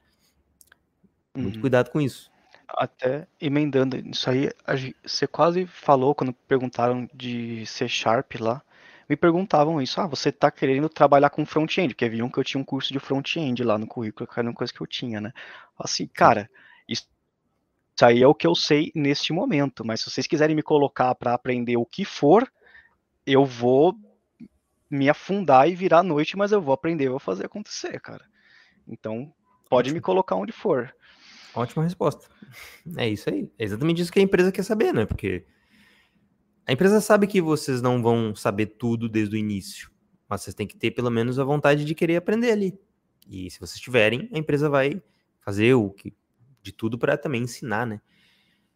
Muito 1.35 1.57
uhum. 1.57 1.61
cuidado 1.63 1.91
com 1.91 2.01
isso. 2.01 2.31
Até 2.69 3.27
emendando 3.41 3.97
isso 3.97 4.29
aí, 4.29 4.51
você 5.05 5.27
quase 5.27 5.67
falou 5.67 6.15
quando 6.15 6.33
perguntaram 6.33 7.09
de 7.15 7.65
C 7.67 7.89
Sharp 7.89 8.35
lá. 8.41 8.63
Me 9.09 9.17
perguntavam 9.17 9.81
isso, 9.81 10.01
ah, 10.01 10.07
você 10.07 10.33
tá 10.33 10.51
querendo 10.51 10.89
trabalhar 10.89 11.31
com 11.31 11.47
front-end, 11.47 11.95
porque 11.95 12.09
viam 12.09 12.29
que 12.29 12.39
eu 12.39 12.45
tinha 12.45 12.61
um 12.61 12.65
curso 12.65 12.93
de 12.93 12.99
front-end 12.99 13.63
lá 13.63 13.79
no 13.79 13.87
currículo, 13.87 14.27
que 14.27 14.39
era 14.39 14.49
uma 14.49 14.55
coisa 14.55 14.73
que 14.73 14.81
eu 14.81 14.87
tinha, 14.87 15.21
né? 15.21 15.33
Assim, 15.79 16.09
cara, 16.09 16.51
isso, 16.89 17.09
isso 17.95 18.05
aí 18.05 18.21
é 18.21 18.27
o 18.27 18.35
que 18.35 18.49
eu 18.49 18.55
sei 18.57 18.91
neste 18.97 19.33
momento, 19.33 19.85
mas 19.85 20.01
se 20.01 20.11
vocês 20.11 20.27
quiserem 20.27 20.57
me 20.57 20.63
colocar 20.63 21.15
para 21.15 21.35
aprender 21.35 21.77
o 21.77 21.87
que 21.87 22.05
for, 22.05 22.51
eu 23.27 23.45
vou 23.45 23.95
me 24.91 25.09
afundar 25.09 25.69
e 25.69 25.75
virar 25.75 25.99
à 25.99 26.03
noite, 26.03 26.37
mas 26.37 26.53
eu 26.53 26.63
vou 26.63 26.73
aprender, 26.73 27.07
eu 27.07 27.13
vou 27.13 27.19
fazer 27.21 27.47
acontecer, 27.47 28.01
cara. 28.01 28.25
Então, 28.87 29.33
pode 29.69 29.93
me 29.93 30.01
colocar 30.01 30.37
onde 30.37 30.53
for. 30.53 30.95
Ótima 31.55 31.83
resposta. 31.83 32.29
É 32.97 33.09
isso 33.09 33.29
aí. 33.29 33.51
É 33.59 33.65
exatamente 33.65 34.01
isso 34.01 34.13
que 34.13 34.21
a 34.21 34.23
empresa 34.23 34.53
quer 34.53 34.63
saber, 34.63 34.95
né? 34.95 35.05
Porque 35.05 35.45
a 36.67 36.73
empresa 36.73 37.01
sabe 37.01 37.27
que 37.27 37.41
vocês 37.41 37.83
não 37.83 38.03
vão 38.03 38.35
saber 38.35 38.67
tudo 38.67 39.09
desde 39.09 39.35
o 39.35 39.39
início, 39.39 39.91
mas 40.29 40.43
vocês 40.43 40.55
têm 40.55 40.67
que 40.67 40.77
ter 40.77 40.93
pelo 40.93 41.11
menos 41.11 41.39
a 41.39 41.45
vontade 41.45 41.85
de 41.85 41.95
querer 41.95 42.17
aprender 42.17 42.53
ali. 42.53 42.79
E 43.29 43.51
se 43.51 43.59
vocês 43.59 43.81
tiverem, 43.81 44.29
a 44.33 44.39
empresa 44.39 44.69
vai 44.69 45.03
fazer 45.41 45.75
o 45.75 45.91
que 45.91 46.15
de 46.63 46.73
tudo 46.73 46.99
para 46.99 47.17
também 47.17 47.43
ensinar, 47.43 47.87
né? 47.87 48.01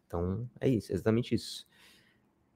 Então, 0.07 0.49
é 0.59 0.67
isso, 0.67 0.91
é 0.91 0.95
exatamente 0.95 1.35
isso. 1.35 1.67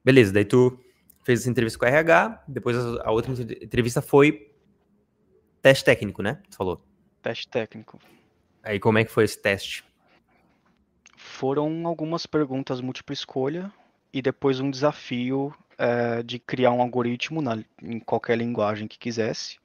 Beleza, 0.04 0.34
daí 0.34 0.46
tu 0.46 0.78
fez 1.26 1.41
essa 1.41 1.49
entrevista 1.49 1.78
com 1.78 1.86
a 1.86 1.89
RH, 1.89 2.43
depois 2.47 2.78
a 2.78 3.11
outra 3.11 3.34
entrevista 3.34 4.01
foi 4.01 4.53
teste 5.61 5.84
técnico, 5.84 6.21
né? 6.21 6.41
Tu 6.49 6.55
falou. 6.55 6.82
Teste 7.21 7.49
técnico. 7.49 7.99
Aí 8.63 8.80
como 8.80 8.97
é 8.97 9.03
que 9.03 9.11
foi 9.11 9.26
esse 9.26 9.41
teste? 9.41 9.84
foram 11.36 11.86
algumas 11.86 12.26
perguntas 12.26 12.80
múltipla 12.80 13.13
escolha 13.13 13.71
e 14.13 14.21
depois 14.21 14.59
um 14.59 14.71
desafio 14.71 15.53
é, 15.78 16.23
de 16.23 16.39
criar 16.39 16.71
um 16.71 16.82
algoritmo 16.82 17.41
na, 17.41 17.61
em 17.82 17.99
qualquer 17.99 18.38
linguagem 18.38 18.88
que 18.88 18.97
quisesse, 18.97 19.57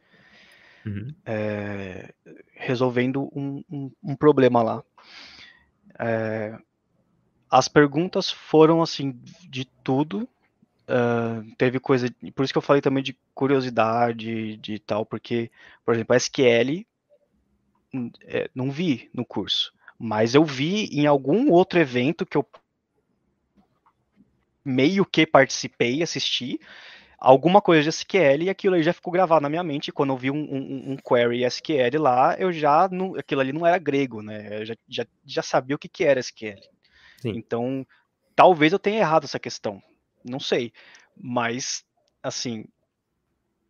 uhum. 0.84 1.14
é, 1.24 2.12
resolvendo 2.54 3.30
um, 3.32 3.62
um, 3.70 3.92
um, 4.02 4.16
problema 4.16 4.62
lá. 4.62 4.84
É, 5.98 6.58
as 7.48 7.68
perguntas 7.68 8.30
foram 8.30 8.82
assim 8.82 9.20
de 9.48 9.64
tudo. 9.84 10.28
Uh, 10.90 11.54
teve 11.56 11.78
coisa, 11.78 12.12
por 12.34 12.42
isso 12.42 12.52
que 12.52 12.58
eu 12.58 12.62
falei 12.62 12.82
também 12.82 13.00
de 13.00 13.16
curiosidade, 13.32 14.56
de 14.56 14.80
tal, 14.80 15.06
porque, 15.06 15.48
por 15.84 15.94
exemplo, 15.94 16.14
a 16.14 16.16
SQL 16.16 16.84
é, 18.24 18.50
não 18.52 18.72
vi 18.72 19.08
no 19.14 19.24
curso. 19.24 19.72
Mas 19.96 20.34
eu 20.34 20.44
vi 20.44 20.86
em 20.86 21.06
algum 21.06 21.52
outro 21.52 21.78
evento 21.78 22.26
que 22.26 22.36
eu 22.36 22.44
meio 24.64 25.04
que 25.04 25.24
participei, 25.24 26.02
assisti, 26.02 26.58
alguma 27.18 27.60
coisa 27.60 27.82
de 27.82 27.90
SQL 27.90 28.44
e 28.44 28.50
aquilo 28.50 28.74
aí 28.74 28.82
já 28.82 28.92
ficou 28.92 29.12
gravado 29.12 29.42
na 29.42 29.48
minha 29.48 29.62
mente. 29.62 29.92
Quando 29.92 30.12
eu 30.12 30.16
vi 30.16 30.30
um, 30.30 30.42
um, 30.42 30.92
um 30.92 30.96
query 30.96 31.44
SQL 31.44 32.00
lá, 32.00 32.34
eu 32.38 32.50
já 32.50 32.88
não, 32.90 33.14
aquilo 33.14 33.42
ali 33.42 33.52
não 33.52 33.66
era 33.66 33.78
grego, 33.78 34.22
né? 34.22 34.60
Eu 34.60 34.64
já, 34.64 34.74
já, 34.88 35.06
já 35.24 35.42
sabia 35.42 35.76
o 35.76 35.78
que, 35.78 35.88
que 35.88 36.02
era 36.02 36.18
SQL. 36.18 36.60
Sim. 37.18 37.36
Então, 37.36 37.86
talvez 38.34 38.72
eu 38.72 38.78
tenha 38.78 39.00
errado 39.00 39.24
essa 39.24 39.38
questão. 39.38 39.82
Não 40.24 40.40
sei. 40.40 40.72
Mas, 41.16 41.84
assim, 42.22 42.64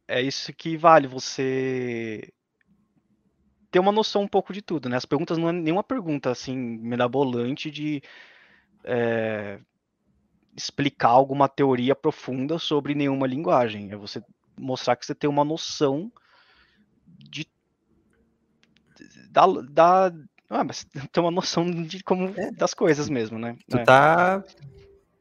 é 0.07 0.21
isso 0.21 0.53
que 0.53 0.77
vale 0.77 1.07
você 1.07 2.33
ter 3.71 3.79
uma 3.79 3.93
noção 3.93 4.23
um 4.23 4.29
pouco 4.29 4.53
de 4.53 4.61
tudo, 4.61 4.89
né? 4.89 4.97
As 4.97 5.07
perguntas 5.07 5.39
não 5.39 5.49
é 5.49 5.53
nenhuma 5.53 5.85
pergunta 5.85 6.31
assim 6.31 6.57
mirabolante 6.57 7.71
de 7.71 8.03
é, 8.83 9.61
explicar 10.57 11.11
alguma 11.11 11.49
teoria 11.49 11.95
profunda 11.95 12.59
sobre 12.59 12.95
nenhuma 12.95 13.27
linguagem. 13.27 13.93
É 13.93 13.97
você 13.97 14.23
mostrar 14.59 14.97
que 14.97 15.07
você 15.07 15.15
tem 15.15 15.31
uma 15.31 15.45
noção 15.45 16.11
de 17.07 17.47
da, 19.31 19.47
da 19.47 20.13
ah, 20.49 20.65
mas 20.65 20.85
tem 21.13 21.23
uma 21.23 21.31
noção 21.31 21.71
de 21.71 22.03
como 22.03 22.35
é. 22.37 22.51
das 22.51 22.75
coisas 22.75 23.09
mesmo, 23.09 23.39
né? 23.39 23.57
Tu 23.69 23.79
é. 23.79 23.85
tá 23.85 24.45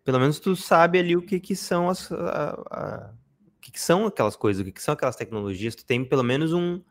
pelo 0.03 0.19
menos 0.19 0.39
tu 0.39 0.55
sabe 0.55 0.99
ali 0.99 1.15
o 1.15 1.21
que 1.21 1.39
que 1.39 1.55
são 1.55 1.89
as 1.89 2.11
a, 2.11 2.49
a, 2.71 3.13
o 3.57 3.61
que, 3.61 3.71
que 3.71 3.81
são 3.81 4.05
aquelas 4.05 4.35
coisas, 4.35 4.61
o 4.61 4.65
que, 4.65 4.71
que 4.71 4.81
são 4.81 4.93
aquelas 4.93 5.15
tecnologias, 5.15 5.75
tu 5.75 5.85
tem 5.85 6.03
pelo 6.03 6.23
menos 6.23 6.53
um, 6.53 6.81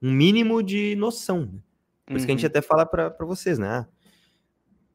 um 0.00 0.12
mínimo 0.12 0.62
de 0.62 0.94
noção. 0.96 1.40
Né? 1.40 1.62
Por 2.06 2.12
uhum. 2.12 2.16
isso 2.16 2.26
que 2.26 2.32
a 2.32 2.34
gente 2.34 2.44
uhum. 2.44 2.50
até 2.50 2.62
fala 2.62 2.86
para 2.86 3.26
vocês, 3.26 3.58
né? 3.58 3.68
Ah, 3.68 3.88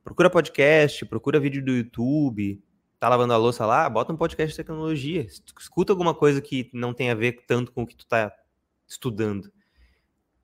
procura 0.04 0.30
podcast, 0.30 1.06
procura 1.06 1.40
vídeo 1.40 1.64
do 1.64 1.72
YouTube, 1.72 2.62
tá 3.00 3.08
lavando 3.10 3.34
a 3.34 3.38
louça 3.38 3.66
lá, 3.66 3.90
bota 3.90 4.14
um 4.14 4.18
podcast 4.18 4.52
de 4.52 4.58
tecnologia, 4.58 5.26
escuta 5.60 5.94
alguma 5.94 6.14
coisa 6.14 6.42
que 6.42 6.70
não 6.74 6.94
tem 6.94 7.10
a 7.10 7.16
ver 7.16 7.44
tanto 7.48 7.72
com 7.72 7.84
o 7.84 7.88
que 7.88 7.96
tu 7.96 8.06
tá 8.06 8.32
estudando. 8.88 9.52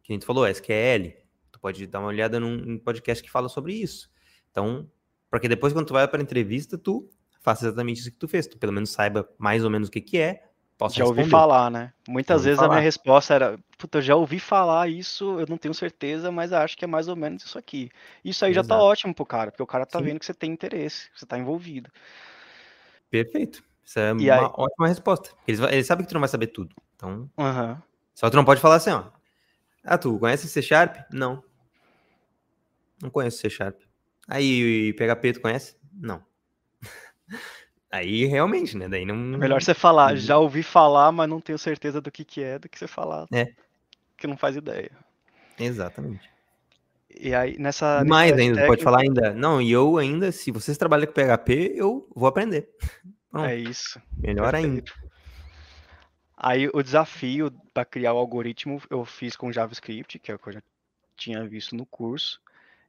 Que 0.03 0.13
a 0.13 0.15
gente 0.15 0.25
falou, 0.25 0.47
SQL, 0.47 1.13
tu 1.51 1.59
pode 1.59 1.85
dar 1.87 1.99
uma 1.99 2.07
olhada 2.07 2.39
num, 2.39 2.57
num 2.57 2.77
podcast 2.77 3.23
que 3.23 3.29
fala 3.29 3.49
sobre 3.49 3.73
isso. 3.73 4.09
Então, 4.51 4.89
porque 5.35 5.49
depois 5.49 5.73
quando 5.73 5.87
tu 5.87 5.91
vai 5.93 6.07
para 6.07 6.21
entrevista, 6.21 6.77
tu 6.77 7.09
faça 7.41 7.65
exatamente 7.65 7.99
isso 7.99 8.09
que 8.09 8.17
tu 8.17 8.25
fez, 8.25 8.47
tu 8.47 8.57
pelo 8.57 8.71
menos 8.71 8.89
saiba 8.89 9.27
mais 9.37 9.65
ou 9.65 9.69
menos 9.69 9.89
o 9.89 9.91
que 9.91 9.99
que 9.99 10.17
é, 10.17 10.45
possa 10.77 10.95
Já 10.95 11.03
responder. 11.03 11.19
ouvi 11.23 11.29
falar, 11.29 11.69
né? 11.69 11.91
Muitas 12.07 12.45
vezes 12.45 12.57
falar. 12.57 12.69
a 12.69 12.71
minha 12.71 12.81
resposta 12.81 13.33
era, 13.33 13.59
puta, 13.77 13.97
eu 13.97 14.01
já 14.01 14.15
ouvi 14.15 14.39
falar 14.39 14.87
isso, 14.87 15.37
eu 15.37 15.45
não 15.49 15.57
tenho 15.57 15.73
certeza, 15.73 16.31
mas 16.31 16.53
acho 16.53 16.77
que 16.77 16.85
é 16.85 16.87
mais 16.87 17.09
ou 17.09 17.17
menos 17.17 17.43
isso 17.43 17.57
aqui. 17.57 17.89
Isso 18.23 18.45
aí 18.45 18.51
Exato. 18.51 18.69
já 18.69 18.75
tá 18.75 18.81
ótimo 18.81 19.13
pro 19.13 19.25
cara, 19.25 19.51
porque 19.51 19.61
o 19.61 19.67
cara 19.67 19.85
tá 19.85 19.99
Sim. 19.99 20.05
vendo 20.05 20.19
que 20.19 20.25
você 20.25 20.33
tem 20.33 20.53
interesse, 20.53 21.11
que 21.11 21.19
você 21.19 21.25
tá 21.25 21.37
envolvido. 21.37 21.91
Perfeito. 23.09 23.61
Isso 23.83 23.99
é 23.99 24.11
e 24.11 24.31
uma 24.31 24.35
aí... 24.35 24.51
ótima 24.53 24.87
resposta. 24.87 25.31
Eles, 25.45 25.59
eles 25.59 25.85
sabem 25.85 26.05
que 26.05 26.09
tu 26.09 26.13
não 26.13 26.21
vai 26.21 26.29
saber 26.29 26.47
tudo. 26.47 26.73
Então. 26.95 27.29
Uhum. 27.37 27.77
Só 28.13 28.29
tu 28.29 28.37
não 28.37 28.45
pode 28.45 28.61
falar 28.61 28.75
assim, 28.75 28.91
ó. 28.91 29.03
Ah, 29.83 29.97
tu 29.97 30.17
conhece 30.17 30.47
C 30.47 30.61
Sharp? 30.61 30.95
Não. 31.11 31.43
Não 33.01 33.09
conheço 33.09 33.39
C 33.39 33.49
Sharp. 33.49 33.84
Aí 34.27 34.93
PHP 34.93 35.33
tu 35.33 35.41
conhece? 35.41 35.75
Não. 35.93 36.23
Aí 37.91 38.25
realmente, 38.25 38.75
né? 38.77 38.89
Daí 38.89 39.05
não. 39.05 39.15
Melhor 39.15 39.61
você 39.61 39.73
falar, 39.73 40.15
já 40.15 40.37
ouvi 40.37 40.63
falar, 40.63 41.11
mas 41.11 41.29
não 41.29 41.39
tenho 41.39 41.57
certeza 41.57 42.01
do 42.01 42.11
que, 42.11 42.25
que 42.25 42.43
é, 42.43 42.59
do 42.59 42.67
que 42.67 42.77
você 42.77 42.87
falar. 42.87 43.27
É. 43.31 43.53
Que 44.17 44.27
não 44.27 44.35
faz 44.35 44.55
ideia. 44.55 44.91
Exatamente. 45.59 46.29
E 47.17 47.33
aí, 47.33 47.57
nessa. 47.57 48.03
Mais 48.03 48.31
ainda, 48.31 48.55
técnica... 48.55 48.67
pode 48.67 48.83
falar 48.83 49.01
ainda. 49.01 49.33
Não, 49.33 49.61
e 49.61 49.71
eu 49.71 49.97
ainda, 49.97 50.31
se 50.31 50.51
vocês 50.51 50.77
trabalham 50.77 51.07
com 51.07 51.13
PHP, 51.13 51.73
eu 51.75 52.07
vou 52.13 52.27
aprender. 52.27 52.69
Pronto. 53.31 53.47
É 53.47 53.55
isso. 53.55 54.01
Melhor 54.17 54.51
Perfeito. 54.51 54.93
ainda. 54.93 55.05
Aí 56.37 56.69
o 56.73 56.83
desafio 56.83 57.51
para 57.73 57.85
criar 57.85 58.13
o 58.13 58.17
algoritmo 58.17 58.81
eu 58.89 59.05
fiz 59.05 59.35
com 59.35 59.51
JavaScript, 59.51 60.19
que 60.19 60.31
é 60.31 60.35
o 60.35 60.39
que 60.39 60.49
eu 60.49 60.53
já 60.53 60.63
tinha 61.15 61.45
visto 61.47 61.75
no 61.75 61.85
curso. 61.85 62.41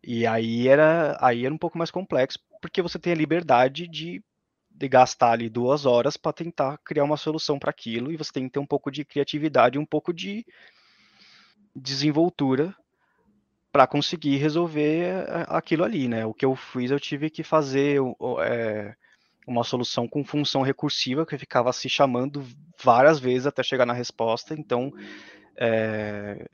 E 0.03 0.27
aí 0.27 0.69
era, 0.69 1.17
aí 1.21 1.45
era 1.45 1.55
um 1.55 1.59
pouco 1.59 1.79
mais 1.79 1.91
complexo, 1.91 2.39
porque 2.61 2.83
você 2.83 2.99
tem 2.99 3.13
a 3.13 3.17
liberdade 3.17 3.89
de, 3.89 4.23
de 4.71 4.89
gastar 4.89 5.33
ali 5.33 5.49
duas 5.49 5.85
horas 5.85 6.17
para 6.17 6.33
tentar 6.33 6.79
criar 6.85 7.05
uma 7.05 7.17
solução 7.17 7.59
para 7.59 7.71
aquilo, 7.71 8.13
e 8.13 8.17
você 8.17 8.33
tem 8.33 8.45
que 8.45 8.53
ter 8.53 8.59
um 8.59 8.67
pouco 8.67 8.91
de 8.91 9.05
criatividade, 9.05 9.79
um 9.79 9.87
pouco 9.87 10.13
de 10.13 10.45
desenvoltura 11.75 12.75
para 13.71 13.87
conseguir 13.87 14.37
resolver 14.37 15.05
eh, 15.05 15.47
aquilo 15.49 15.85
ali, 15.85 16.09
né? 16.09 16.25
O 16.25 16.33
que 16.33 16.47
eu 16.47 16.57
fiz, 16.57 16.91
eu 16.91 16.99
tive 16.99 17.29
que 17.29 17.43
fazer 17.43 18.01
é, 18.43 18.95
uma 19.47 19.63
solução 19.63 20.09
com 20.09 20.25
função 20.25 20.63
recursiva 20.63 21.27
que 21.27 21.37
ficava 21.37 21.71
se 21.75 21.87
chamando 21.89 22.43
várias 22.83 23.21
vezes 23.21 23.47
até 23.47 23.63
chegar 23.63 23.85
na 23.85 23.93
resposta. 23.93 24.55
Então, 24.55 24.91
é... 25.57 26.49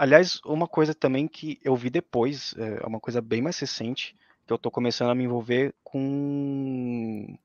aliás, 0.00 0.40
uma 0.46 0.66
coisa 0.66 0.94
também 0.94 1.28
que 1.28 1.60
eu 1.62 1.76
vi 1.76 1.90
depois, 1.90 2.54
é 2.56 2.86
uma 2.86 2.98
coisa 2.98 3.20
bem 3.20 3.42
mais 3.42 3.58
recente, 3.58 4.16
que 4.46 4.52
eu 4.52 4.56
estou 4.56 4.72
começando 4.72 5.10
a 5.10 5.14
me 5.14 5.24
envolver 5.24 5.74
com 5.84 7.36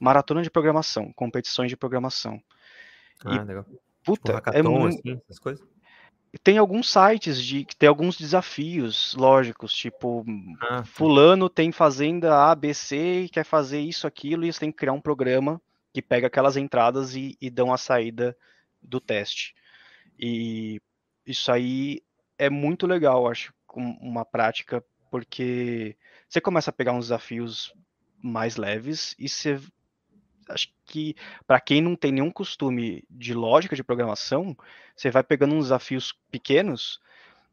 maratona 0.00 0.42
de 0.42 0.50
programação, 0.50 1.12
competições 1.12 1.68
de 1.68 1.76
programação. 1.76 2.42
Ah, 3.22 3.36
e, 3.36 3.44
legal. 3.44 3.66
Puta, 4.02 4.36
tipo, 4.36 4.50
é 4.56 4.62
muito... 4.62 4.98
assim, 4.98 5.20
essas 5.28 5.38
coisas? 5.38 5.72
tem 6.42 6.56
alguns 6.56 6.90
sites 6.90 7.38
de 7.38 7.62
que 7.62 7.76
tem 7.76 7.86
alguns 7.86 8.16
desafios 8.16 9.14
lógicos, 9.14 9.74
tipo, 9.74 10.24
ah, 10.62 10.82
fulano 10.82 11.46
tem 11.50 11.70
fazenda 11.70 12.50
A, 12.50 12.54
B, 12.54 12.72
C 12.72 13.24
e 13.24 13.28
quer 13.28 13.44
fazer 13.44 13.80
isso, 13.80 14.06
aquilo, 14.06 14.46
e 14.46 14.50
você 14.50 14.60
tem 14.60 14.72
que 14.72 14.78
criar 14.78 14.94
um 14.94 15.00
programa 15.00 15.60
que 15.92 16.00
pega 16.00 16.28
aquelas 16.28 16.56
entradas 16.56 17.14
e, 17.14 17.36
e 17.38 17.50
dão 17.50 17.70
a 17.70 17.76
saída 17.76 18.34
do 18.82 18.98
teste. 18.98 19.54
E 20.18 20.80
isso 21.26 21.50
aí 21.50 22.00
é 22.38 22.50
muito 22.50 22.86
legal, 22.86 23.28
acho, 23.28 23.52
uma 23.74 24.24
prática, 24.24 24.84
porque 25.10 25.96
você 26.28 26.40
começa 26.40 26.70
a 26.70 26.72
pegar 26.72 26.92
uns 26.92 27.06
desafios 27.06 27.72
mais 28.22 28.56
leves 28.56 29.14
e 29.18 29.28
você 29.28 29.60
acho 30.48 30.68
que 30.84 31.14
para 31.46 31.60
quem 31.60 31.80
não 31.80 31.96
tem 31.96 32.12
nenhum 32.12 32.30
costume 32.30 33.04
de 33.08 33.32
lógica 33.32 33.76
de 33.76 33.84
programação, 33.84 34.56
você 34.94 35.10
vai 35.10 35.22
pegando 35.22 35.54
uns 35.54 35.66
desafios 35.66 36.14
pequenos 36.30 37.00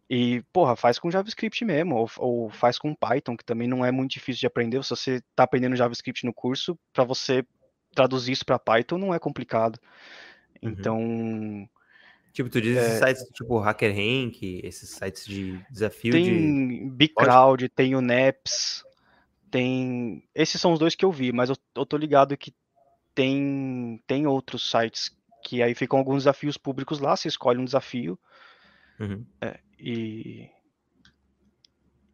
e, 0.09 0.41
porra, 0.51 0.75
faz 0.75 0.97
com 0.97 1.11
JavaScript 1.11 1.63
mesmo, 1.63 1.95
ou, 1.95 2.09
ou 2.17 2.49
faz 2.49 2.79
com 2.79 2.95
Python, 2.95 3.37
que 3.37 3.45
também 3.45 3.67
não 3.67 3.85
é 3.85 3.91
muito 3.91 4.11
difícil 4.11 4.39
de 4.39 4.47
aprender. 4.47 4.83
Se 4.83 4.89
você 4.89 5.15
está 5.17 5.43
aprendendo 5.43 5.75
JavaScript 5.75 6.25
no 6.25 6.33
curso, 6.33 6.77
para 6.91 7.03
você 7.03 7.45
traduzir 7.93 8.31
isso 8.31 8.45
para 8.45 8.57
Python 8.57 8.97
não 8.97 9.13
é 9.13 9.19
complicado. 9.19 9.79
Uhum. 11.59 11.67
Tipo, 12.31 12.49
tu 12.49 12.61
diz 12.61 12.77
é... 12.77 12.81
esses 12.81 12.99
sites 12.99 13.33
tipo 13.33 13.59
HackerRank, 13.59 14.61
esses 14.63 14.89
sites 14.89 15.25
de 15.25 15.59
desafio 15.69 16.11
tem 16.11 16.89
de... 16.89 16.89
Bcrowd, 16.91 17.69
tem 17.69 17.95
o 17.95 18.01
Neps, 18.01 18.83
tem... 19.49 20.23
Esses 20.33 20.61
são 20.61 20.73
os 20.73 20.79
dois 20.79 20.95
que 20.95 21.03
eu 21.03 21.11
vi, 21.11 21.31
mas 21.31 21.49
eu, 21.49 21.55
eu 21.75 21.85
tô 21.85 21.97
ligado 21.97 22.37
que 22.37 22.53
tem, 23.15 24.01
tem 24.07 24.27
outros 24.27 24.69
sites 24.69 25.11
que 25.43 25.63
aí 25.63 25.73
ficam 25.73 25.99
alguns 25.99 26.23
desafios 26.23 26.57
públicos 26.57 26.99
lá, 26.99 27.15
você 27.15 27.27
escolhe 27.27 27.59
um 27.59 27.65
desafio 27.65 28.19
uhum. 28.99 29.25
é, 29.41 29.59
e, 29.79 30.49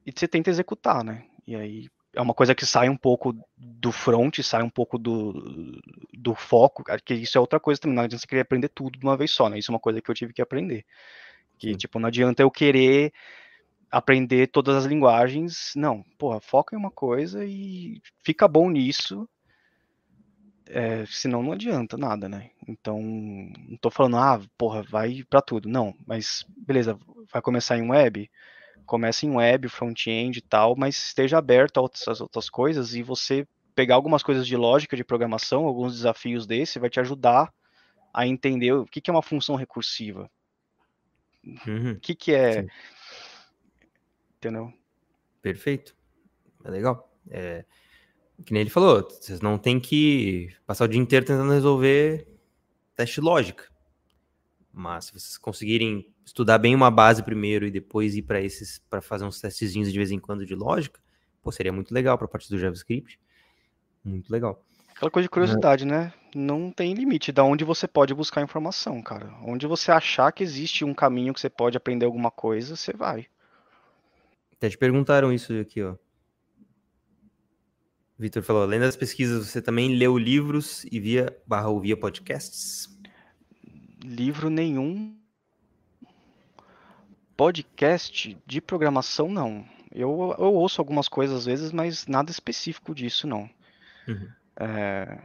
e 0.05 0.11
você 0.15 0.27
tenta 0.27 0.49
executar, 0.49 1.03
né? 1.03 1.25
E 1.45 1.55
aí 1.55 1.89
é 2.15 2.21
uma 2.21 2.33
coisa 2.33 2.55
que 2.55 2.65
sai 2.65 2.89
um 2.89 2.97
pouco 2.97 3.35
do 3.57 3.91
front, 3.91 4.39
sai 4.41 4.63
um 4.63 4.69
pouco 4.69 4.97
do, 4.97 5.79
do 6.13 6.33
foco, 6.33 6.83
que 7.03 7.13
isso 7.13 7.37
é 7.37 7.41
outra 7.41 7.59
coisa 7.59 7.79
também, 7.79 7.95
não 7.95 8.03
adianta 8.03 8.21
você 8.21 8.27
querer 8.27 8.41
aprender 8.41 8.69
tudo 8.69 8.97
de 8.97 9.05
uma 9.05 9.17
vez 9.17 9.31
só, 9.31 9.49
né? 9.49 9.59
Isso 9.59 9.71
é 9.71 9.73
uma 9.73 9.79
coisa 9.79 10.01
que 10.01 10.09
eu 10.09 10.15
tive 10.15 10.33
que 10.33 10.41
aprender. 10.41 10.85
Que, 11.57 11.71
Sim. 11.71 11.77
tipo, 11.77 11.99
não 11.99 12.07
adianta 12.07 12.41
eu 12.41 12.49
querer 12.49 13.13
aprender 13.91 14.47
todas 14.47 14.75
as 14.75 14.85
linguagens, 14.85 15.73
não, 15.75 16.03
porra, 16.17 16.39
foca 16.39 16.75
em 16.75 16.79
uma 16.79 16.91
coisa 16.91 17.45
e 17.45 18.01
fica 18.23 18.47
bom 18.47 18.69
nisso, 18.69 19.27
é, 20.67 21.05
senão 21.05 21.43
não 21.43 21.51
adianta 21.51 21.97
nada, 21.97 22.27
né? 22.27 22.49
Então, 22.67 23.01
não 23.01 23.77
tô 23.77 23.89
falando, 23.89 24.17
ah, 24.17 24.41
porra, 24.57 24.81
vai 24.83 25.23
para 25.29 25.41
tudo. 25.41 25.69
Não, 25.69 25.93
mas 26.05 26.45
beleza, 26.57 26.97
vai 27.31 27.41
começar 27.41 27.77
em 27.77 27.89
web, 27.89 28.29
comece 28.85 29.25
em 29.25 29.31
web, 29.31 29.67
front-end 29.69 30.39
e 30.39 30.41
tal, 30.41 30.75
mas 30.75 30.95
esteja 30.95 31.37
aberto 31.37 31.77
a 31.77 31.81
outras, 31.81 32.21
outras 32.21 32.49
coisas 32.49 32.93
e 32.93 33.01
você 33.01 33.47
pegar 33.73 33.95
algumas 33.95 34.23
coisas 34.23 34.47
de 34.47 34.55
lógica 34.55 34.95
de 34.95 35.03
programação, 35.03 35.65
alguns 35.65 35.93
desafios 35.93 36.47
desse, 36.47 36.79
vai 36.79 36.89
te 36.89 36.99
ajudar 36.99 37.53
a 38.13 38.25
entender 38.25 38.71
o 38.71 38.85
que, 38.85 39.01
que 39.01 39.09
é 39.09 39.13
uma 39.13 39.21
função 39.21 39.55
recursiva. 39.55 40.29
Uhum. 41.43 41.91
O 41.91 41.99
que, 41.99 42.15
que 42.15 42.33
é. 42.33 42.63
Sim. 42.63 42.69
Entendeu? 44.37 44.73
Perfeito. 45.41 45.95
É 46.63 46.69
legal. 46.69 47.11
É, 47.29 47.65
que 48.43 48.53
nem 48.53 48.61
ele 48.61 48.69
falou, 48.69 49.03
vocês 49.03 49.41
não 49.41 49.57
tem 49.57 49.79
que 49.79 50.49
passar 50.65 50.85
o 50.85 50.87
dia 50.87 50.99
inteiro 50.99 51.25
tentando 51.25 51.51
resolver 51.51 52.27
teste 52.95 53.21
lógica. 53.21 53.69
Mas 54.77 55.05
se 55.05 55.13
vocês 55.13 55.37
conseguirem 55.37 56.13
estudar 56.25 56.57
bem 56.57 56.75
uma 56.75 56.91
base 56.91 57.23
primeiro 57.23 57.65
e 57.65 57.71
depois 57.71 58.13
ir 58.13 58.23
para 58.23 58.41
esses 58.41 58.77
para 58.89 59.01
fazer 59.01 59.23
uns 59.23 59.39
testezinhos 59.39 59.89
de 59.89 59.97
vez 59.97 60.11
em 60.11 60.19
quando 60.19 60.45
de 60.45 60.53
lógica, 60.53 60.99
pô, 61.41 61.49
seria 61.49 61.71
muito 61.71 61.93
legal 61.93 62.17
para 62.17 62.25
a 62.25 62.27
parte 62.27 62.49
do 62.49 62.59
JavaScript. 62.59 63.17
Muito 64.03 64.29
legal. 64.29 64.61
Aquela 64.93 65.09
coisa 65.09 65.25
de 65.25 65.29
curiosidade, 65.29 65.85
né? 65.85 66.13
Não 66.35 66.71
tem 66.71 66.93
limite 66.93 67.31
da 67.31 67.41
onde 67.41 67.63
você 67.63 67.87
pode 67.87 68.13
buscar 68.13 68.41
informação, 68.41 69.01
cara. 69.01 69.33
Onde 69.45 69.65
você 69.65 69.93
achar 69.93 70.29
que 70.33 70.43
existe 70.43 70.83
um 70.83 70.93
caminho 70.93 71.33
que 71.33 71.39
você 71.39 71.49
pode 71.49 71.77
aprender 71.77 72.05
alguma 72.05 72.29
coisa, 72.29 72.75
você 72.75 72.91
vai. 72.91 73.27
Até 74.51 74.69
te 74.69 74.77
perguntaram 74.77 75.31
isso 75.31 75.53
aqui, 75.57 75.81
ó. 75.81 75.95
Vitor 78.19 78.43
falou, 78.43 78.63
além 78.63 78.79
das 78.79 78.95
pesquisas, 78.97 79.47
você 79.47 79.61
também 79.61 79.95
leu 79.95 80.17
livros 80.17 80.85
e 80.91 80.99
via 80.99 81.33
barra 81.47 81.69
ouvia 81.69 81.95
podcasts? 81.95 82.94
Livro 84.05 84.49
nenhum. 84.49 85.17
Podcast 87.35 88.37
de 88.45 88.61
programação, 88.61 89.27
não. 89.27 89.65
Eu, 89.91 90.35
eu 90.37 90.53
ouço 90.53 90.79
algumas 90.79 91.07
coisas 91.07 91.39
às 91.39 91.45
vezes, 91.45 91.71
mas 91.71 92.05
nada 92.07 92.31
específico 92.31 92.93
disso, 92.93 93.27
não. 93.27 93.49
Uhum. 94.07 94.29
É... 94.57 95.17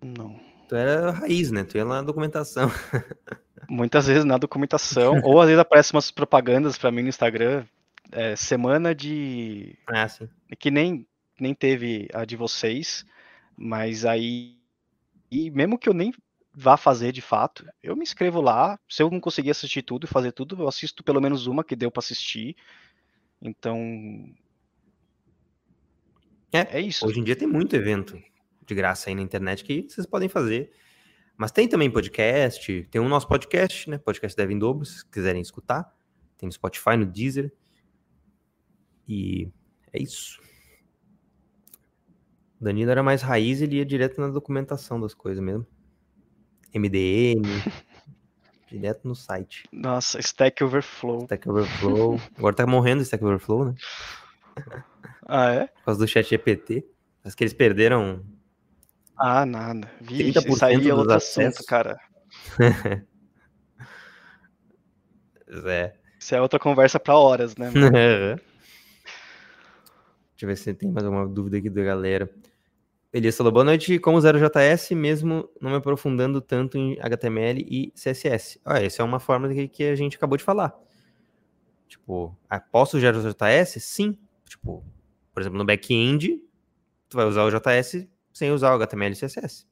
Não. 0.00 0.40
Tu 0.68 0.76
era 0.76 1.10
raiz, 1.10 1.50
né? 1.50 1.64
Tu 1.64 1.76
ia 1.76 1.84
lá 1.84 1.96
na 1.96 2.02
documentação. 2.02 2.70
Muitas 3.68 4.06
vezes 4.06 4.24
na 4.24 4.38
documentação, 4.38 5.20
ou 5.22 5.40
às 5.40 5.46
vezes 5.46 5.60
aparecem 5.60 5.94
umas 5.94 6.10
propagandas 6.10 6.78
pra 6.78 6.90
mim 6.90 7.02
no 7.02 7.08
Instagram, 7.08 7.64
é, 8.10 8.36
semana 8.36 8.94
de. 8.94 9.78
Ah, 9.86 10.08
sim. 10.08 10.28
que 10.58 10.70
nem, 10.70 11.06
nem 11.38 11.54
teve 11.54 12.08
a 12.12 12.24
de 12.24 12.36
vocês, 12.36 13.04
mas 13.56 14.04
aí. 14.04 14.56
E 15.30 15.50
mesmo 15.50 15.78
que 15.78 15.88
eu 15.88 15.94
nem 15.94 16.12
vá 16.54 16.76
fazer 16.76 17.12
de 17.12 17.22
fato, 17.22 17.66
eu 17.82 17.96
me 17.96 18.02
inscrevo 18.02 18.40
lá. 18.40 18.78
Se 18.88 19.02
eu 19.02 19.10
não 19.10 19.20
conseguir 19.20 19.50
assistir 19.50 19.82
tudo 19.82 20.04
e 20.04 20.08
fazer 20.08 20.32
tudo, 20.32 20.62
eu 20.62 20.68
assisto 20.68 21.02
pelo 21.02 21.20
menos 21.20 21.46
uma 21.46 21.64
que 21.64 21.74
deu 21.74 21.90
pra 21.90 22.00
assistir. 22.00 22.56
Então. 23.40 23.76
É, 26.52 26.78
É 26.78 26.80
isso. 26.80 27.06
Hoje 27.06 27.20
em 27.20 27.24
dia 27.24 27.36
tem 27.36 27.48
muito 27.48 27.74
evento 27.74 28.20
de 28.64 28.74
graça 28.74 29.08
aí 29.08 29.14
na 29.14 29.22
internet 29.22 29.64
que 29.64 29.82
vocês 29.88 30.06
podem 30.06 30.28
fazer. 30.28 30.70
Mas 31.36 31.50
tem 31.50 31.66
também 31.66 31.90
podcast, 31.90 32.86
tem 32.90 33.00
o 33.00 33.08
nosso 33.08 33.26
podcast, 33.26 33.88
né? 33.88 33.98
Podcast 33.98 34.36
Devem 34.36 34.58
Dobro, 34.58 34.84
se 34.84 35.04
quiserem 35.08 35.40
escutar. 35.40 35.92
Tem 36.36 36.46
no 36.46 36.52
Spotify, 36.52 36.96
no 36.96 37.06
Deezer. 37.06 37.52
E 39.08 39.50
é 39.92 40.02
isso. 40.02 40.40
O 42.60 42.64
Danilo 42.64 42.90
era 42.90 43.02
mais 43.02 43.22
raiz, 43.22 43.60
ele 43.60 43.76
ia 43.76 43.84
direto 43.84 44.20
na 44.20 44.28
documentação 44.28 45.00
das 45.00 45.14
coisas 45.14 45.42
mesmo. 45.42 45.66
MDM, 46.74 47.42
direto 48.70 49.06
no 49.06 49.14
site. 49.14 49.64
Nossa, 49.72 50.18
Stack 50.20 50.62
Overflow. 50.64 51.24
Stack 51.24 51.48
Overflow. 51.48 52.20
Agora 52.36 52.54
tá 52.54 52.66
morrendo 52.66 53.02
Stack 53.02 53.24
Overflow, 53.24 53.66
né? 53.66 53.74
Ah, 55.26 55.52
é? 55.52 55.66
Por 55.68 55.84
causa 55.84 56.00
do 56.00 56.06
chat 56.08 56.28
GPT. 56.28 56.84
Mas 57.24 57.34
que 57.34 57.44
eles 57.44 57.54
perderam 57.54 58.22
Ah, 59.16 59.46
nada. 59.46 59.88
Vixe, 60.00 60.32
30% 60.40 60.48
isso 60.52 60.64
aí 60.64 60.88
é 60.88 60.94
outro 60.94 61.14
acessos. 61.14 61.38
assunto, 61.60 61.66
cara. 61.66 61.98
É. 65.66 65.92
Isso 66.18 66.34
é 66.34 66.40
outra 66.40 66.58
conversa 66.58 66.98
pra 66.98 67.16
horas, 67.16 67.56
né? 67.56 67.70
Deixa 67.70 68.40
eu 70.42 70.48
ver 70.48 70.56
se 70.56 70.72
tem 70.74 70.90
mais 70.90 71.04
alguma 71.04 71.26
dúvida 71.28 71.58
aqui 71.58 71.68
da 71.70 71.82
galera. 71.82 72.28
Elias 73.12 73.36
falou, 73.36 73.52
boa 73.52 73.64
noite, 73.64 73.98
como 73.98 74.16
usar 74.16 74.34
o 74.34 74.38
JS, 74.38 74.92
mesmo 74.92 75.46
não 75.60 75.70
me 75.70 75.76
aprofundando 75.76 76.40
tanto 76.40 76.78
em 76.78 76.98
HTML 76.98 77.60
e 77.60 77.90
CSS. 77.90 78.58
Ah, 78.64 78.82
essa 78.82 79.02
é 79.02 79.04
uma 79.04 79.20
forma 79.20 79.52
que, 79.52 79.68
que 79.68 79.84
a 79.84 79.94
gente 79.94 80.16
acabou 80.16 80.38
de 80.38 80.42
falar. 80.42 80.74
Tipo, 81.86 82.34
ah, 82.48 82.58
posso 82.58 82.96
usar 82.96 83.14
o 83.14 83.20
JS? 83.20 83.84
Sim. 83.84 84.18
Tipo, 84.48 84.82
por 85.34 85.42
exemplo, 85.42 85.58
no 85.58 85.64
back-end, 85.66 86.42
tu 87.06 87.18
vai 87.18 87.26
usar 87.26 87.44
o 87.44 87.50
JS 87.50 88.08
sem 88.32 88.50
usar 88.50 88.70
o 88.70 88.76
HTML 88.76 89.12
e 89.12 89.18
CSS. 89.18 89.66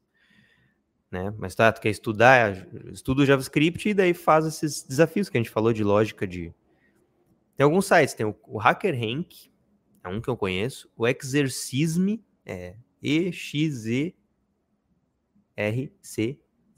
Né? 1.11 1.33
Mas 1.39 1.55
tá, 1.55 1.73
tu 1.73 1.81
quer 1.81 1.89
estudar, 1.89 2.69
estuda 2.93 3.23
o 3.23 3.27
JavaScript 3.27 3.89
e 3.89 3.95
daí 3.95 4.13
faz 4.13 4.45
esses 4.45 4.83
desafios 4.83 5.31
que 5.31 5.39
a 5.39 5.41
gente 5.41 5.51
falou 5.51 5.73
de 5.73 5.83
lógica 5.83 6.27
de... 6.27 6.55
Tem 7.57 7.65
alguns 7.65 7.87
sites, 7.87 8.13
tem 8.13 8.27
o, 8.27 8.37
o 8.47 8.61
HackerRank, 8.61 9.51
é 10.05 10.09
um 10.11 10.21
que 10.21 10.29
eu 10.29 10.37
conheço, 10.37 10.91
o 10.95 11.09
Exercisme, 11.09 12.23
é 12.45 12.77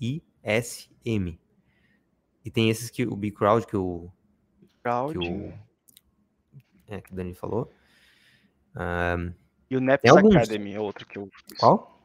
E-X-E-R-C-I-S-M. 0.03 1.39
E 2.45 2.51
tem 2.51 2.69
esses 2.71 2.91
que 2.91 3.07
o 3.07 3.15
B-Crowd, 3.15 3.67
que 3.67 3.77
o, 3.77 4.11
Crowd. 4.83 5.19
que 5.19 5.29
o, 5.29 5.53
é, 6.89 7.01
que 7.01 7.13
o 7.13 7.17
Dani 7.17 7.35
falou. 7.35 7.73
Ahn, 8.75 9.33
E 9.71 9.77
o 9.77 9.81
Neps. 9.81 10.11
Academy 10.11 10.73
é 10.73 10.81
outro 10.81 11.07
que 11.07 11.19
eu 11.19 11.29
fiz. 11.49 11.59
qual? 11.59 12.03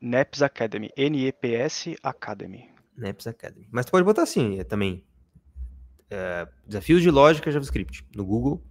Neps 0.00 0.42
Academy. 0.42 0.90
N-E-P-S 0.96 1.96
Academy. 2.02 2.70
Neps 2.96 3.26
Academy. 3.26 3.68
Mas 3.70 3.86
tu 3.86 3.92
pode 3.92 4.04
botar 4.04 4.22
assim, 4.22 4.58
é, 4.58 4.64
também. 4.64 5.04
é, 6.10 6.48
desafios 6.66 7.02
de 7.02 7.10
lógica 7.10 7.50
JavaScript 7.50 8.04
no 8.16 8.24
Google. 8.24 8.62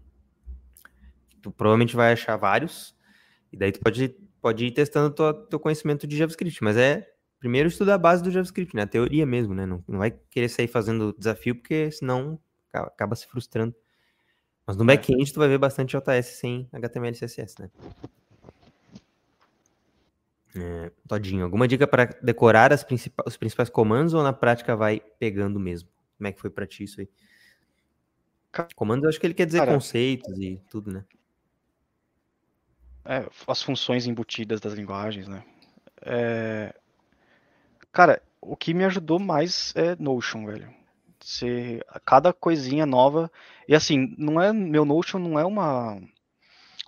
Tu 1.41 1.52
provavelmente 1.52 1.95
vai 1.95 2.12
achar 2.12 2.36
vários. 2.36 2.93
E 3.52 3.58
daí 3.58 3.72
tu 3.72 3.80
pode, 3.80 4.10
pode 4.41 4.66
ir 4.66 4.72
testando 4.72 5.14
tua, 5.14 5.34
teu 5.34 5.60
conhecimento 5.60 6.06
de 6.08 6.18
JavaScript. 6.18 6.64
Mas 6.64 6.78
é 6.78 7.12
primeiro 7.39 7.70
estudar 7.70 7.95
a 7.95 7.97
base 7.97 8.22
do 8.24 8.32
JavaScript, 8.32 8.76
né? 8.76 8.84
A 8.84 8.88
teoria 8.88 9.26
mesmo, 9.26 9.54
né? 9.54 9.66
Não, 9.66 9.84
não 9.88 10.00
vai 10.00 10.12
querer 10.12 10.50
sair 10.50 10.68
fazendo 10.68 11.16
desafio, 11.18 11.56
porque 11.56 11.91
senão 11.91 12.39
acaba, 12.70 12.88
acaba 12.88 13.16
se 13.16 13.28
frustrando. 13.28 13.74
Mas 14.68 14.78
no 14.78 14.84
É. 14.84 14.88
back-end 14.88 15.34
tu 15.34 15.39
vai 15.39 15.47
ver 15.47 15.58
bastante 15.58 15.95
JS 15.97 16.38
sem 16.38 16.70
HTML 16.72 17.16
e 17.16 17.20
CSS, 17.20 17.60
né? 17.62 17.72
É, 20.56 20.91
Todinho, 21.08 21.43
alguma 21.43 21.68
dica 21.68 21.88
para 21.88 22.06
decorar 22.24 22.76
principais, 22.84 23.28
os 23.28 23.38
principais 23.38 23.70
comandos 23.70 24.14
ou 24.14 24.24
na 24.24 24.34
prática 24.34 24.76
vai 24.76 25.00
pegando 25.20 25.60
mesmo? 25.60 25.89
Como 26.18 26.28
é 26.28 26.32
que 26.32 26.41
foi 26.41 26.50
pra 26.50 26.66
ti 26.66 26.84
isso 26.84 27.00
aí? 27.00 27.10
Comandos, 28.76 29.04
eu 29.04 29.10
acho 29.10 29.20
que 29.20 29.28
ele 29.28 29.34
quer 29.36 29.45
dizer 29.45 29.60
Cara- 29.60 29.74
conceitos 29.74 30.38
e 30.39 30.60
tudo, 30.70 30.91
né? 30.91 31.06
É, 33.10 33.28
as 33.47 33.62
funções 33.64 34.05
embutidas 34.05 34.62
das 34.62 34.74
linguagens, 34.74 35.28
né? 35.28 35.43
É, 36.01 36.74
Cara, 37.91 38.22
o 38.39 38.55
que 38.55 38.74
me 38.74 38.86
ajudou 38.86 39.20
mais 39.20 39.74
é 39.76 39.95
Notion, 39.95 40.45
velho. 40.45 40.74
Cada 42.05 42.32
coisinha 42.32 42.86
nova. 42.86 43.32
E 43.68 43.76
assim, 43.76 44.16
não 44.18 44.41
é 44.41 44.53
meu 44.53 44.86
Notion 44.86 45.20
não 45.20 45.39
é 45.39 45.45
uma 45.45 45.99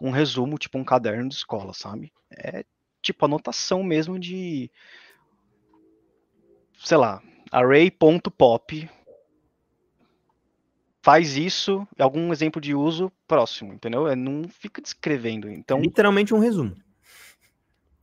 um 0.02 0.10
resumo, 0.10 0.58
tipo 0.58 0.78
um 0.78 0.84
caderno 0.84 1.30
de 1.30 1.36
escola, 1.36 1.74
sabe? 1.74 2.12
É 2.32 2.64
tipo 3.02 3.26
anotação 3.26 3.84
mesmo 3.84 4.18
de 4.20 4.72
sei 6.80 6.98
lá, 6.98 7.22
array.pop 7.52 8.90
faz 11.02 11.36
isso, 11.38 11.88
algum 12.00 12.32
exemplo 12.32 12.62
de 12.62 12.74
uso 12.76 13.12
próximo, 13.28 13.74
entendeu? 13.74 14.08
É, 14.08 14.16
não 14.16 14.48
fica 14.48 14.82
descrevendo. 14.82 15.50
Então, 15.50 15.80
Literalmente 15.82 16.34
um 16.34 16.40
resumo. 16.40 16.76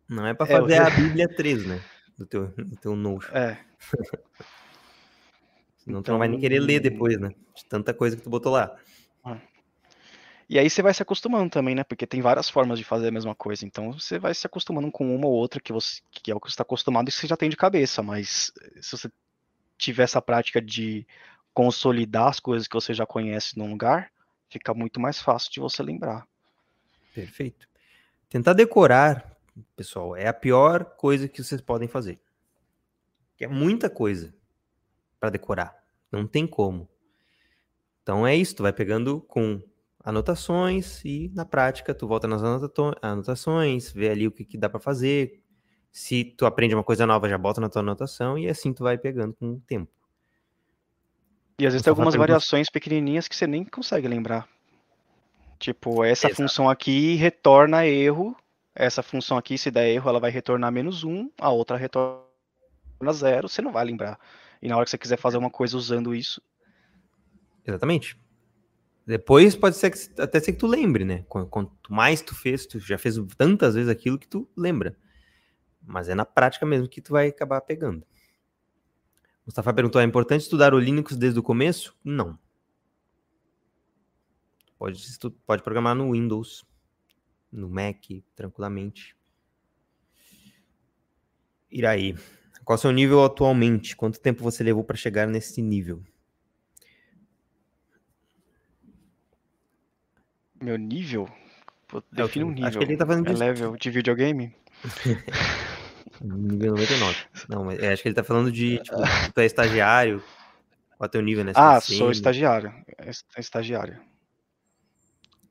Não 0.09 0.27
é 0.27 0.35
pra 0.35 0.47
É, 0.47 0.51
fazer 0.61 0.81
o 0.81 0.87
a 0.87 0.91
Bíblia 0.91 1.29
3, 1.29 1.67
né? 1.67 1.83
Do 2.17 2.27
teu, 2.27 2.49
do 2.49 2.77
teu 2.77 2.97
Notion. 2.97 3.31
é, 3.37 3.59
Senão 5.79 6.03
tu 6.03 6.11
não 6.11 6.19
vai 6.19 6.29
nem 6.29 6.41
querer 6.41 6.61
ler 6.61 6.81
Então- 6.81 6.91
depois, 6.91 7.19
né? 7.19 7.31
De 7.55 7.65
tanta 7.67 7.95
coisa 7.95 8.17
que 8.17 8.23
tu 8.23 8.31
botou 8.31 8.53
lá. 8.53 8.77
E 10.51 10.59
aí 10.59 10.71
você 10.71 10.81
vai 10.81 10.95
se 10.95 11.03
acostumando 11.03 11.51
também, 11.51 11.75
né? 11.75 11.85
Porque 11.85 12.07
tem 12.07 12.23
várias 12.23 12.49
formas 12.49 12.79
de 12.79 12.85
fazer 12.85 13.09
a 13.09 13.11
mesma 13.11 13.35
coisa. 13.35 13.67
Então 13.67 13.93
você 13.93 14.19
vai 14.19 14.33
se 14.33 14.47
acostumando 14.47 14.91
com 14.91 15.15
uma 15.15 15.27
ou 15.27 15.33
outra 15.35 15.61
que, 15.61 15.73
você, 15.75 16.01
que 16.11 16.31
é 16.31 16.35
o 16.35 16.41
que 16.41 16.49
você 16.49 16.55
está 16.55 16.63
acostumado 16.63 17.07
e 17.09 17.13
que 17.13 17.19
você 17.19 17.27
já 17.27 17.37
tem 17.37 17.51
de 17.51 17.57
cabeça. 17.57 18.03
Mas 18.03 18.51
eh, 18.63 18.79
se 18.81 18.97
você 18.97 19.11
tiver 19.77 20.05
essa 20.05 20.23
prática 20.23 20.61
de 20.63 21.07
consolidar 21.59 22.29
as 22.29 22.39
coisas 22.39 22.69
que 22.69 22.75
você 22.75 22.95
já 22.95 23.05
conhece 23.05 23.59
num 23.59 23.69
lugar, 23.69 24.13
fica 24.49 24.73
muito 24.73 25.01
mais 25.01 25.19
fácil 25.19 25.51
de 25.51 25.59
você 25.59 25.83
lembrar. 25.83 26.25
Perfeito. 27.13 27.69
Tentar 28.29 28.53
decorar, 28.53 29.37
pessoal, 29.75 30.15
é 30.15 30.29
a 30.29 30.33
pior 30.33 30.85
coisa 30.85 31.27
que 31.27 31.43
vocês 31.43 31.61
podem 31.61 31.89
fazer. 31.89 32.21
É 33.41 33.49
muita 33.49 33.91
coisa 33.91 34.33
para 35.19 35.31
decorar. 35.31 35.77
Não 36.13 36.29
tem 36.29 36.47
como. 36.47 36.89
Então 38.05 38.25
é 38.25 38.37
isso, 38.37 38.55
tu 38.55 38.63
vai 38.63 38.73
pegando 38.73 39.21
com 39.23 39.61
anotações 40.05 41.05
e 41.05 41.29
na 41.35 41.45
prática 41.45 41.93
tu 41.93 42.07
volta 42.07 42.29
nas 42.29 42.41
anotações, 43.03 43.91
vê 43.91 44.11
ali 44.11 44.29
o 44.29 44.31
que, 44.31 44.45
que 44.45 44.57
dá 44.57 44.71
para 44.71 44.79
fazer. 44.79 45.43
Se 45.91 46.23
tu 46.23 46.47
aprende 46.47 46.77
uma 46.77 46.85
coisa 46.85 47.05
nova, 47.05 47.29
já 47.29 47.37
bota 47.37 47.61
na 47.61 47.69
tua 47.69 47.83
anotação 47.83 48.39
e 48.39 48.49
assim 48.49 48.73
tu 48.73 48.85
vai 48.85 48.97
pegando 48.97 49.35
com 49.35 49.55
o 49.55 49.61
tempo. 49.63 49.98
E 51.59 51.67
às 51.67 51.73
vezes 51.73 51.83
tem 51.83 51.91
algumas 51.91 52.15
variações 52.15 52.71
pequenininhas 52.71 53.27
que 53.27 53.35
você 53.35 53.47
nem 53.47 53.65
consegue 53.65 54.07
lembrar. 54.07 54.49
Tipo, 55.59 56.05
essa 56.05 56.29
Exato. 56.29 56.43
função 56.43 56.71
aqui 56.71 57.15
retorna 57.17 57.85
erro. 57.87 58.37
Essa 58.75 59.03
função 59.03 59.37
aqui, 59.37 59.59
se 59.59 59.71
der 59.71 59.89
erro, 59.89 60.09
ela 60.09 60.21
vai 60.21 60.31
retornar 60.31 60.71
menos 60.71 61.03
um. 61.03 61.29
A 61.37 61.51
outra 61.51 61.77
retorna 61.77 62.23
zero. 63.13 63.49
Você 63.49 63.61
não 63.61 63.73
vai 63.73 63.85
lembrar. 63.85 64.21
E 64.63 64.69
na 64.69 64.77
hora 64.77 64.85
que 64.85 64.91
você 64.91 64.99
quiser 64.99 65.17
fazer 65.19 65.37
uma 65.37 65.51
coisa 65.51 65.77
usando 65.77 66.15
isso, 66.15 66.41
Exatamente. 67.67 68.17
Depois 69.07 69.55
pode 69.55 69.77
ser 69.77 69.91
que, 69.91 70.21
até 70.21 70.41
ser 70.41 70.53
que 70.53 70.59
tu 70.59 70.67
lembre, 70.67 71.05
né? 71.05 71.25
Qu- 71.29 71.47
Quanto 71.47 71.93
mais 71.93 72.23
tu 72.23 72.35
fez, 72.35 72.67
tu 72.67 72.79
já 72.79 72.97
fez 72.97 73.17
tantas 73.37 73.75
vezes 73.75 73.91
aquilo 73.91 74.19
que 74.19 74.27
tu 74.29 74.49
lembra. 74.57 74.97
Mas 75.83 76.09
é 76.09 76.15
na 76.15 76.25
prática 76.25 76.65
mesmo 76.65 76.89
que 76.89 77.01
tu 77.01 77.13
vai 77.13 77.29
acabar 77.29 77.61
pegando. 77.61 78.07
Mustafa 79.49 79.73
perguntou: 79.73 79.99
é 79.99 80.05
importante 80.05 80.43
estudar 80.43 80.75
o 80.75 80.79
Linux 80.79 81.17
desde 81.17 81.41
o 81.41 81.43
começo? 81.43 81.97
Não. 82.05 82.39
Pode, 84.79 85.03
pode 85.47 85.63
programar 85.63 85.95
no 85.95 86.13
Windows, 86.13 86.67
no 87.51 87.67
Mac, 87.67 87.97
tranquilamente. 88.37 89.17
Iraí. 91.71 92.15
Qual 92.63 92.77
é 92.77 92.79
o 92.79 92.81
seu 92.81 92.93
nível 92.93 93.25
atualmente? 93.25 93.97
Quanto 93.97 94.21
tempo 94.21 94.43
você 94.43 94.63
levou 94.63 94.85
para 94.85 94.97
chegar 94.99 95.27
nesse 95.27 95.63
nível? 95.63 96.05
meu 100.61 100.77
nível. 100.77 101.27
Pô, 101.87 101.99
É, 101.99 102.03
define 102.23 102.45
um 102.45 102.51
acho 102.51 102.57
que 102.57 102.65
nível. 102.65 102.83
ele 102.83 102.97
tá 102.99 103.07
falando 103.07 103.29
é 103.29 103.33
level 103.33 103.77
de 103.79 103.91
videogame? 103.91 104.55
Nível 106.23 106.73
99. 106.77 107.17
Não, 107.49 107.65
mas 107.65 107.83
acho 107.83 108.03
que 108.03 108.09
ele 108.09 108.15
tá 108.15 108.25
falando 108.25 108.51
de, 108.51 108.79
tipo, 108.79 108.97
tu 109.35 109.41
é 109.41 109.47
estagiário, 109.47 110.23
qual 110.97 111.07
é 111.07 111.07
o 111.07 111.09
teu 111.09 111.23
nível, 111.23 111.45
né? 111.45 111.53
ah, 111.55 111.81
sou 111.81 112.11
estagiário. 112.11 112.73
Estagiário. 113.37 114.01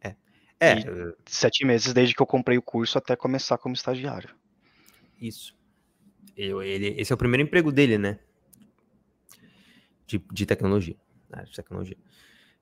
É. 0.01 0.15
É. 0.59 0.79
E 0.79 1.15
sete 1.25 1.65
meses 1.65 1.93
desde 1.93 2.13
que 2.13 2.21
eu 2.21 2.25
comprei 2.25 2.57
o 2.57 2.61
curso 2.61 2.97
até 2.97 3.15
começar 3.15 3.57
como 3.57 3.73
estagiário. 3.73 4.29
Isso. 5.19 5.55
Eu, 6.35 6.61
ele, 6.61 6.95
esse 6.99 7.11
é 7.11 7.15
o 7.15 7.17
primeiro 7.17 7.43
emprego 7.43 7.71
dele, 7.71 7.97
né? 7.97 8.19
De, 10.05 10.23
de 10.31 10.45
tecnologia. 10.45 10.95
De 11.45 11.55
tecnologia. 11.55 11.97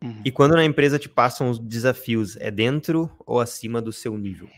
Uhum. 0.01 0.21
E 0.23 0.31
quando 0.31 0.55
na 0.55 0.63
empresa 0.63 0.99
te 0.99 1.09
passam 1.09 1.49
os 1.49 1.59
desafios, 1.59 2.37
é 2.37 2.51
dentro 2.51 3.11
ou 3.25 3.39
acima 3.39 3.81
do 3.81 3.91
seu 3.91 4.17
nível? 4.17 4.49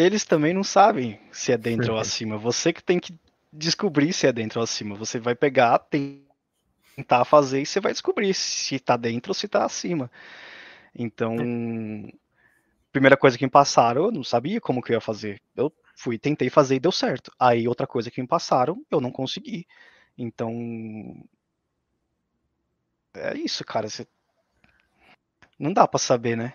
Eles 0.00 0.24
também 0.24 0.54
não 0.54 0.64
sabem 0.64 1.20
se 1.30 1.52
é 1.52 1.58
dentro 1.58 1.92
ou 1.92 1.98
acima. 1.98 2.38
Você 2.38 2.72
que 2.72 2.82
tem 2.82 2.98
que 2.98 3.14
descobrir 3.52 4.14
se 4.14 4.26
é 4.26 4.32
dentro 4.32 4.60
ou 4.60 4.64
acima. 4.64 4.96
Você 4.96 5.18
vai 5.18 5.34
pegar, 5.34 5.78
tentar 5.78 7.24
fazer 7.26 7.60
e 7.60 7.66
você 7.66 7.80
vai 7.80 7.92
descobrir 7.92 8.32
se 8.32 8.78
tá 8.78 8.96
dentro 8.96 9.30
ou 9.30 9.34
se 9.34 9.46
tá 9.46 9.64
acima. 9.64 10.10
Então, 10.94 11.36
primeira 12.90 13.16
coisa 13.16 13.36
que 13.36 13.44
me 13.44 13.50
passaram, 13.50 14.06
eu 14.06 14.10
não 14.10 14.24
sabia 14.24 14.58
como 14.58 14.82
que 14.82 14.92
eu 14.92 14.94
ia 14.94 15.00
fazer. 15.02 15.40
Eu 15.54 15.70
fui, 15.94 16.18
tentei 16.18 16.48
fazer 16.48 16.76
e 16.76 16.80
deu 16.80 16.92
certo. 16.92 17.30
Aí 17.38 17.68
outra 17.68 17.86
coisa 17.86 18.10
que 18.10 18.22
me 18.22 18.26
passaram, 18.26 18.82
eu 18.90 19.02
não 19.02 19.12
consegui. 19.12 19.66
Então, 20.16 21.22
é 23.12 23.36
isso, 23.36 23.62
cara. 23.66 23.86
Você... 23.86 24.06
Não 25.58 25.74
dá 25.74 25.86
para 25.86 25.98
saber, 25.98 26.38
né? 26.38 26.54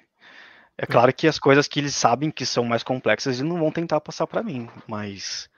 É 0.78 0.86
claro 0.86 1.14
que 1.14 1.28
as 1.28 1.40
coisas 1.40 1.68
que 1.68 1.80
eles 1.80 1.96
sabem 1.96 2.30
que 2.30 2.46
são 2.46 2.66
mais 2.66 2.84
complexas, 2.84 3.40
eles 3.40 3.50
não 3.50 3.60
vão 3.60 3.72
tentar 3.72 4.02
passar 4.02 4.28
para 4.28 4.44
mim, 4.44 4.70
mas 4.88 5.50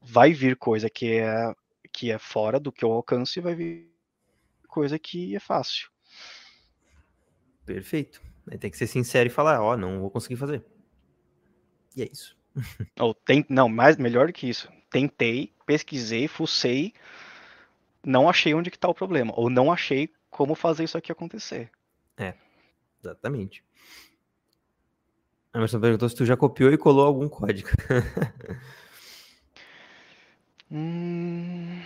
vai 0.00 0.32
vir 0.32 0.56
coisa 0.56 0.88
que 0.88 1.18
é 1.18 1.54
que 1.92 2.10
é 2.10 2.18
fora 2.18 2.58
do 2.58 2.72
que 2.72 2.84
eu 2.84 2.90
alcance 2.90 3.38
e 3.38 3.42
vai 3.42 3.54
vir 3.54 3.92
coisa 4.66 4.98
que 4.98 5.36
é 5.36 5.40
fácil. 5.40 5.90
Perfeito. 7.66 8.22
Tem 8.58 8.70
que 8.70 8.78
ser 8.78 8.86
sincero 8.86 9.28
e 9.28 9.30
falar, 9.30 9.60
ó, 9.60 9.72
oh, 9.72 9.76
não 9.76 10.00
vou 10.00 10.10
conseguir 10.10 10.36
fazer. 10.36 10.64
E 11.94 12.02
é 12.02 12.08
isso. 12.10 12.36
Ou 12.98 13.12
tem, 13.14 13.44
não, 13.48 13.68
mais 13.68 13.96
melhor 13.96 14.28
do 14.28 14.32
que 14.32 14.48
isso. 14.48 14.70
Tentei, 14.90 15.52
pesquisei, 15.66 16.26
fucei, 16.26 16.94
não 18.04 18.28
achei 18.28 18.54
onde 18.54 18.70
que 18.70 18.78
tá 18.78 18.88
o 18.88 18.94
problema, 18.94 19.32
ou 19.34 19.48
não 19.48 19.72
achei 19.72 20.10
como 20.28 20.54
fazer 20.54 20.84
isso 20.84 20.98
aqui 20.98 21.10
acontecer. 21.10 21.70
É, 22.18 22.34
exatamente. 23.02 23.64
A 25.52 25.58
Emerson 25.58 25.80
perguntou 25.80 26.08
se 26.08 26.16
tu 26.16 26.24
já 26.24 26.36
copiou 26.36 26.72
e 26.72 26.78
colou 26.78 27.06
algum 27.06 27.28
código. 27.28 27.68
hum... 30.70 31.82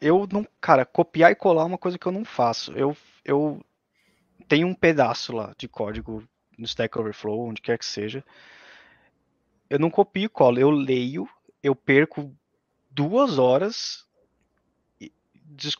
Eu 0.00 0.28
não, 0.30 0.46
cara, 0.60 0.84
copiar 0.84 1.32
e 1.32 1.34
colar 1.34 1.62
é 1.62 1.66
uma 1.66 1.78
coisa 1.78 1.98
que 1.98 2.06
eu 2.06 2.12
não 2.12 2.26
faço. 2.26 2.72
Eu, 2.72 2.94
eu 3.24 3.64
tenho 4.46 4.66
um 4.66 4.74
pedaço 4.74 5.34
lá 5.34 5.54
de 5.56 5.66
código 5.66 6.22
no 6.58 6.66
Stack 6.66 6.98
Overflow, 6.98 7.48
onde 7.48 7.62
quer 7.62 7.78
que 7.78 7.86
seja. 7.86 8.22
Eu 9.68 9.78
não 9.78 9.90
copio 9.90 10.24
e 10.24 10.28
colo, 10.28 10.58
eu 10.58 10.70
leio, 10.70 11.28
eu 11.62 11.74
perco 11.74 12.34
duas 12.90 13.38
horas 13.38 14.04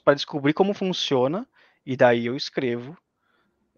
para 0.03 0.15
descobrir 0.15 0.53
como 0.53 0.73
funciona 0.73 1.47
e 1.85 1.97
daí 1.97 2.27
eu 2.27 2.37
escrevo. 2.37 2.97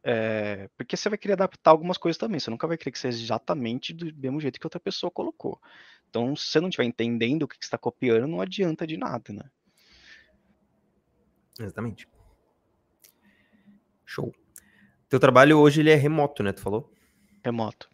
É, 0.08 0.70
porque 0.76 0.96
você 0.96 1.08
vai 1.08 1.18
querer 1.18 1.32
adaptar 1.32 1.72
algumas 1.72 1.98
coisas 1.98 2.16
também. 2.16 2.38
Você 2.38 2.48
nunca 2.48 2.68
vai 2.68 2.78
querer 2.78 2.92
que 2.92 2.98
seja 2.98 3.20
exatamente 3.20 3.92
do 3.92 4.06
mesmo 4.14 4.40
jeito 4.40 4.60
que 4.60 4.64
outra 4.64 4.78
pessoa 4.78 5.10
colocou. 5.10 5.60
Então, 6.08 6.36
se 6.36 6.46
você 6.46 6.60
não 6.60 6.68
estiver 6.68 6.84
entendendo 6.84 7.42
o 7.42 7.48
que 7.48 7.56
você 7.56 7.64
está 7.64 7.76
copiando, 7.76 8.28
não 8.28 8.40
adianta 8.40 8.86
de 8.86 8.96
nada, 8.96 9.32
né? 9.32 9.50
Exatamente. 11.58 12.08
Show. 14.04 14.32
Teu 15.08 15.18
trabalho 15.18 15.58
hoje 15.58 15.80
ele 15.80 15.90
é 15.90 15.96
remoto, 15.96 16.40
né? 16.44 16.52
Tu 16.52 16.60
falou? 16.60 16.88
Remoto. 17.44 17.90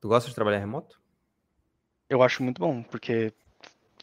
Tu 0.00 0.06
gosta 0.06 0.28
de 0.28 0.36
trabalhar 0.36 0.60
remoto? 0.60 1.02
Eu 2.08 2.22
acho 2.22 2.44
muito 2.44 2.60
bom, 2.60 2.80
porque 2.84 3.32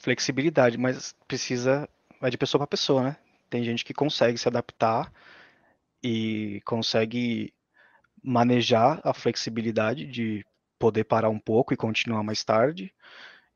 flexibilidade, 0.02 0.78
mas 0.78 1.16
precisa 1.30 1.88
vai 2.20 2.30
de 2.30 2.38
pessoa 2.38 2.60
para 2.60 2.68
pessoa, 2.68 3.04
né? 3.04 3.18
Tem 3.50 3.64
gente 3.64 3.86
que 3.86 3.94
consegue 3.94 4.38
se 4.38 4.50
adaptar 4.50 5.10
e 6.04 6.62
consegue 6.66 7.54
manejar 8.24 9.00
a 9.04 9.14
flexibilidade 9.14 10.06
de 10.06 10.46
poder 10.78 11.04
parar 11.04 11.30
um 11.30 11.40
pouco 11.40 11.74
e 11.74 11.78
continuar 11.78 12.24
mais 12.24 12.44
tarde. 12.44 12.94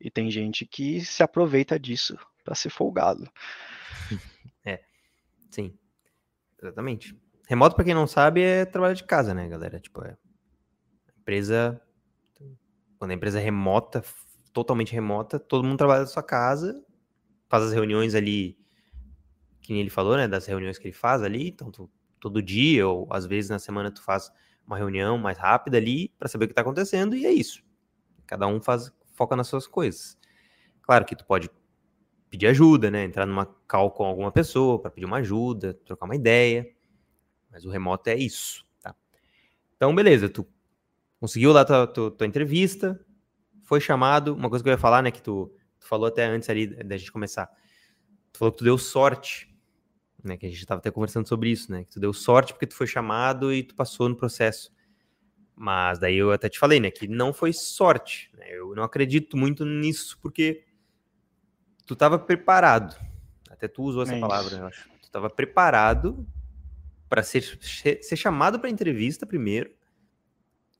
E 0.00 0.10
tem 0.10 0.30
gente 0.30 0.66
que 0.66 1.04
se 1.04 1.22
aproveita 1.22 1.78
disso 1.78 2.18
para 2.44 2.54
ser 2.54 2.70
folgado. 2.70 3.30
É, 4.64 4.80
sim, 5.50 5.76
exatamente. 6.62 7.16
Remoto, 7.48 7.74
para 7.74 7.84
quem 7.84 7.94
não 7.94 8.06
sabe, 8.06 8.42
é 8.42 8.64
trabalho 8.64 8.94
de 8.94 9.02
casa, 9.02 9.34
né, 9.34 9.48
galera? 9.48 9.80
Tipo, 9.80 10.04
é 10.04 10.16
empresa. 11.18 11.82
Quando 12.96 13.10
a 13.10 13.14
empresa 13.14 13.40
é 13.40 13.42
remota, 13.42 14.04
totalmente 14.52 14.92
remota, 14.92 15.40
todo 15.40 15.64
mundo 15.64 15.78
trabalha 15.78 16.02
da 16.02 16.06
sua 16.06 16.22
casa, 16.22 16.80
faz 17.48 17.64
as 17.64 17.72
reuniões 17.72 18.14
ali, 18.14 18.56
que 19.60 19.72
nem 19.72 19.80
ele 19.80 19.90
falou, 19.90 20.16
né? 20.16 20.28
Das 20.28 20.46
reuniões 20.46 20.78
que 20.78 20.86
ele 20.86 20.94
faz 20.94 21.22
ali. 21.22 21.48
Então, 21.48 21.70
tu, 21.72 21.90
todo 22.22 22.42
dia, 22.42 22.88
ou 22.88 23.06
às 23.10 23.26
vezes 23.26 23.50
na 23.50 23.58
semana, 23.58 23.90
tu 23.90 24.02
faz 24.02 24.30
uma 24.66 24.78
reunião 24.78 25.18
mais 25.18 25.36
rápida 25.36 25.76
ali 25.76 26.08
para 26.18 26.28
saber 26.28 26.44
o 26.44 26.48
que 26.48 26.52
está 26.52 26.62
acontecendo, 26.62 27.14
e 27.14 27.26
é 27.26 27.32
isso. 27.32 27.62
Cada 28.26 28.46
um 28.46 28.60
faz, 28.60 28.90
foca 29.12 29.36
nas 29.36 29.48
suas 29.48 29.66
coisas. 29.66 30.16
Claro 30.82 31.04
que 31.04 31.14
tu 31.14 31.26
pode 31.26 31.50
pedir 32.30 32.46
ajuda, 32.46 32.90
né? 32.90 33.04
Entrar 33.04 33.26
numa 33.26 33.44
call 33.44 33.90
com 33.90 34.04
alguma 34.04 34.32
pessoa 34.32 34.80
para 34.80 34.90
pedir 34.90 35.04
uma 35.04 35.18
ajuda, 35.18 35.74
trocar 35.84 36.06
uma 36.06 36.16
ideia. 36.16 36.66
Mas 37.50 37.64
o 37.66 37.70
remoto 37.70 38.08
é 38.08 38.16
isso, 38.16 38.64
tá? 38.80 38.94
Então, 39.76 39.94
beleza, 39.94 40.28
tu 40.28 40.46
conseguiu 41.20 41.52
lá 41.52 41.64
tua, 41.64 41.86
tua, 41.86 42.10
tua 42.10 42.26
entrevista, 42.26 42.98
foi 43.64 43.80
chamado. 43.80 44.34
Uma 44.34 44.48
coisa 44.48 44.62
que 44.62 44.70
eu 44.70 44.72
ia 44.72 44.78
falar, 44.78 45.02
né? 45.02 45.10
Que 45.10 45.20
tu 45.20 45.52
Tu 45.82 45.88
falou 45.88 46.06
até 46.06 46.24
antes 46.24 46.48
ali 46.48 46.68
da 46.68 46.96
gente 46.96 47.10
começar. 47.10 47.50
Tu 48.32 48.38
falou 48.38 48.52
que 48.52 48.58
tu 48.58 48.64
deu 48.64 48.78
sorte, 48.78 49.51
né? 50.24 50.36
Que 50.36 50.46
a 50.46 50.48
gente 50.48 50.58
estava 50.58 50.78
até 50.78 50.90
conversando 50.90 51.28
sobre 51.28 51.50
isso, 51.50 51.70
né? 51.70 51.84
Que 51.84 51.90
tu 51.90 52.00
deu 52.00 52.12
sorte 52.12 52.52
porque 52.52 52.66
tu 52.66 52.74
foi 52.74 52.86
chamado 52.86 53.52
e 53.52 53.62
tu 53.62 53.74
passou 53.74 54.08
no 54.08 54.16
processo. 54.16 54.72
Mas 55.54 55.98
daí 55.98 56.16
eu 56.16 56.32
até 56.32 56.48
te 56.48 56.58
falei, 56.58 56.80
né? 56.80 56.90
Que 56.90 57.06
não 57.06 57.32
foi 57.32 57.52
sorte. 57.52 58.30
Né? 58.36 58.46
Eu 58.50 58.74
não 58.74 58.82
acredito 58.82 59.36
muito 59.36 59.64
nisso 59.64 60.18
porque 60.20 60.64
tu 61.86 61.94
estava 61.94 62.18
preparado. 62.18 62.96
Até 63.50 63.68
tu 63.68 63.82
usou 63.82 64.02
essa 64.02 64.14
é 64.14 64.20
palavra, 64.20 64.56
eu 64.56 64.66
acho. 64.66 64.88
Tu 65.00 65.04
estava 65.04 65.28
preparado 65.28 66.26
para 67.08 67.22
ser, 67.22 67.58
ser 67.60 68.16
chamado 68.16 68.58
para 68.58 68.70
entrevista 68.70 69.26
primeiro 69.26 69.70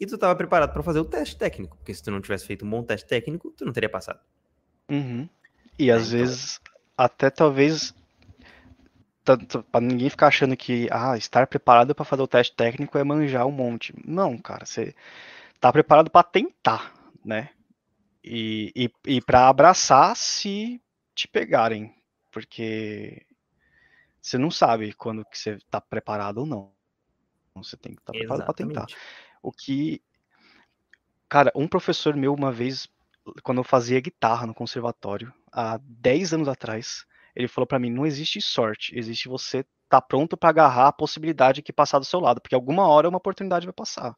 e 0.03 0.07
tu 0.07 0.17
estava 0.17 0.35
preparado 0.35 0.73
para 0.73 0.83
fazer 0.83 0.99
o 0.99 1.05
teste 1.05 1.37
técnico, 1.37 1.77
porque 1.77 1.95
se 1.95 2.03
tu 2.03 2.11
não 2.11 2.21
tivesse 2.21 2.45
feito 2.45 2.65
um 2.65 2.71
bom 2.71 2.83
teste 2.83 3.07
técnico, 3.07 3.53
tu 3.53 3.65
não 3.65 3.73
teria 3.73 3.89
passado. 3.89 4.19
Uhum. 4.91 5.29
E 5.79 5.91
é, 5.91 5.93
às 5.93 6.09
então... 6.09 6.19
vezes, 6.19 6.61
até 6.97 7.31
talvez, 7.31 7.95
para 9.25 9.81
ninguém 9.81 10.11
ficar 10.11 10.29
achando 10.29 10.57
que 10.57 10.89
ah, 10.91 11.17
estar 11.17 11.47
preparado 11.47 11.95
para 11.95 12.05
fazer 12.05 12.23
o 12.23 12.29
teste 12.29 12.55
técnico 12.55 12.99
é 12.99 13.05
manjar 13.05 13.47
um 13.47 13.53
monte. 13.53 13.95
Não, 14.05 14.37
cara, 14.37 14.67
você 14.67 14.95
tá 15.61 15.73
preparado 15.73 16.11
para 16.11 16.25
tentar, 16.25 16.93
né? 17.25 17.51
E, 18.25 18.73
e, 18.75 19.17
e 19.17 19.21
para 19.21 19.49
abraçar 19.49 20.17
se 20.17 20.81
te 21.15 21.29
pegarem, 21.29 21.95
porque 22.31 23.25
você 24.21 24.39
não 24.39 24.51
sabe 24.51 24.93
quando 24.93 25.25
que 25.25 25.39
você 25.39 25.59
tá 25.71 25.81
preparado 25.81 26.39
ou 26.39 26.47
não. 26.47 26.73
Você 27.55 27.77
tem 27.77 27.95
que 27.95 28.01
estar 28.01 28.13
tá 28.13 28.19
preparado 28.19 28.45
para 28.45 28.55
tentar. 28.55 28.87
O 29.43 29.53
que, 29.53 30.03
cara, 31.29 31.53
um 31.55 31.69
professor 31.69 32.17
meu 32.17 32.33
uma 32.33 32.53
vez 32.53 32.89
quando 33.43 33.59
eu 33.59 33.65
fazia 33.65 34.01
guitarra 34.01 34.47
no 34.47 34.55
conservatório, 34.55 35.33
há 35.53 35.79
10 35.83 36.35
anos 36.35 36.49
atrás, 36.49 37.07
ele 37.35 37.49
falou 37.49 37.67
para 37.67 37.79
mim: 37.79 37.91
não 37.91 38.07
existe 38.07 38.41
sorte, 38.41 38.97
existe 38.97 39.29
você 39.29 39.59
estar 39.59 39.69
tá 39.89 40.03
pronto 40.03 40.37
para 40.37 40.51
agarrar 40.51 40.89
a 40.89 40.93
possibilidade 40.93 41.63
que 41.63 41.73
passar 41.73 41.99
do 41.99 42.05
seu 42.05 42.21
lado, 42.21 42.41
porque 42.41 42.55
alguma 42.55 42.87
hora 42.87 43.09
uma 43.09 43.19
oportunidade 43.19 43.67
vai 43.67 43.73
passar. 43.73 44.17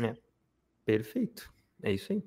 É, 0.00 0.14
perfeito. 0.84 1.50
É 1.82 1.92
isso 1.92 2.12
aí. 2.12 2.22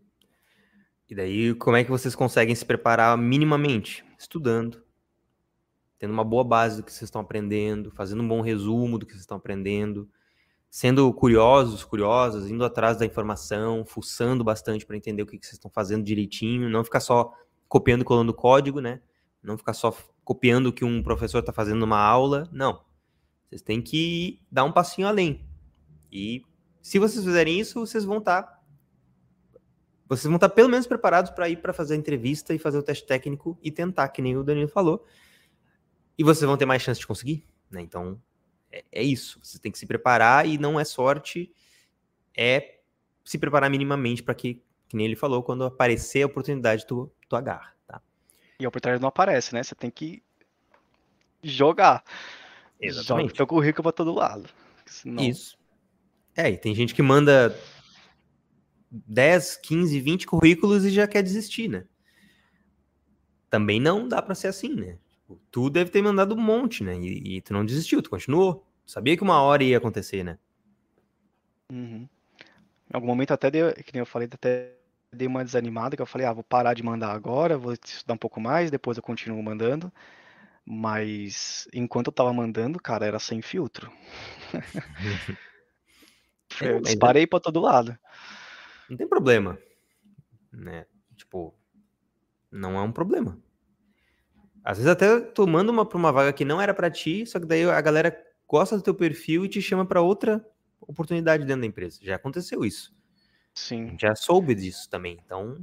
E 1.10 1.16
daí, 1.16 1.56
como 1.56 1.76
é 1.76 1.84
que 1.84 1.90
vocês 1.90 2.16
conseguem 2.16 2.54
se 2.54 2.64
preparar 2.64 3.18
minimamente? 3.18 4.06
Estudando, 4.18 4.84
tendo 5.98 6.14
uma 6.14 6.24
boa 6.24 6.44
base 6.44 6.78
do 6.78 6.84
que 6.84 6.92
vocês 6.92 7.08
estão 7.08 7.22
aprendendo, 7.22 7.92
fazendo 7.92 8.22
um 8.22 8.28
bom 8.28 8.42
resumo 8.42 9.00
do 9.00 9.06
que 9.06 9.14
vocês 9.14 9.22
estão 9.22 9.38
aprendendo, 9.38 10.08
sendo 10.70 11.12
curiosos, 11.14 11.84
curiosas, 11.84 12.50
indo 12.50 12.64
atrás 12.64 12.98
da 12.98 13.06
informação, 13.06 13.84
fuçando 13.86 14.44
bastante 14.44 14.86
para 14.86 14.96
entender 14.96 15.24
o 15.24 15.26
que, 15.26 15.40
que 15.40 15.46
vocês 15.46 15.56
estão 15.56 15.72
fazendo 15.72 16.04
direitinho, 16.04 16.70
não 16.70 16.84
ficar 16.84 17.00
só 17.00 17.34
copiando 17.68 18.02
e 18.02 18.06
colando 18.06 18.34
código, 18.34 18.80
né? 18.80 19.02
Não 19.42 19.58
ficar 19.58 19.74
só 19.74 19.96
copiando 20.24 20.68
o 20.68 20.74
que 20.74 20.86
um 20.86 21.02
professor 21.02 21.40
está 21.40 21.52
fazendo 21.52 21.80
numa 21.80 22.00
aula, 22.00 22.48
não. 22.52 22.84
Vocês 23.48 23.62
têm 23.62 23.82
que 23.82 24.40
dar 24.52 24.64
um 24.64 24.72
passinho 24.72 25.08
além 25.08 25.50
e 26.12 26.44
Se 26.82 26.98
vocês 26.98 27.24
fizerem 27.24 27.60
isso, 27.60 27.80
vocês 27.80 28.06
vão 28.06 28.20
estar 28.20 28.44
tá, 28.44 28.60
vocês 30.08 30.26
vão 30.26 30.36
estar 30.36 30.50
tá 30.50 30.56
pelo 30.56 30.70
menos 30.70 30.88
preparados 30.88 31.32
para 31.32 31.50
ir 31.50 31.58
para 31.58 31.74
fazer 31.74 31.94
a 31.94 31.98
entrevista 31.98 32.54
e 32.54 32.60
fazer 32.60 32.78
o 32.78 32.84
teste 32.84 33.06
técnico 33.06 33.60
e 33.62 33.70
tentar, 33.70 34.08
que 34.10 34.22
nem 34.22 34.36
o 34.38 34.44
Danilo 34.44 34.70
falou. 34.70 35.06
E 36.18 36.24
vocês 36.24 36.48
vão 36.48 36.58
ter 36.58 36.66
mais 36.66 36.82
chance 36.82 37.00
de 37.00 37.06
conseguir, 37.06 37.46
né? 37.70 37.82
Então, 37.82 38.20
é, 38.72 38.84
é 38.92 39.04
isso. 39.04 39.40
Você 39.44 39.60
tem 39.60 39.72
que 39.72 39.78
se 39.78 39.86
preparar 39.86 40.48
e 40.48 40.58
não 40.58 40.80
é 40.80 40.84
sorte, 40.84 41.54
é 42.36 42.80
se 43.24 43.38
preparar 43.38 43.70
minimamente 43.70 44.24
para 44.24 44.34
que, 44.34 44.64
que 44.88 44.98
nem 44.98 45.06
ele 45.06 45.16
falou, 45.16 45.44
quando 45.44 45.64
aparecer 45.64 46.24
a 46.24 46.26
oportunidade, 46.26 46.88
tu, 46.88 47.12
tu 47.28 47.36
agarra, 47.36 47.76
tá? 47.86 48.02
E 48.60 48.66
a 48.66 48.68
oportunidade 48.68 49.02
não 49.02 49.10
aparece, 49.10 49.54
né? 49.54 49.64
Você 49.64 49.74
tem 49.74 49.90
que 49.90 50.22
jogar. 51.42 52.04
Exatamente. 52.80 53.28
Joga 53.28 53.38
teu 53.38 53.48
currículo 53.48 53.84
para 53.84 53.92
todo 53.92 54.14
lado. 54.14 54.50
Senão... 54.86 55.24
Isso. 55.24 55.58
É, 56.36 56.50
e 56.50 56.58
tem 56.58 56.76
gente 56.76 56.94
que 56.94 57.02
manda 57.02 57.56
10, 58.92 59.58
15, 59.58 60.00
20 60.00 60.28
currículos 60.28 60.86
e 60.86 60.90
já 60.90 61.08
quer 61.08 61.22
desistir, 61.22 61.68
né? 61.68 61.86
Também 63.50 63.80
não 63.80 64.08
dá 64.08 64.22
para 64.22 64.36
ser 64.36 64.48
assim, 64.48 64.74
né? 64.74 64.98
Tipo, 65.10 65.42
tu 65.52 65.70
deve 65.70 65.92
ter 65.92 66.02
mandado 66.02 66.36
um 66.36 66.42
monte, 66.42 66.84
né? 66.84 66.98
E, 66.98 67.38
e, 67.38 67.42
tu 67.42 67.54
não 67.54 67.66
desistiu, 67.66 68.02
tu 68.02 68.10
continuou. 68.10 68.66
Sabia 68.86 69.16
que 69.16 69.24
uma 69.24 69.42
hora 69.42 69.64
ia 69.64 69.78
acontecer, 69.78 70.24
né? 70.24 70.38
Uhum. 71.72 72.08
Em 72.90 72.96
algum 72.96 73.08
momento 73.08 73.32
até 73.32 73.52
deu, 73.52 73.74
que 73.74 73.94
nem 73.94 74.00
eu 74.00 74.06
falei, 74.06 74.28
até 74.32 74.79
dei 75.12 75.28
uma 75.28 75.44
desanimada, 75.44 75.96
que 75.96 76.02
eu 76.02 76.06
falei, 76.06 76.28
ah, 76.28 76.34
vou 76.34 76.44
parar 76.44 76.74
de 76.74 76.84
mandar 76.84 77.12
agora, 77.12 77.58
vou 77.58 77.74
estudar 77.74 78.14
um 78.14 78.18
pouco 78.18 78.40
mais, 78.40 78.72
depois 78.72 78.98
eu 78.98 79.04
continuo 79.04 79.42
mandando. 79.42 79.92
Mas 80.66 81.68
enquanto 81.74 82.08
eu 82.08 82.14
tava 82.14 82.32
mandando, 82.32 82.80
cara, 82.80 83.06
era 83.06 83.20
sem 83.20 83.42
filtro. 83.42 83.92
eu 86.62 86.78
é, 86.78 86.82
disparei 86.82 87.26
pra 87.26 87.40
todo 87.40 87.60
lado. 87.60 87.98
Não 88.88 88.98
tem 88.98 89.08
problema. 89.08 89.58
Né? 90.52 90.86
Tipo, 91.16 91.56
não 92.52 92.78
é 92.78 92.82
um 92.82 92.92
problema. 92.92 93.40
Às 94.64 94.78
vezes 94.78 94.92
até 94.92 95.20
tomando 95.20 95.70
uma 95.70 95.86
pra 95.86 95.98
uma 95.98 96.12
vaga 96.12 96.34
que 96.34 96.46
não 96.46 96.62
era 96.62 96.74
para 96.74 96.92
ti, 96.92 97.26
só 97.26 97.40
que 97.40 97.46
daí 97.46 97.64
a 97.64 97.82
galera 97.82 98.16
gosta 98.48 98.78
do 98.78 98.84
teu 98.84 98.94
perfil 98.94 99.46
e 99.46 99.50
te 99.50 99.62
chama 99.62 99.86
para 99.86 100.02
outra 100.02 100.46
oportunidade 100.80 101.46
dentro 101.46 101.62
da 101.62 101.68
empresa. 101.68 102.00
Já 102.02 102.16
aconteceu 102.16 102.64
isso. 102.64 102.94
Sim. 103.60 103.98
Já 104.00 104.16
soube 104.16 104.56
disso 104.56 104.90
também. 104.90 105.20
Então, 105.26 105.58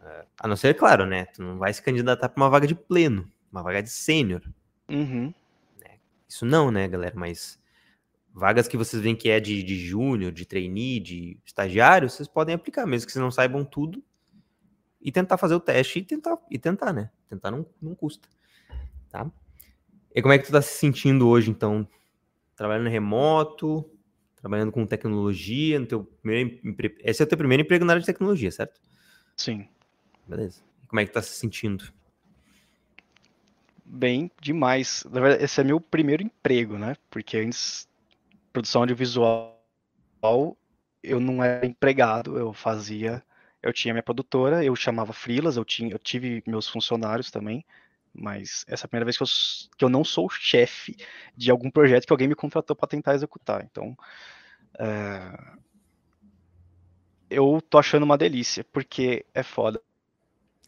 é, 0.00 0.24
a 0.38 0.46
não 0.46 0.54
ser, 0.54 0.74
claro, 0.74 1.04
né? 1.04 1.26
Tu 1.26 1.42
não 1.42 1.58
vai 1.58 1.72
se 1.72 1.82
candidatar 1.82 2.28
para 2.28 2.40
uma 2.40 2.48
vaga 2.48 2.66
de 2.66 2.74
pleno, 2.74 3.28
uma 3.50 3.62
vaga 3.62 3.82
de 3.82 3.90
sênior. 3.90 4.42
Uhum. 4.88 5.34
Né? 5.80 5.98
Isso 6.28 6.46
não, 6.46 6.70
né, 6.70 6.86
galera? 6.86 7.14
Mas 7.16 7.58
vagas 8.32 8.68
que 8.68 8.76
vocês 8.76 9.02
veem 9.02 9.16
que 9.16 9.28
é 9.28 9.40
de, 9.40 9.60
de 9.62 9.76
júnior, 9.76 10.30
de 10.30 10.46
trainee, 10.46 11.00
de 11.00 11.36
estagiário, 11.44 12.08
vocês 12.08 12.28
podem 12.28 12.54
aplicar, 12.54 12.86
mesmo 12.86 13.06
que 13.06 13.12
vocês 13.12 13.22
não 13.22 13.30
saibam 13.30 13.64
tudo, 13.64 14.02
e 15.00 15.10
tentar 15.10 15.36
fazer 15.36 15.54
o 15.54 15.60
teste 15.60 15.98
e 15.98 16.04
tentar, 16.04 16.38
e 16.48 16.58
tentar 16.58 16.92
né? 16.92 17.10
Tentar 17.28 17.50
não, 17.50 17.66
não 17.82 17.94
custa. 17.94 18.28
Tá? 19.08 19.28
E 20.14 20.22
como 20.22 20.32
é 20.32 20.38
que 20.38 20.46
tu 20.46 20.52
tá 20.52 20.62
se 20.62 20.78
sentindo 20.78 21.28
hoje, 21.28 21.50
então? 21.50 21.86
Trabalhando 22.54 22.88
remoto, 22.88 23.90
trabalhando 24.40 24.72
com 24.72 24.86
tecnologia, 24.86 25.78
no 25.78 25.86
teu 25.86 26.04
primeiro 26.04 26.60
empre... 26.64 26.96
Esse 27.00 27.22
é 27.22 27.24
o 27.24 27.28
teu 27.28 27.38
primeiro 27.38 27.62
emprego 27.62 27.84
na 27.84 27.92
área 27.92 28.00
de 28.00 28.06
tecnologia, 28.06 28.50
certo? 28.50 28.80
Sim. 29.36 29.68
Beleza. 30.26 30.62
Como 30.88 31.00
é 31.00 31.06
que 31.06 31.12
tá 31.12 31.22
se 31.22 31.34
sentindo? 31.34 31.92
Bem 33.84 34.30
demais. 34.40 35.04
Na 35.10 35.20
verdade, 35.20 35.44
esse 35.44 35.60
é 35.60 35.64
meu 35.64 35.80
primeiro 35.80 36.22
emprego, 36.22 36.78
né? 36.78 36.96
Porque 37.10 37.36
antes, 37.36 37.88
produção 38.52 38.82
audiovisual, 38.82 39.58
eu 41.02 41.20
não 41.20 41.42
era 41.42 41.66
empregado, 41.66 42.38
eu 42.38 42.52
fazia, 42.52 43.22
eu 43.62 43.72
tinha 43.72 43.92
minha 43.92 44.02
produtora, 44.02 44.64
eu 44.64 44.74
chamava 44.76 45.12
freelas, 45.12 45.56
eu 45.56 45.64
tinha, 45.64 45.92
eu 45.92 45.98
tive 45.98 46.42
meus 46.46 46.68
funcionários 46.68 47.30
também, 47.30 47.64
mas 48.12 48.64
essa 48.66 48.84
é 48.84 48.86
a 48.86 48.88
primeira 48.88 49.04
vez 49.04 49.16
que 49.16 49.22
eu, 49.22 49.28
que 49.78 49.84
eu 49.84 49.88
não 49.88 50.04
sou 50.04 50.28
chefe 50.28 50.96
de 51.36 51.50
algum 51.50 51.70
projeto 51.70 52.06
que 52.06 52.12
alguém 52.12 52.28
me 52.28 52.34
contratou 52.34 52.74
para 52.74 52.88
tentar 52.88 53.14
executar. 53.14 53.64
Então, 53.64 53.96
é, 54.78 55.32
eu 57.30 57.62
tô 57.68 57.78
achando 57.78 58.02
uma 58.02 58.18
delícia, 58.18 58.64
porque 58.64 59.24
é 59.32 59.42
foda 59.42 59.80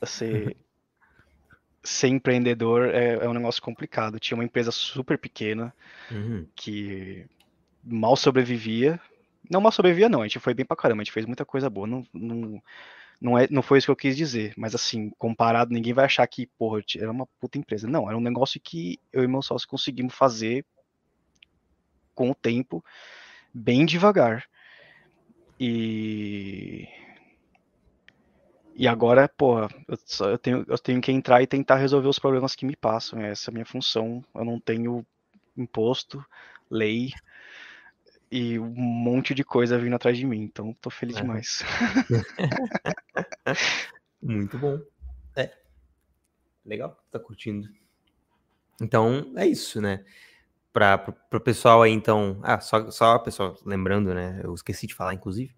ser, 0.05 0.57
ser 1.82 2.09
empreendedor 2.09 2.88
é, 2.95 3.14
é, 3.14 3.28
um 3.28 3.34
negócio 3.34 3.61
complicado. 3.61 4.20
Tinha 4.20 4.36
uma 4.36 4.45
empresa 4.45 4.70
super 4.70 5.18
pequena 5.18 5.74
uhum. 6.11 6.47
que 6.55 7.26
mal 7.82 8.16
sobrevivia. 8.16 9.01
Não 9.51 9.61
mal 9.61 9.72
sobrevivia, 9.72 10.09
não. 10.09 10.22
A 10.22 10.24
gente 10.24 10.38
foi 10.38 10.55
bem 10.55 10.64
pra 10.64 10.76
caramba. 10.76 11.03
A 11.03 11.05
gente 11.05 11.12
fez 11.12 11.26
muita 11.26 11.45
coisa 11.45 11.68
boa. 11.68 11.86
Não, 11.86 12.07
não, 12.12 12.62
não, 13.23 13.39
é, 13.39 13.47
não 13.49 13.62
foi 13.62 13.79
isso 13.79 13.87
que 13.87 13.91
eu 13.93 13.97
quis 13.97 14.16
dizer, 14.16 14.53
mas 14.57 14.75
assim, 14.75 15.11
comparado, 15.11 15.73
ninguém 15.73 15.93
vai 15.93 16.07
achar 16.07 16.27
que, 16.27 16.49
porra, 16.59 16.83
era 16.97 17.11
uma 17.11 17.27
puta 17.41 17.57
empresa. 17.57 17.87
Não, 17.87 18.09
era 18.09 18.18
um 18.18 18.20
negócio 18.20 18.61
que 18.61 18.99
eu 19.12 19.23
e 19.23 19.29
meu 19.29 19.41
sócio 19.41 19.68
conseguimos 19.68 20.12
fazer 20.12 20.66
com 22.16 22.31
o 22.31 22.35
tempo, 22.35 22.85
bem 23.55 23.87
devagar. 23.87 24.45
E. 25.59 26.89
E 28.75 28.89
agora, 28.89 29.29
porra, 29.29 29.68
eu, 29.87 29.99
só, 30.05 30.31
eu, 30.31 30.39
tenho, 30.39 30.64
eu 30.66 30.79
tenho 30.79 31.01
que 31.01 31.12
entrar 31.12 31.43
e 31.43 31.47
tentar 31.47 31.77
resolver 31.77 32.09
os 32.09 32.18
problemas 32.18 32.57
que 32.57 32.66
me 32.66 32.75
passam. 32.75 33.20
Essa 33.20 33.51
é 33.51 33.53
a 33.53 33.55
minha 33.55 33.66
função. 33.66 34.25
Eu 34.35 34.45
não 34.45 34.59
tenho 34.59 35.07
imposto, 35.57 36.25
lei, 36.70 37.12
e 38.33 38.59
um 38.59 38.74
monte 38.74 39.35
de 39.35 39.45
coisa 39.45 39.78
vindo 39.78 39.95
atrás 39.95 40.16
de 40.16 40.24
mim. 40.24 40.41
Então, 40.41 40.74
tô 40.80 40.89
feliz 40.89 41.18
é. 41.18 41.20
demais. 41.20 41.62
Muito 44.22 44.57
bom. 44.57 44.80
É. 45.37 45.53
Legal, 46.64 46.99
tá 47.11 47.18
curtindo. 47.18 47.68
Então, 48.80 49.30
é 49.37 49.47
isso, 49.47 49.83
né? 49.83 50.03
Para 50.72 51.14
o 51.30 51.41
pessoal 51.41 51.83
aí, 51.83 51.93
então. 51.93 52.41
Ah, 52.43 52.59
só, 52.59 52.91
só 52.91 53.18
pessoal, 53.18 53.55
lembrando, 53.66 54.14
né? 54.14 54.41
Eu 54.43 54.55
esqueci 54.55 54.87
de 54.87 54.95
falar, 54.95 55.12
inclusive. 55.12 55.55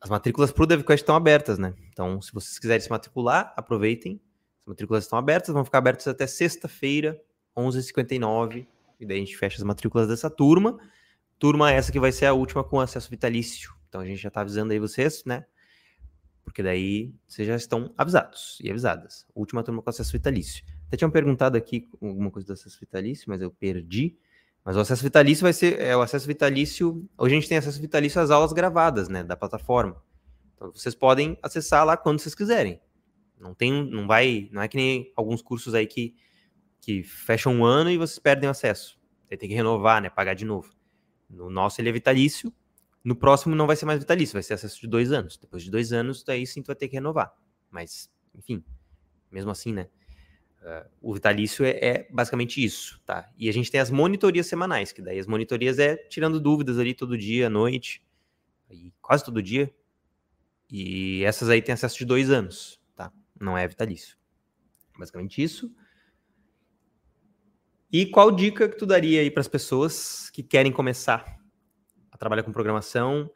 As 0.00 0.08
matrículas 0.08 0.52
para 0.52 0.62
o 0.62 0.66
DevQuest 0.66 1.02
estão 1.02 1.16
abertas, 1.16 1.58
né? 1.58 1.74
Então, 1.90 2.22
se 2.22 2.32
vocês 2.32 2.60
quiserem 2.60 2.80
se 2.80 2.90
matricular, 2.90 3.52
aproveitem. 3.56 4.20
As 4.60 4.68
matrículas 4.68 5.02
estão 5.02 5.18
abertas, 5.18 5.52
vão 5.52 5.64
ficar 5.64 5.78
abertas 5.78 6.06
até 6.06 6.28
sexta-feira, 6.28 7.20
11h59. 7.56 8.68
E 9.00 9.04
daí 9.04 9.16
a 9.16 9.20
gente 9.20 9.36
fecha 9.36 9.56
as 9.56 9.64
matrículas 9.64 10.06
dessa 10.06 10.30
turma. 10.30 10.78
Turma 11.38 11.70
essa 11.72 11.92
que 11.92 12.00
vai 12.00 12.12
ser 12.12 12.26
a 12.26 12.32
última 12.32 12.64
com 12.64 12.80
acesso 12.80 13.10
vitalício. 13.10 13.72
Então 13.88 14.00
a 14.00 14.04
gente 14.04 14.20
já 14.20 14.30
tá 14.30 14.40
avisando 14.40 14.72
aí 14.72 14.78
vocês, 14.78 15.24
né? 15.24 15.44
Porque 16.44 16.62
daí 16.62 17.14
vocês 17.26 17.48
já 17.48 17.56
estão 17.56 17.92
avisados 17.96 18.58
e 18.62 18.70
avisadas. 18.70 19.26
Última 19.34 19.62
turma 19.62 19.82
com 19.82 19.90
acesso 19.90 20.12
vitalício. 20.12 20.64
Até 20.86 20.96
tinham 20.96 21.10
perguntado 21.10 21.56
aqui 21.56 21.88
alguma 22.00 22.30
coisa 22.30 22.46
do 22.46 22.52
acesso 22.52 22.78
vitalício, 22.78 23.24
mas 23.28 23.40
eu 23.40 23.50
perdi. 23.50 24.16
Mas 24.64 24.76
o 24.76 24.80
acesso 24.80 25.02
vitalício 25.02 25.42
vai 25.42 25.52
ser 25.52 25.80
é 25.80 25.96
o 25.96 26.00
acesso 26.00 26.26
vitalício. 26.26 27.08
Hoje 27.18 27.34
a 27.34 27.40
gente 27.40 27.48
tem 27.48 27.58
acesso 27.58 27.80
vitalício 27.80 28.20
às 28.20 28.30
aulas 28.30 28.52
gravadas, 28.52 29.08
né, 29.08 29.22
da 29.22 29.36
plataforma. 29.36 30.02
Então 30.54 30.72
vocês 30.72 30.94
podem 30.94 31.38
acessar 31.42 31.84
lá 31.84 31.96
quando 31.96 32.20
vocês 32.20 32.34
quiserem. 32.34 32.80
Não 33.38 33.54
tem, 33.54 33.90
não 33.90 34.06
vai, 34.06 34.48
não 34.52 34.62
é 34.62 34.68
que 34.68 34.76
nem 34.76 35.12
alguns 35.16 35.42
cursos 35.42 35.74
aí 35.74 35.86
que 35.86 36.14
que 36.84 37.02
fecham 37.02 37.54
um 37.54 37.64
ano 37.64 37.90
e 37.90 37.96
vocês 37.96 38.18
perdem 38.18 38.46
o 38.46 38.50
acesso. 38.50 39.00
Aí 39.30 39.38
tem 39.38 39.48
que 39.48 39.54
renovar, 39.54 40.02
né, 40.02 40.10
pagar 40.10 40.34
de 40.34 40.44
novo. 40.44 40.70
No 41.28 41.50
nosso 41.50 41.80
ele 41.80 41.88
é 41.88 41.92
vitalício. 41.92 42.52
No 43.02 43.14
próximo 43.14 43.54
não 43.54 43.66
vai 43.66 43.76
ser 43.76 43.84
mais 43.84 43.98
vitalício, 43.98 44.32
vai 44.32 44.42
ser 44.42 44.54
acesso 44.54 44.80
de 44.80 44.86
dois 44.86 45.12
anos. 45.12 45.36
Depois 45.36 45.62
de 45.62 45.70
dois 45.70 45.92
anos, 45.92 46.24
daí 46.24 46.46
sim 46.46 46.62
tu 46.62 46.68
vai 46.68 46.76
ter 46.76 46.88
que 46.88 46.94
renovar. 46.94 47.34
Mas, 47.70 48.10
enfim, 48.34 48.64
mesmo 49.30 49.50
assim, 49.50 49.72
né? 49.72 49.88
Uh, 50.62 50.88
o 51.02 51.14
vitalício 51.14 51.62
é, 51.64 51.78
é, 51.82 52.08
basicamente 52.10 52.64
isso, 52.64 52.98
tá? 53.04 53.30
E 53.36 53.50
a 53.50 53.52
gente 53.52 53.70
tem 53.70 53.78
as 53.78 53.90
monitorias 53.90 54.46
semanais, 54.46 54.92
que 54.92 55.02
daí 55.02 55.18
as 55.18 55.26
monitorias 55.26 55.78
é 55.78 55.96
tirando 55.96 56.40
dúvidas 56.40 56.78
ali 56.78 56.94
todo 56.94 57.18
dia, 57.18 57.48
à 57.48 57.50
noite, 57.50 58.02
e 58.70 58.90
quase 59.02 59.22
todo 59.22 59.42
dia. 59.42 59.74
E 60.70 61.22
essas 61.24 61.50
aí 61.50 61.60
tem 61.60 61.74
acesso 61.74 61.98
de 61.98 62.06
dois 62.06 62.30
anos, 62.30 62.80
tá? 62.96 63.12
Não 63.38 63.58
é 63.58 63.68
vitalício. 63.68 64.16
Basicamente 64.98 65.42
isso. 65.42 65.70
E 67.94 68.04
qual 68.04 68.32
dica 68.32 68.68
que 68.68 68.76
tu 68.76 68.84
daria 68.84 69.20
aí 69.20 69.30
para 69.30 69.40
as 69.40 69.46
pessoas 69.46 70.28
que 70.30 70.42
querem 70.42 70.72
começar 70.72 71.38
a 72.10 72.18
trabalhar 72.18 72.42
com 72.42 72.50
programação 72.50 73.30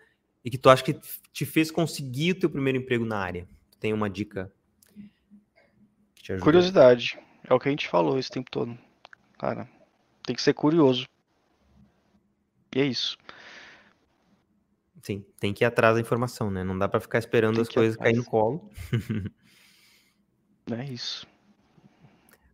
e 0.45 0.51
que 0.51 0.59
tu 0.59 0.69
acha 0.69 0.83
que 0.83 0.99
te 1.33 1.47
fez 1.47 1.71
conseguir 1.71 2.33
o 2.33 2.41
teu 2.41 2.51
primeiro 2.51 2.77
emprego 2.77 3.05
na 3.05 3.21
área? 3.21 3.47
Tu 3.71 3.79
tem 3.79 3.93
uma 3.93 4.11
dica? 4.11 4.53
Curiosidade. 6.43 7.17
É 7.49 7.55
o 7.55 7.61
que 7.61 7.69
a 7.69 7.71
gente 7.71 7.87
falou 7.87 8.19
esse 8.19 8.31
tempo 8.31 8.51
todo. 8.51 8.77
Cara, 9.39 9.71
tem 10.25 10.35
que 10.35 10.43
ser 10.43 10.55
curioso. 10.55 11.07
E 12.75 12.81
é 12.81 12.85
isso. 12.85 13.17
Sim, 15.01 15.25
tem 15.39 15.55
que 15.55 15.63
ir 15.63 15.67
atrás 15.67 15.95
da 15.95 16.01
informação, 16.01 16.51
né? 16.51 16.65
Não 16.65 16.77
dá 16.77 16.89
para 16.89 16.99
ficar 16.99 17.21
esperando 17.21 17.55
tem 17.55 17.63
as 17.63 17.69
coisas 17.69 17.97
cair 17.97 18.17
no 18.17 18.25
colo. 18.25 18.69
é 20.73 20.85
isso. 20.85 21.29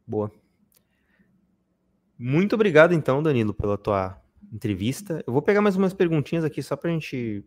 Boa. 0.07 0.43
Muito 2.19 2.55
obrigado, 2.55 2.95
então, 2.95 3.23
Danilo, 3.23 3.53
pela 3.53 3.77
tua 3.77 4.21
entrevista. 4.53 5.23
Eu 5.27 5.33
vou 5.33 5.43
pegar 5.43 5.61
mais 5.61 5.77
umas 5.77 5.93
perguntinhas 5.93 6.45
aqui 6.45 6.62
só 6.62 6.77
pra 6.77 6.91
gente 6.91 7.45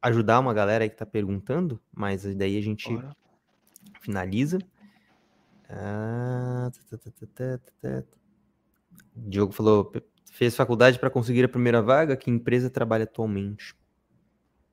ajudar 0.00 0.38
uma 0.38 0.54
galera 0.54 0.84
aí 0.84 0.90
que 0.90 0.96
tá 0.96 1.06
perguntando, 1.06 1.80
mas 1.92 2.22
daí 2.36 2.56
a 2.56 2.62
gente 2.62 2.88
Bora. 2.88 3.16
finaliza. 4.00 4.58
Ah, 5.68 6.70
tá, 6.90 6.98
tá, 7.34 7.58
tá, 7.80 8.02
Diogo 9.16 9.52
falou, 9.52 9.86
"Pe- 9.86 10.04
fez 10.30 10.54
faculdade 10.54 10.98
para 10.98 11.10
conseguir 11.10 11.44
a 11.44 11.48
primeira 11.48 11.82
vaga, 11.82 12.16
que 12.16 12.30
empresa 12.30 12.70
trabalha 12.70 13.04
atualmente? 13.04 13.74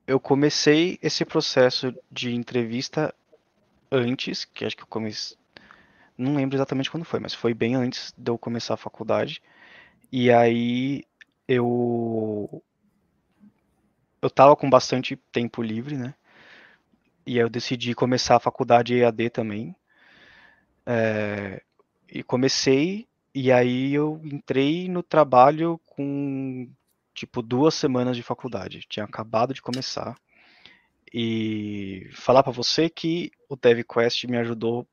Eu 0.05 0.19
comecei 0.19 0.99
esse 1.01 1.25
processo 1.25 1.95
de 2.11 2.35
entrevista 2.35 3.13
antes, 3.91 4.45
que 4.45 4.65
acho 4.65 4.75
que 4.75 4.83
eu 4.83 4.87
comecei. 4.87 5.37
Não 6.17 6.35
lembro 6.35 6.55
exatamente 6.57 6.89
quando 6.91 7.05
foi, 7.05 7.19
mas 7.19 7.33
foi 7.33 7.53
bem 7.53 7.75
antes 7.75 8.13
de 8.17 8.29
eu 8.31 8.37
começar 8.37 8.73
a 8.75 8.77
faculdade. 8.77 9.41
E 10.11 10.31
aí 10.31 11.03
eu. 11.47 12.63
Eu 14.19 14.27
tava 14.31 14.55
com 14.55 14.67
bastante 14.71 15.15
tempo 15.31 15.61
livre, 15.61 15.95
né? 15.95 16.15
E 17.27 17.33
aí 17.33 17.39
eu 17.43 17.49
decidi 17.49 17.93
começar 17.93 18.37
a 18.37 18.39
faculdade 18.39 18.95
EAD 18.95 19.29
também. 19.29 19.75
É, 20.85 21.61
E 22.09 22.23
comecei, 22.23 23.07
e 23.35 23.51
aí 23.51 23.93
eu 23.93 24.21
entrei 24.25 24.89
no 24.89 25.03
trabalho 25.03 25.79
com 25.85 26.69
tipo 27.13 27.41
duas 27.41 27.75
semanas 27.75 28.15
de 28.17 28.23
faculdade. 28.23 28.85
Tinha 28.89 29.05
acabado 29.05 29.53
de 29.53 29.61
começar. 29.61 30.15
E 31.13 32.09
falar 32.13 32.43
pra 32.43 32.51
você 32.51 32.89
que 32.89 33.31
o 33.49 33.55
DevQuest 33.55 34.25
me 34.27 34.37
ajudou 34.37 34.87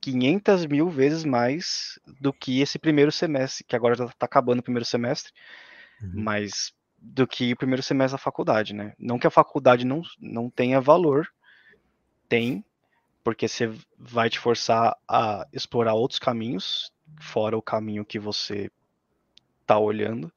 500 0.00 0.66
mil 0.66 0.88
vezes 0.88 1.24
mais 1.24 1.98
do 2.20 2.32
que 2.32 2.60
esse 2.60 2.78
primeiro 2.78 3.10
semestre, 3.12 3.64
que 3.64 3.76
agora 3.76 3.94
já 3.94 4.08
tá 4.08 4.26
acabando 4.26 4.60
o 4.60 4.62
primeiro 4.62 4.84
semestre, 4.84 5.32
Uhum. 6.02 6.12
mas 6.14 6.72
do 6.98 7.26
que 7.26 7.52
o 7.52 7.56
primeiro 7.56 7.82
semestre 7.82 8.16
da 8.18 8.22
faculdade, 8.22 8.74
né? 8.74 8.94
Não 8.98 9.18
que 9.18 9.26
a 9.26 9.30
faculdade 9.30 9.84
não, 9.84 10.02
não 10.18 10.50
tenha 10.50 10.80
valor, 10.80 11.26
tem, 12.28 12.64
porque 13.24 13.48
você 13.48 13.70
vai 13.98 14.30
te 14.30 14.38
forçar 14.38 14.96
a 15.08 15.46
explorar 15.52 15.94
outros 15.94 16.18
caminhos, 16.18 16.92
fora 17.20 17.56
o 17.56 17.62
caminho 17.62 18.04
que 18.04 18.18
você 18.18 18.70
tá 19.66 19.78
olhando. 19.78 20.32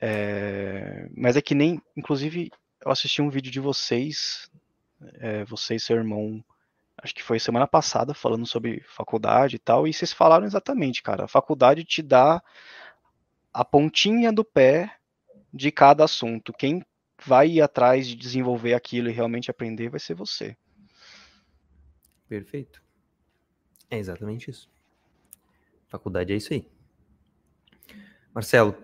É, 0.00 1.08
mas 1.16 1.36
é 1.36 1.42
que 1.42 1.54
nem, 1.54 1.80
inclusive, 1.96 2.50
eu 2.84 2.90
assisti 2.90 3.20
um 3.20 3.30
vídeo 3.30 3.50
de 3.50 3.60
vocês, 3.60 4.50
é, 5.14 5.44
você 5.44 5.74
e 5.76 5.80
seu 5.80 5.96
irmão, 5.96 6.42
acho 7.02 7.14
que 7.14 7.22
foi 7.22 7.38
semana 7.38 7.66
passada, 7.66 8.14
falando 8.14 8.46
sobre 8.46 8.82
faculdade 8.88 9.56
e 9.56 9.58
tal, 9.58 9.86
e 9.86 9.92
vocês 9.92 10.12
falaram 10.12 10.46
exatamente, 10.46 11.02
cara, 11.02 11.24
a 11.24 11.28
faculdade 11.28 11.84
te 11.84 12.02
dá 12.02 12.42
a 13.52 13.64
pontinha 13.64 14.32
do 14.32 14.44
pé 14.44 14.96
de 15.52 15.70
cada 15.72 16.04
assunto. 16.04 16.52
Quem 16.52 16.84
vai 17.24 17.48
ir 17.48 17.60
atrás 17.60 18.06
de 18.06 18.14
desenvolver 18.14 18.74
aquilo 18.74 19.08
e 19.08 19.12
realmente 19.12 19.50
aprender 19.50 19.88
vai 19.88 20.00
ser 20.00 20.14
você. 20.14 20.56
Perfeito. 22.28 22.82
É 23.90 23.98
exatamente 23.98 24.50
isso. 24.50 24.70
Faculdade 25.88 26.32
é 26.32 26.36
isso 26.36 26.52
aí. 26.52 26.66
Marcelo, 28.32 28.76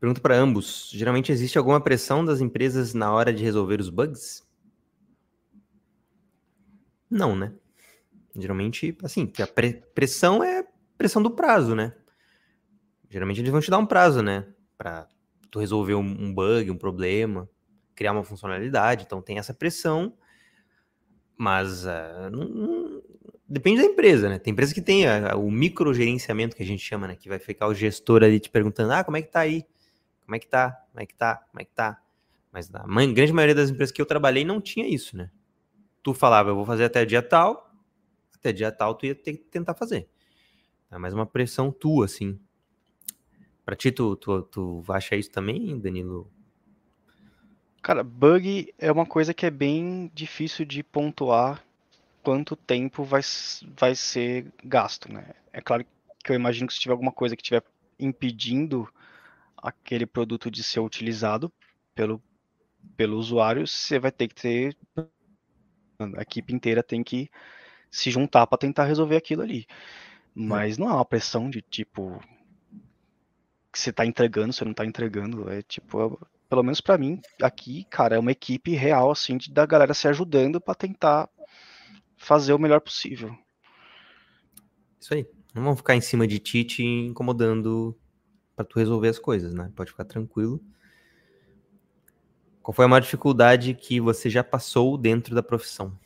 pergunta 0.00 0.20
para 0.20 0.34
ambos. 0.34 0.90
Geralmente 0.90 1.30
existe 1.30 1.58
alguma 1.58 1.80
pressão 1.80 2.24
das 2.24 2.40
empresas 2.40 2.94
na 2.94 3.12
hora 3.12 3.32
de 3.32 3.44
resolver 3.44 3.80
os 3.80 3.90
bugs? 3.90 4.42
Não, 7.10 7.36
né? 7.36 7.52
Geralmente, 8.36 8.96
assim, 9.02 9.26
que 9.26 9.42
a 9.42 9.46
pre- 9.46 9.82
pressão 9.94 10.42
é 10.42 10.64
pressão 10.98 11.22
do 11.22 11.30
prazo, 11.30 11.74
né? 11.74 11.94
Geralmente 13.08 13.40
eles 13.40 13.50
vão 13.50 13.60
te 13.60 13.70
dar 13.70 13.78
um 13.78 13.86
prazo, 13.86 14.22
né? 14.22 14.46
Pra 14.76 15.06
tu 15.50 15.58
resolver 15.60 15.94
um, 15.94 16.34
bug, 16.34 16.70
um 16.70 16.76
problema, 16.76 17.48
criar 17.94 18.12
uma 18.12 18.24
funcionalidade. 18.24 19.04
Então 19.04 19.22
tem 19.22 19.38
essa 19.38 19.54
pressão, 19.54 20.14
mas 21.36 21.86
ah, 21.86 22.28
não- 22.30 22.44
não, 22.48 23.02
Depende 23.46 23.82
da 23.82 23.86
empresa, 23.86 24.26
né? 24.28 24.38
Tem 24.38 24.52
empresa 24.52 24.72
que 24.74 24.80
tem 24.80 25.06
a- 25.06 25.36
o 25.36 25.50
microgerenciamento 25.50 26.56
que 26.56 26.62
a 26.62 26.66
gente 26.66 26.82
chama, 26.82 27.06
né? 27.06 27.14
Que 27.14 27.28
vai 27.28 27.38
ficar 27.38 27.66
o 27.68 27.74
gestor 27.74 28.24
ali 28.24 28.40
te 28.40 28.48
perguntando, 28.48 28.92
ah, 28.92 29.04
como 29.04 29.18
é 29.18 29.22
que 29.22 29.30
tá 29.30 29.40
aí? 29.40 29.66
Como 30.24 30.36
é 30.36 30.38
que 30.38 30.48
tá? 30.48 30.72
Como 30.92 31.02
é 31.02 31.06
que 31.06 31.14
tá? 31.14 31.36
Como 31.50 31.60
é 31.60 31.64
que 31.64 31.72
tá? 31.72 32.00
Mas 32.52 32.70
na 32.70 32.84
grande 33.12 33.32
maioria 33.32 33.54
das 33.54 33.70
empresas 33.70 33.92
que 33.92 34.00
eu 34.02 34.06
trabalhei 34.06 34.44
não 34.44 34.60
tinha 34.60 34.88
isso, 34.88 35.16
né? 35.16 35.30
Tu 36.02 36.14
falava, 36.14 36.50
eu 36.50 36.56
vou 36.56 36.64
fazer 36.66 36.84
até 36.84 37.04
dia 37.04 37.22
tal, 37.22 37.73
até 38.44 38.52
dia 38.52 38.70
tal 38.70 38.94
tu 38.94 39.06
ia 39.06 39.14
ter 39.14 39.38
que 39.38 39.44
tentar 39.44 39.72
fazer. 39.72 40.06
É 40.90 40.98
mais 40.98 41.14
uma 41.14 41.24
pressão 41.24 41.72
tua, 41.72 42.04
assim. 42.04 42.38
Pra 43.64 43.74
ti, 43.74 43.90
tu, 43.90 44.14
tu, 44.16 44.42
tu 44.42 44.84
acha 44.90 45.16
isso 45.16 45.30
também, 45.30 45.78
Danilo? 45.80 46.30
Cara, 47.80 48.04
bug 48.04 48.72
é 48.78 48.92
uma 48.92 49.06
coisa 49.06 49.32
que 49.32 49.46
é 49.46 49.50
bem 49.50 50.10
difícil 50.14 50.66
de 50.66 50.82
pontuar 50.82 51.64
quanto 52.22 52.54
tempo 52.54 53.02
vai, 53.02 53.22
vai 53.76 53.94
ser 53.94 54.46
gasto, 54.62 55.10
né? 55.10 55.34
É 55.52 55.60
claro 55.60 55.84
que 56.22 56.32
eu 56.32 56.36
imagino 56.36 56.66
que 56.66 56.74
se 56.74 56.80
tiver 56.80 56.92
alguma 56.92 57.12
coisa 57.12 57.34
que 57.34 57.42
estiver 57.42 57.62
impedindo 57.98 58.88
aquele 59.56 60.04
produto 60.04 60.50
de 60.50 60.62
ser 60.62 60.80
utilizado 60.80 61.50
pelo, 61.94 62.22
pelo 62.96 63.16
usuário, 63.16 63.66
você 63.66 63.98
vai 63.98 64.12
ter 64.12 64.28
que 64.28 64.34
ter. 64.34 64.76
A 65.98 66.22
equipe 66.22 66.54
inteira 66.54 66.82
tem 66.82 67.02
que 67.02 67.30
se 67.94 68.10
juntar 68.10 68.44
para 68.48 68.58
tentar 68.58 68.84
resolver 68.84 69.16
aquilo 69.16 69.42
ali. 69.42 69.66
Mas 70.34 70.76
não 70.76 70.88
é 70.88 70.92
uma 70.92 71.04
pressão 71.04 71.48
de 71.48 71.62
tipo. 71.62 72.20
Que 73.72 73.78
você 73.78 73.92
tá 73.92 74.04
entregando, 74.04 74.52
você 74.52 74.64
não 74.64 74.74
tá 74.74 74.84
entregando. 74.84 75.48
É 75.48 75.62
tipo. 75.62 76.02
é- 76.02 76.26
pelo 76.48 76.62
menos 76.62 76.80
para 76.80 76.98
mim, 76.98 77.20
aqui, 77.40 77.84
cara, 77.84 78.16
é 78.16 78.18
uma 78.18 78.32
equipe 78.32 78.72
real, 78.74 79.10
assim, 79.10 79.36
de, 79.36 79.50
da 79.50 79.64
galera 79.64 79.94
se 79.94 80.06
ajudando 80.06 80.60
para 80.60 80.74
tentar 80.74 81.28
fazer 82.16 82.52
o 82.52 82.58
melhor 82.58 82.80
possível. 82.80 83.36
Isso 85.00 85.14
aí. 85.14 85.26
Não 85.54 85.62
vão 85.62 85.76
ficar 85.76 85.94
em 85.94 86.00
cima 86.00 86.26
de 86.26 86.40
ti 86.40 86.64
te 86.64 86.82
incomodando 86.82 87.96
pra 88.56 88.64
tu 88.64 88.76
resolver 88.78 89.08
as 89.08 89.20
coisas, 89.20 89.54
né? 89.54 89.70
Pode 89.74 89.90
ficar 89.90 90.04
tranquilo. 90.04 90.60
Qual 92.60 92.74
foi 92.74 92.84
a 92.84 92.88
maior 92.88 93.00
dificuldade 93.00 93.74
que 93.74 94.00
você 94.00 94.28
já 94.28 94.42
passou 94.42 94.98
dentro 94.98 95.32
da 95.32 95.42
profissão? 95.44 95.96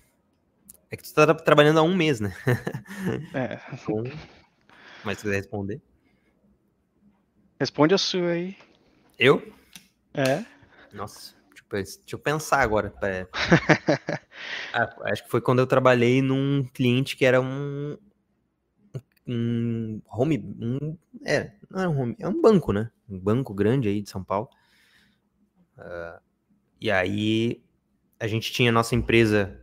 É 0.91 0.97
que 0.97 1.03
tu 1.03 1.13
tá 1.15 1.27
tra- 1.27 1.35
trabalhando 1.35 1.79
há 1.79 1.83
um 1.83 1.95
mês, 1.95 2.21
né? 2.21 2.35
É, 3.35 3.61
Então, 3.75 4.05
mas 5.05 5.19
se 5.19 5.25
quiser 5.25 5.37
responder. 5.37 5.81
responde 7.61 7.95
a 7.95 7.99
sua 7.99 8.31
aí. 8.31 8.57
Eu? 9.19 9.53
É. 10.15 10.45
Nossa, 10.93 11.35
deixa 11.71 11.99
eu, 12.13 12.19
pensar 12.19 12.61
agora. 12.61 12.93
Ah, 14.73 14.89
acho 15.11 15.25
que 15.25 15.31
foi 15.31 15.41
quando 15.41 15.59
eu 15.61 15.67
trabalhei 15.67 16.21
num 16.21 16.63
cliente 16.75 17.17
que 17.17 17.25
era 17.25 17.41
um, 17.41 17.97
um 19.27 20.01
home. 20.11 20.39
Um, 20.61 20.97
é, 21.25 21.53
não 21.71 21.81
é 21.83 21.89
um 21.89 22.01
home, 22.01 22.17
é 22.19 22.29
um 22.29 22.41
banco, 22.41 22.73
né? 22.73 22.91
Um 23.09 23.19
banco 23.19 23.55
grande 23.55 23.89
aí 23.89 24.03
de 24.03 24.11
São 24.11 24.23
Paulo. 24.23 24.49
Ah, 25.77 26.21
e 26.81 26.91
aí 26.91 27.63
a 28.21 28.27
gente 28.27 28.53
tinha 28.53 28.71
a 28.71 28.73
nossa 28.73 28.95
empresa 28.95 29.61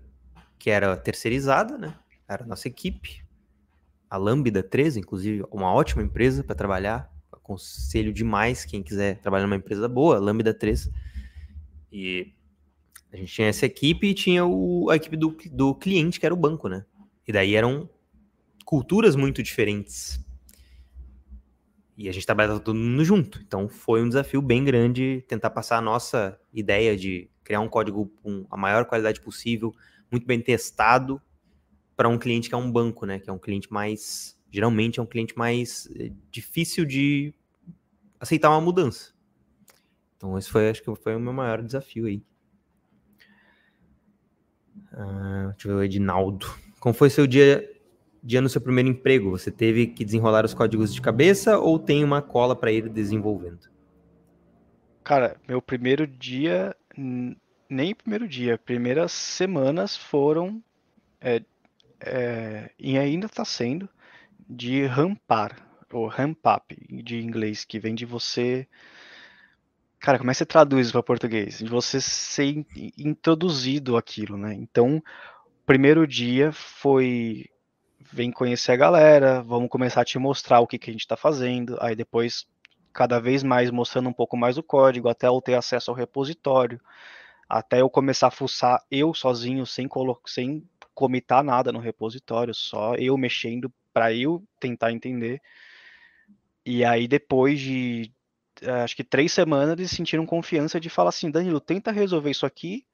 que 0.57 0.69
era 0.69 0.95
terceirizada, 0.97 1.77
né? 1.77 1.95
Era 2.27 2.43
a 2.43 2.47
nossa 2.47 2.67
equipe. 2.67 3.23
A 4.09 4.17
Lambda 4.17 4.63
13, 4.63 4.99
inclusive, 4.99 5.43
uma 5.51 5.73
ótima 5.73 6.01
empresa 6.01 6.43
para 6.43 6.55
trabalhar. 6.55 7.11
Aconselho 7.31 8.11
demais 8.11 8.65
quem 8.65 8.81
quiser 8.81 9.19
trabalhar 9.19 9.45
numa 9.45 9.55
empresa 9.55 9.87
boa, 9.87 10.19
Lambda 10.19 10.53
3. 10.53 10.89
E 11.91 12.33
a 13.11 13.17
gente 13.17 13.33
tinha 13.33 13.47
essa 13.47 13.65
equipe 13.65 14.07
e 14.07 14.13
tinha 14.13 14.45
o, 14.45 14.89
a 14.89 14.95
equipe 14.95 15.15
do, 15.15 15.37
do 15.51 15.75
cliente, 15.75 16.19
que 16.19 16.25
era 16.25 16.33
o 16.33 16.37
banco, 16.37 16.67
né? 16.67 16.85
E 17.27 17.31
daí 17.31 17.55
eram 17.55 17.89
culturas 18.65 19.15
muito 19.15 19.41
diferentes. 19.41 20.19
E 21.97 22.09
a 22.09 22.11
gente 22.11 22.25
trabalhava 22.25 22.59
todo 22.59 22.75
mundo 22.75 23.05
junto. 23.05 23.39
Então 23.41 23.69
foi 23.69 24.03
um 24.03 24.09
desafio 24.09 24.41
bem 24.41 24.63
grande 24.63 25.23
tentar 25.27 25.49
passar 25.49 25.77
a 25.77 25.81
nossa 25.81 26.37
ideia 26.53 26.97
de 26.97 27.29
criar 27.43 27.61
um 27.61 27.69
código 27.69 28.11
com 28.21 28.45
a 28.49 28.57
maior 28.57 28.85
qualidade 28.85 29.21
possível, 29.21 29.73
muito 30.11 30.25
bem 30.25 30.39
testado, 30.41 31.21
para 31.95 32.09
um 32.09 32.17
cliente 32.17 32.49
que 32.49 32.55
é 32.55 32.57
um 32.57 32.71
banco, 32.71 33.05
né? 33.05 33.19
Que 33.19 33.29
é 33.29 33.33
um 33.33 33.39
cliente 33.39 33.71
mais. 33.71 34.37
Geralmente 34.51 34.99
é 34.99 35.03
um 35.03 35.05
cliente 35.05 35.37
mais 35.37 35.89
eh, 35.95 36.11
difícil 36.31 36.85
de 36.85 37.33
aceitar 38.19 38.49
uma 38.49 38.61
mudança. 38.61 39.13
Então, 40.17 40.37
esse 40.37 40.49
foi, 40.49 40.69
acho 40.69 40.81
que 40.81 40.95
foi 40.95 41.15
o 41.15 41.19
meu 41.19 41.33
maior 41.33 41.61
desafio 41.61 42.05
aí. 42.05 42.23
Ah, 44.91 45.49
deixa 45.51 45.67
eu 45.67 45.75
ver 45.75 45.81
o 45.81 45.83
Edinaldo. 45.83 46.47
Como 46.79 46.93
foi 46.93 47.09
seu 47.09 47.27
dia, 47.27 47.69
dia 48.23 48.41
no 48.41 48.49
seu 48.49 48.61
primeiro 48.61 48.89
emprego? 48.89 49.29
Você 49.31 49.51
teve 49.51 49.87
que 49.87 50.05
desenrolar 50.05 50.45
os 50.45 50.53
códigos 50.53 50.93
de 50.93 51.01
cabeça 51.01 51.57
ou 51.59 51.77
tem 51.79 52.03
uma 52.03 52.21
cola 52.21 52.55
para 52.55 52.71
ir 52.71 52.89
desenvolvendo? 52.89 53.67
Cara, 55.03 55.39
meu 55.47 55.61
primeiro 55.61 56.07
dia, 56.07 56.75
n- 56.97 57.37
nem 57.69 57.95
primeiro 57.95 58.27
dia, 58.27 58.57
primeiras 58.57 59.11
semanas 59.11 59.95
foram, 59.97 60.63
é, 61.21 61.41
é, 61.99 62.71
e 62.77 62.97
ainda 62.97 63.27
está 63.27 63.45
sendo, 63.45 63.89
de 64.47 64.85
rampar, 64.85 65.65
ou 65.91 66.07
ramp 66.07 66.39
up, 66.45 66.75
de 67.03 67.21
inglês, 67.21 67.63
que 67.63 67.79
vem 67.79 67.95
de 67.95 68.05
você 68.05 68.67
Cara, 70.05 70.19
como 70.19 70.29
é 70.29 70.33
que 70.33 70.37
você 70.37 70.45
traduz 70.45 70.91
para 70.91 71.01
português? 71.01 71.57
De 71.57 71.67
você 71.67 71.99
ser 71.99 72.63
introduzido 72.95 73.97
aquilo, 73.97 74.37
né? 74.37 74.53
Então, 74.53 75.01
primeiro 75.65 76.05
dia 76.05 76.51
foi 76.51 77.45
vem 78.13 78.31
conhecer 78.31 78.71
a 78.73 78.75
galera, 78.75 79.41
vamos 79.41 79.67
começar 79.67 80.01
a 80.01 80.05
te 80.05 80.19
mostrar 80.19 80.59
o 80.59 80.67
que, 80.67 80.77
que 80.77 80.91
a 80.91 80.93
gente 80.93 81.01
está 81.01 81.17
fazendo. 81.17 81.75
Aí 81.81 81.95
depois, 81.95 82.45
cada 82.93 83.19
vez 83.19 83.41
mais 83.41 83.71
mostrando 83.71 84.07
um 84.07 84.13
pouco 84.13 84.37
mais 84.37 84.59
o 84.59 84.63
código, 84.63 85.09
até 85.09 85.25
eu 85.27 85.41
ter 85.41 85.55
acesso 85.55 85.89
ao 85.89 85.97
repositório, 85.97 86.79
até 87.47 87.81
eu 87.81 87.89
começar 87.89 88.27
a 88.27 88.31
fuçar 88.31 88.83
eu 88.89 89.13
sozinho, 89.13 89.65
sem, 89.65 89.87
sem 90.25 90.63
comitar 90.93 91.43
nada 91.43 91.71
no 91.71 91.79
repositório, 91.79 92.53
só 92.53 92.95
eu 92.95 93.17
mexendo 93.17 93.71
para 93.93 94.13
eu 94.13 94.43
tentar 94.59 94.91
entender. 94.91 95.41
E 96.65 96.83
aí, 96.83 97.07
depois 97.07 97.59
de 97.59 98.11
acho 98.83 98.95
que 98.95 99.03
três 99.03 99.31
semanas, 99.31 99.77
eles 99.77 99.91
sentiram 99.91 100.25
confiança 100.25 100.79
de 100.79 100.89
falar 100.89 101.09
assim: 101.09 101.29
Danilo, 101.29 101.59
tenta 101.59 101.91
resolver 101.91 102.31
isso 102.31 102.45
aqui 102.45 102.85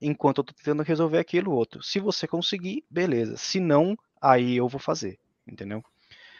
enquanto 0.00 0.38
eu 0.38 0.44
tô 0.44 0.52
tentando 0.52 0.82
resolver 0.82 1.18
aquilo 1.18 1.52
outro. 1.52 1.82
Se 1.82 2.00
você 2.00 2.26
conseguir, 2.26 2.84
beleza. 2.90 3.36
Se 3.36 3.60
não, 3.60 3.96
aí 4.20 4.56
eu 4.56 4.68
vou 4.68 4.80
fazer, 4.80 5.18
entendeu? 5.46 5.84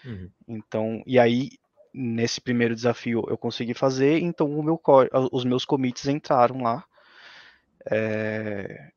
Uhum. 0.04 0.30
Então, 0.48 1.02
e 1.06 1.18
aí 1.18 1.50
nesse 1.94 2.40
primeiro 2.40 2.74
desafio 2.74 3.24
eu 3.28 3.36
consegui 3.36 3.74
fazer, 3.74 4.18
então 4.20 4.50
o 4.50 4.62
meu 4.62 4.80
os 5.30 5.44
meus 5.44 5.64
commits 5.64 6.06
entraram 6.06 6.62
lá. 6.62 6.84
É... 7.90 8.90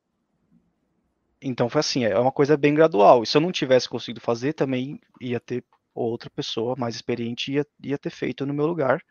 Então 1.41 1.69
foi 1.69 1.79
assim, 1.79 2.05
é 2.05 2.17
uma 2.17 2.31
coisa 2.31 2.57
bem 2.57 2.73
gradual. 2.73 3.23
E 3.23 3.27
se 3.27 3.37
eu 3.37 3.41
não 3.41 3.51
tivesse 3.51 3.87
conseguido 3.87 4.21
fazer, 4.21 4.53
também 4.53 4.99
ia 5.21 5.39
ter 5.39 5.63
outra 5.93 6.29
pessoa 6.29 6.75
mais 6.77 6.95
experiente 6.95 7.53
ia, 7.53 7.65
ia 7.83 7.97
ter 7.97 8.09
feito 8.09 8.45
no 8.45 8.53
meu 8.53 8.65
lugar. 8.65 9.01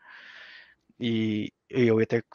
E 0.99 1.51
eu 1.69 1.99
ia 1.99 2.05
ter 2.05 2.25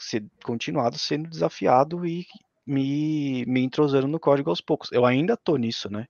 continuado 0.45 0.99
sendo 0.99 1.29
desafiado 1.29 2.07
e 2.07 2.27
me, 2.67 3.45
me 3.47 3.61
entrosando 3.61 4.09
no 4.09 4.21
código 4.21 4.51
aos 4.51 4.61
poucos. 4.61 4.91
Eu 4.93 5.05
ainda 5.05 5.37
tô 5.37 5.57
nisso, 5.57 5.91
né? 5.91 6.07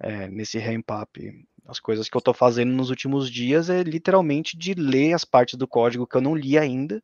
É, 0.00 0.28
nesse 0.28 0.58
ramp 0.58 0.90
up. 0.90 1.46
As 1.66 1.80
coisas 1.80 2.08
que 2.08 2.16
eu 2.16 2.20
tô 2.20 2.32
fazendo 2.32 2.72
nos 2.72 2.90
últimos 2.90 3.30
dias 3.30 3.68
é 3.68 3.82
literalmente 3.82 4.56
de 4.56 4.74
ler 4.74 5.12
as 5.12 5.24
partes 5.24 5.56
do 5.56 5.68
código 5.68 6.06
que 6.06 6.16
eu 6.16 6.20
não 6.20 6.34
li 6.34 6.56
ainda 6.56 7.02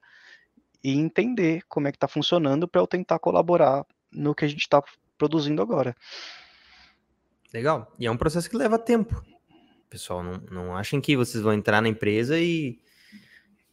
e 0.84 0.92
entender 0.92 1.62
como 1.66 1.88
é 1.88 1.92
que 1.92 1.98
tá 1.98 2.06
funcionando 2.06 2.68
para 2.68 2.80
eu 2.80 2.86
tentar 2.86 3.18
colaborar 3.18 3.86
no 4.12 4.34
que 4.34 4.44
a 4.44 4.48
gente 4.48 4.60
está 4.60 4.82
produzindo 5.16 5.62
agora. 5.62 5.96
Legal. 7.52 7.90
E 7.98 8.06
é 8.06 8.10
um 8.10 8.16
processo 8.16 8.50
que 8.50 8.56
leva 8.56 8.78
tempo. 8.78 9.24
Pessoal, 9.88 10.22
não, 10.22 10.42
não 10.50 10.76
achem 10.76 11.00
que 11.00 11.16
vocês 11.16 11.42
vão 11.42 11.54
entrar 11.54 11.80
na 11.80 11.88
empresa 11.88 12.38
e 12.38 12.78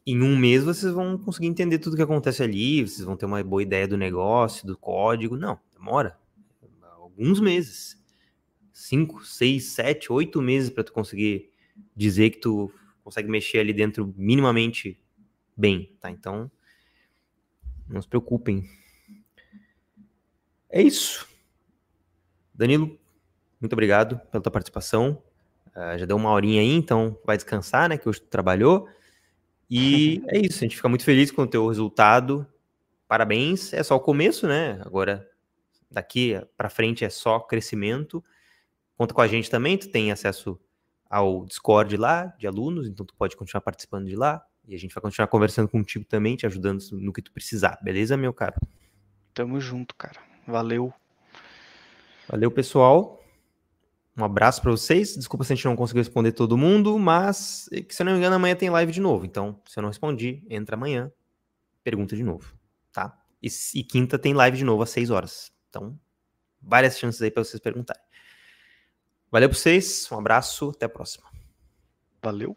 em 0.06 0.22
um 0.22 0.38
mês 0.38 0.64
vocês 0.64 0.94
vão 0.94 1.18
conseguir 1.18 1.48
entender 1.48 1.80
tudo 1.80 1.96
que 1.96 2.02
acontece 2.02 2.42
ali, 2.42 2.88
vocês 2.88 3.04
vão 3.04 3.18
ter 3.18 3.26
uma 3.26 3.44
boa 3.44 3.62
ideia 3.62 3.88
do 3.88 3.98
negócio, 3.98 4.66
do 4.66 4.78
código. 4.78 5.36
Não, 5.36 5.60
demora 5.74 6.18
alguns 7.22 7.40
meses. 7.40 8.02
Cinco, 8.72 9.24
seis, 9.24 9.66
sete, 9.66 10.12
oito 10.12 10.42
meses 10.42 10.70
para 10.70 10.84
tu 10.84 10.94
conseguir 10.94 11.52
dizer 11.96 12.32
que 12.32 12.40
tu 12.40 12.72
consegue 13.04 13.30
mexer 13.30 13.60
ali 13.60 13.74
dentro 13.74 14.14
minimamente 14.18 15.00
bem, 15.56 15.96
tá? 16.00 16.10
Então, 16.10 16.50
não 17.94 18.02
se 18.02 18.08
preocupem. 18.08 18.68
É 20.70 20.82
isso. 20.82 21.28
Danilo, 22.54 22.98
muito 23.60 23.74
obrigado 23.74 24.20
pela 24.32 24.42
tua 24.42 24.52
participação. 24.52 25.22
Uh, 25.68 25.98
já 25.98 26.06
deu 26.06 26.18
uma 26.18 26.32
horinha 26.32 26.62
aí, 26.62 26.74
então 26.74 27.18
vai 27.26 27.38
descansar, 27.38 27.90
né? 27.90 27.98
Que 27.98 28.08
hoje 28.08 28.22
tu 28.22 28.28
trabalhou. 28.28 28.88
E 29.70 30.22
é 30.30 30.38
isso, 30.40 30.60
a 30.60 30.62
gente 30.62 30.76
fica 30.76 30.90
muito 30.90 31.04
feliz 31.04 31.32
com 31.32 31.44
o 31.44 31.48
teu 31.48 31.68
resultado. 31.68 32.46
Parabéns, 33.08 33.74
é 33.74 33.84
só 33.84 33.96
o 33.96 34.00
começo, 34.00 34.48
né? 34.48 34.80
Agora, 34.86 35.30
daqui 35.90 36.40
para 36.56 36.70
frente 36.70 37.04
é 37.04 37.10
só 37.10 37.40
crescimento. 37.40 38.24
Conta 38.96 39.14
com 39.14 39.22
a 39.22 39.28
gente 39.28 39.50
também, 39.50 39.78
tu 39.78 39.90
tem 39.90 40.12
acesso 40.12 40.60
ao 41.10 41.46
Discord 41.46 41.98
lá, 41.98 42.28
de 42.38 42.48
alunos, 42.48 42.88
então 42.88 43.06
tu 43.06 43.14
pode 43.16 43.36
continuar 43.36 43.62
participando 43.62 44.08
de 44.08 44.16
lá. 44.16 44.42
E 44.72 44.76
a 44.76 44.80
gente 44.80 44.96
vai 44.96 45.02
continuar 45.02 45.28
conversando 45.28 45.68
contigo 45.68 46.06
também, 46.06 46.38
te 46.38 46.46
ajudando 46.46 46.82
no 46.94 47.12
que 47.12 47.22
tu 47.22 47.30
precisar, 47.34 47.78
beleza, 47.84 48.16
meu 48.16 48.34
caro? 48.34 48.56
Tamo 49.34 49.60
junto, 49.60 49.94
cara. 49.94 50.18
Valeu. 50.48 50.94
Valeu, 52.26 52.50
pessoal. 52.50 53.22
Um 54.16 54.24
abraço 54.24 54.62
para 54.62 54.72
vocês. 54.72 55.14
Desculpa 55.18 55.44
se 55.44 55.52
a 55.52 55.56
gente 55.58 55.66
não 55.66 55.76
conseguiu 55.76 56.00
responder 56.00 56.32
todo 56.32 56.58
mundo, 56.58 56.98
mas 56.98 57.70
se 57.90 58.02
eu 58.02 58.06
não 58.06 58.14
me 58.14 58.20
engano, 58.20 58.38
amanhã 58.38 58.56
tem 58.56 58.70
live 58.70 58.94
de 58.94 59.02
novo. 59.02 59.26
Então, 59.26 59.62
se 59.68 59.78
eu 59.78 59.82
não 59.82 59.90
respondi, 59.90 60.42
entra 60.50 60.78
amanhã, 60.78 61.12
pergunta 61.84 62.16
de 62.16 62.24
novo, 62.24 62.56
tá? 62.94 63.22
E, 63.44 63.50
e 63.76 63.84
quinta 63.84 64.18
tem 64.18 64.34
live 64.34 64.58
de 64.58 64.64
novo 64.64 64.84
às 64.84 64.90
6 64.92 65.10
horas. 65.10 65.52
Então, 65.68 66.00
várias 66.62 66.98
chances 66.98 67.22
aí 67.22 67.30
para 67.30 67.44
vocês 67.44 67.60
perguntarem. 67.60 68.02
Valeu 69.30 69.50
para 69.50 69.58
vocês, 69.58 70.10
um 70.10 70.18
abraço, 70.18 70.70
até 70.70 70.86
a 70.86 70.90
próxima. 70.90 71.26
Valeu. 72.24 72.56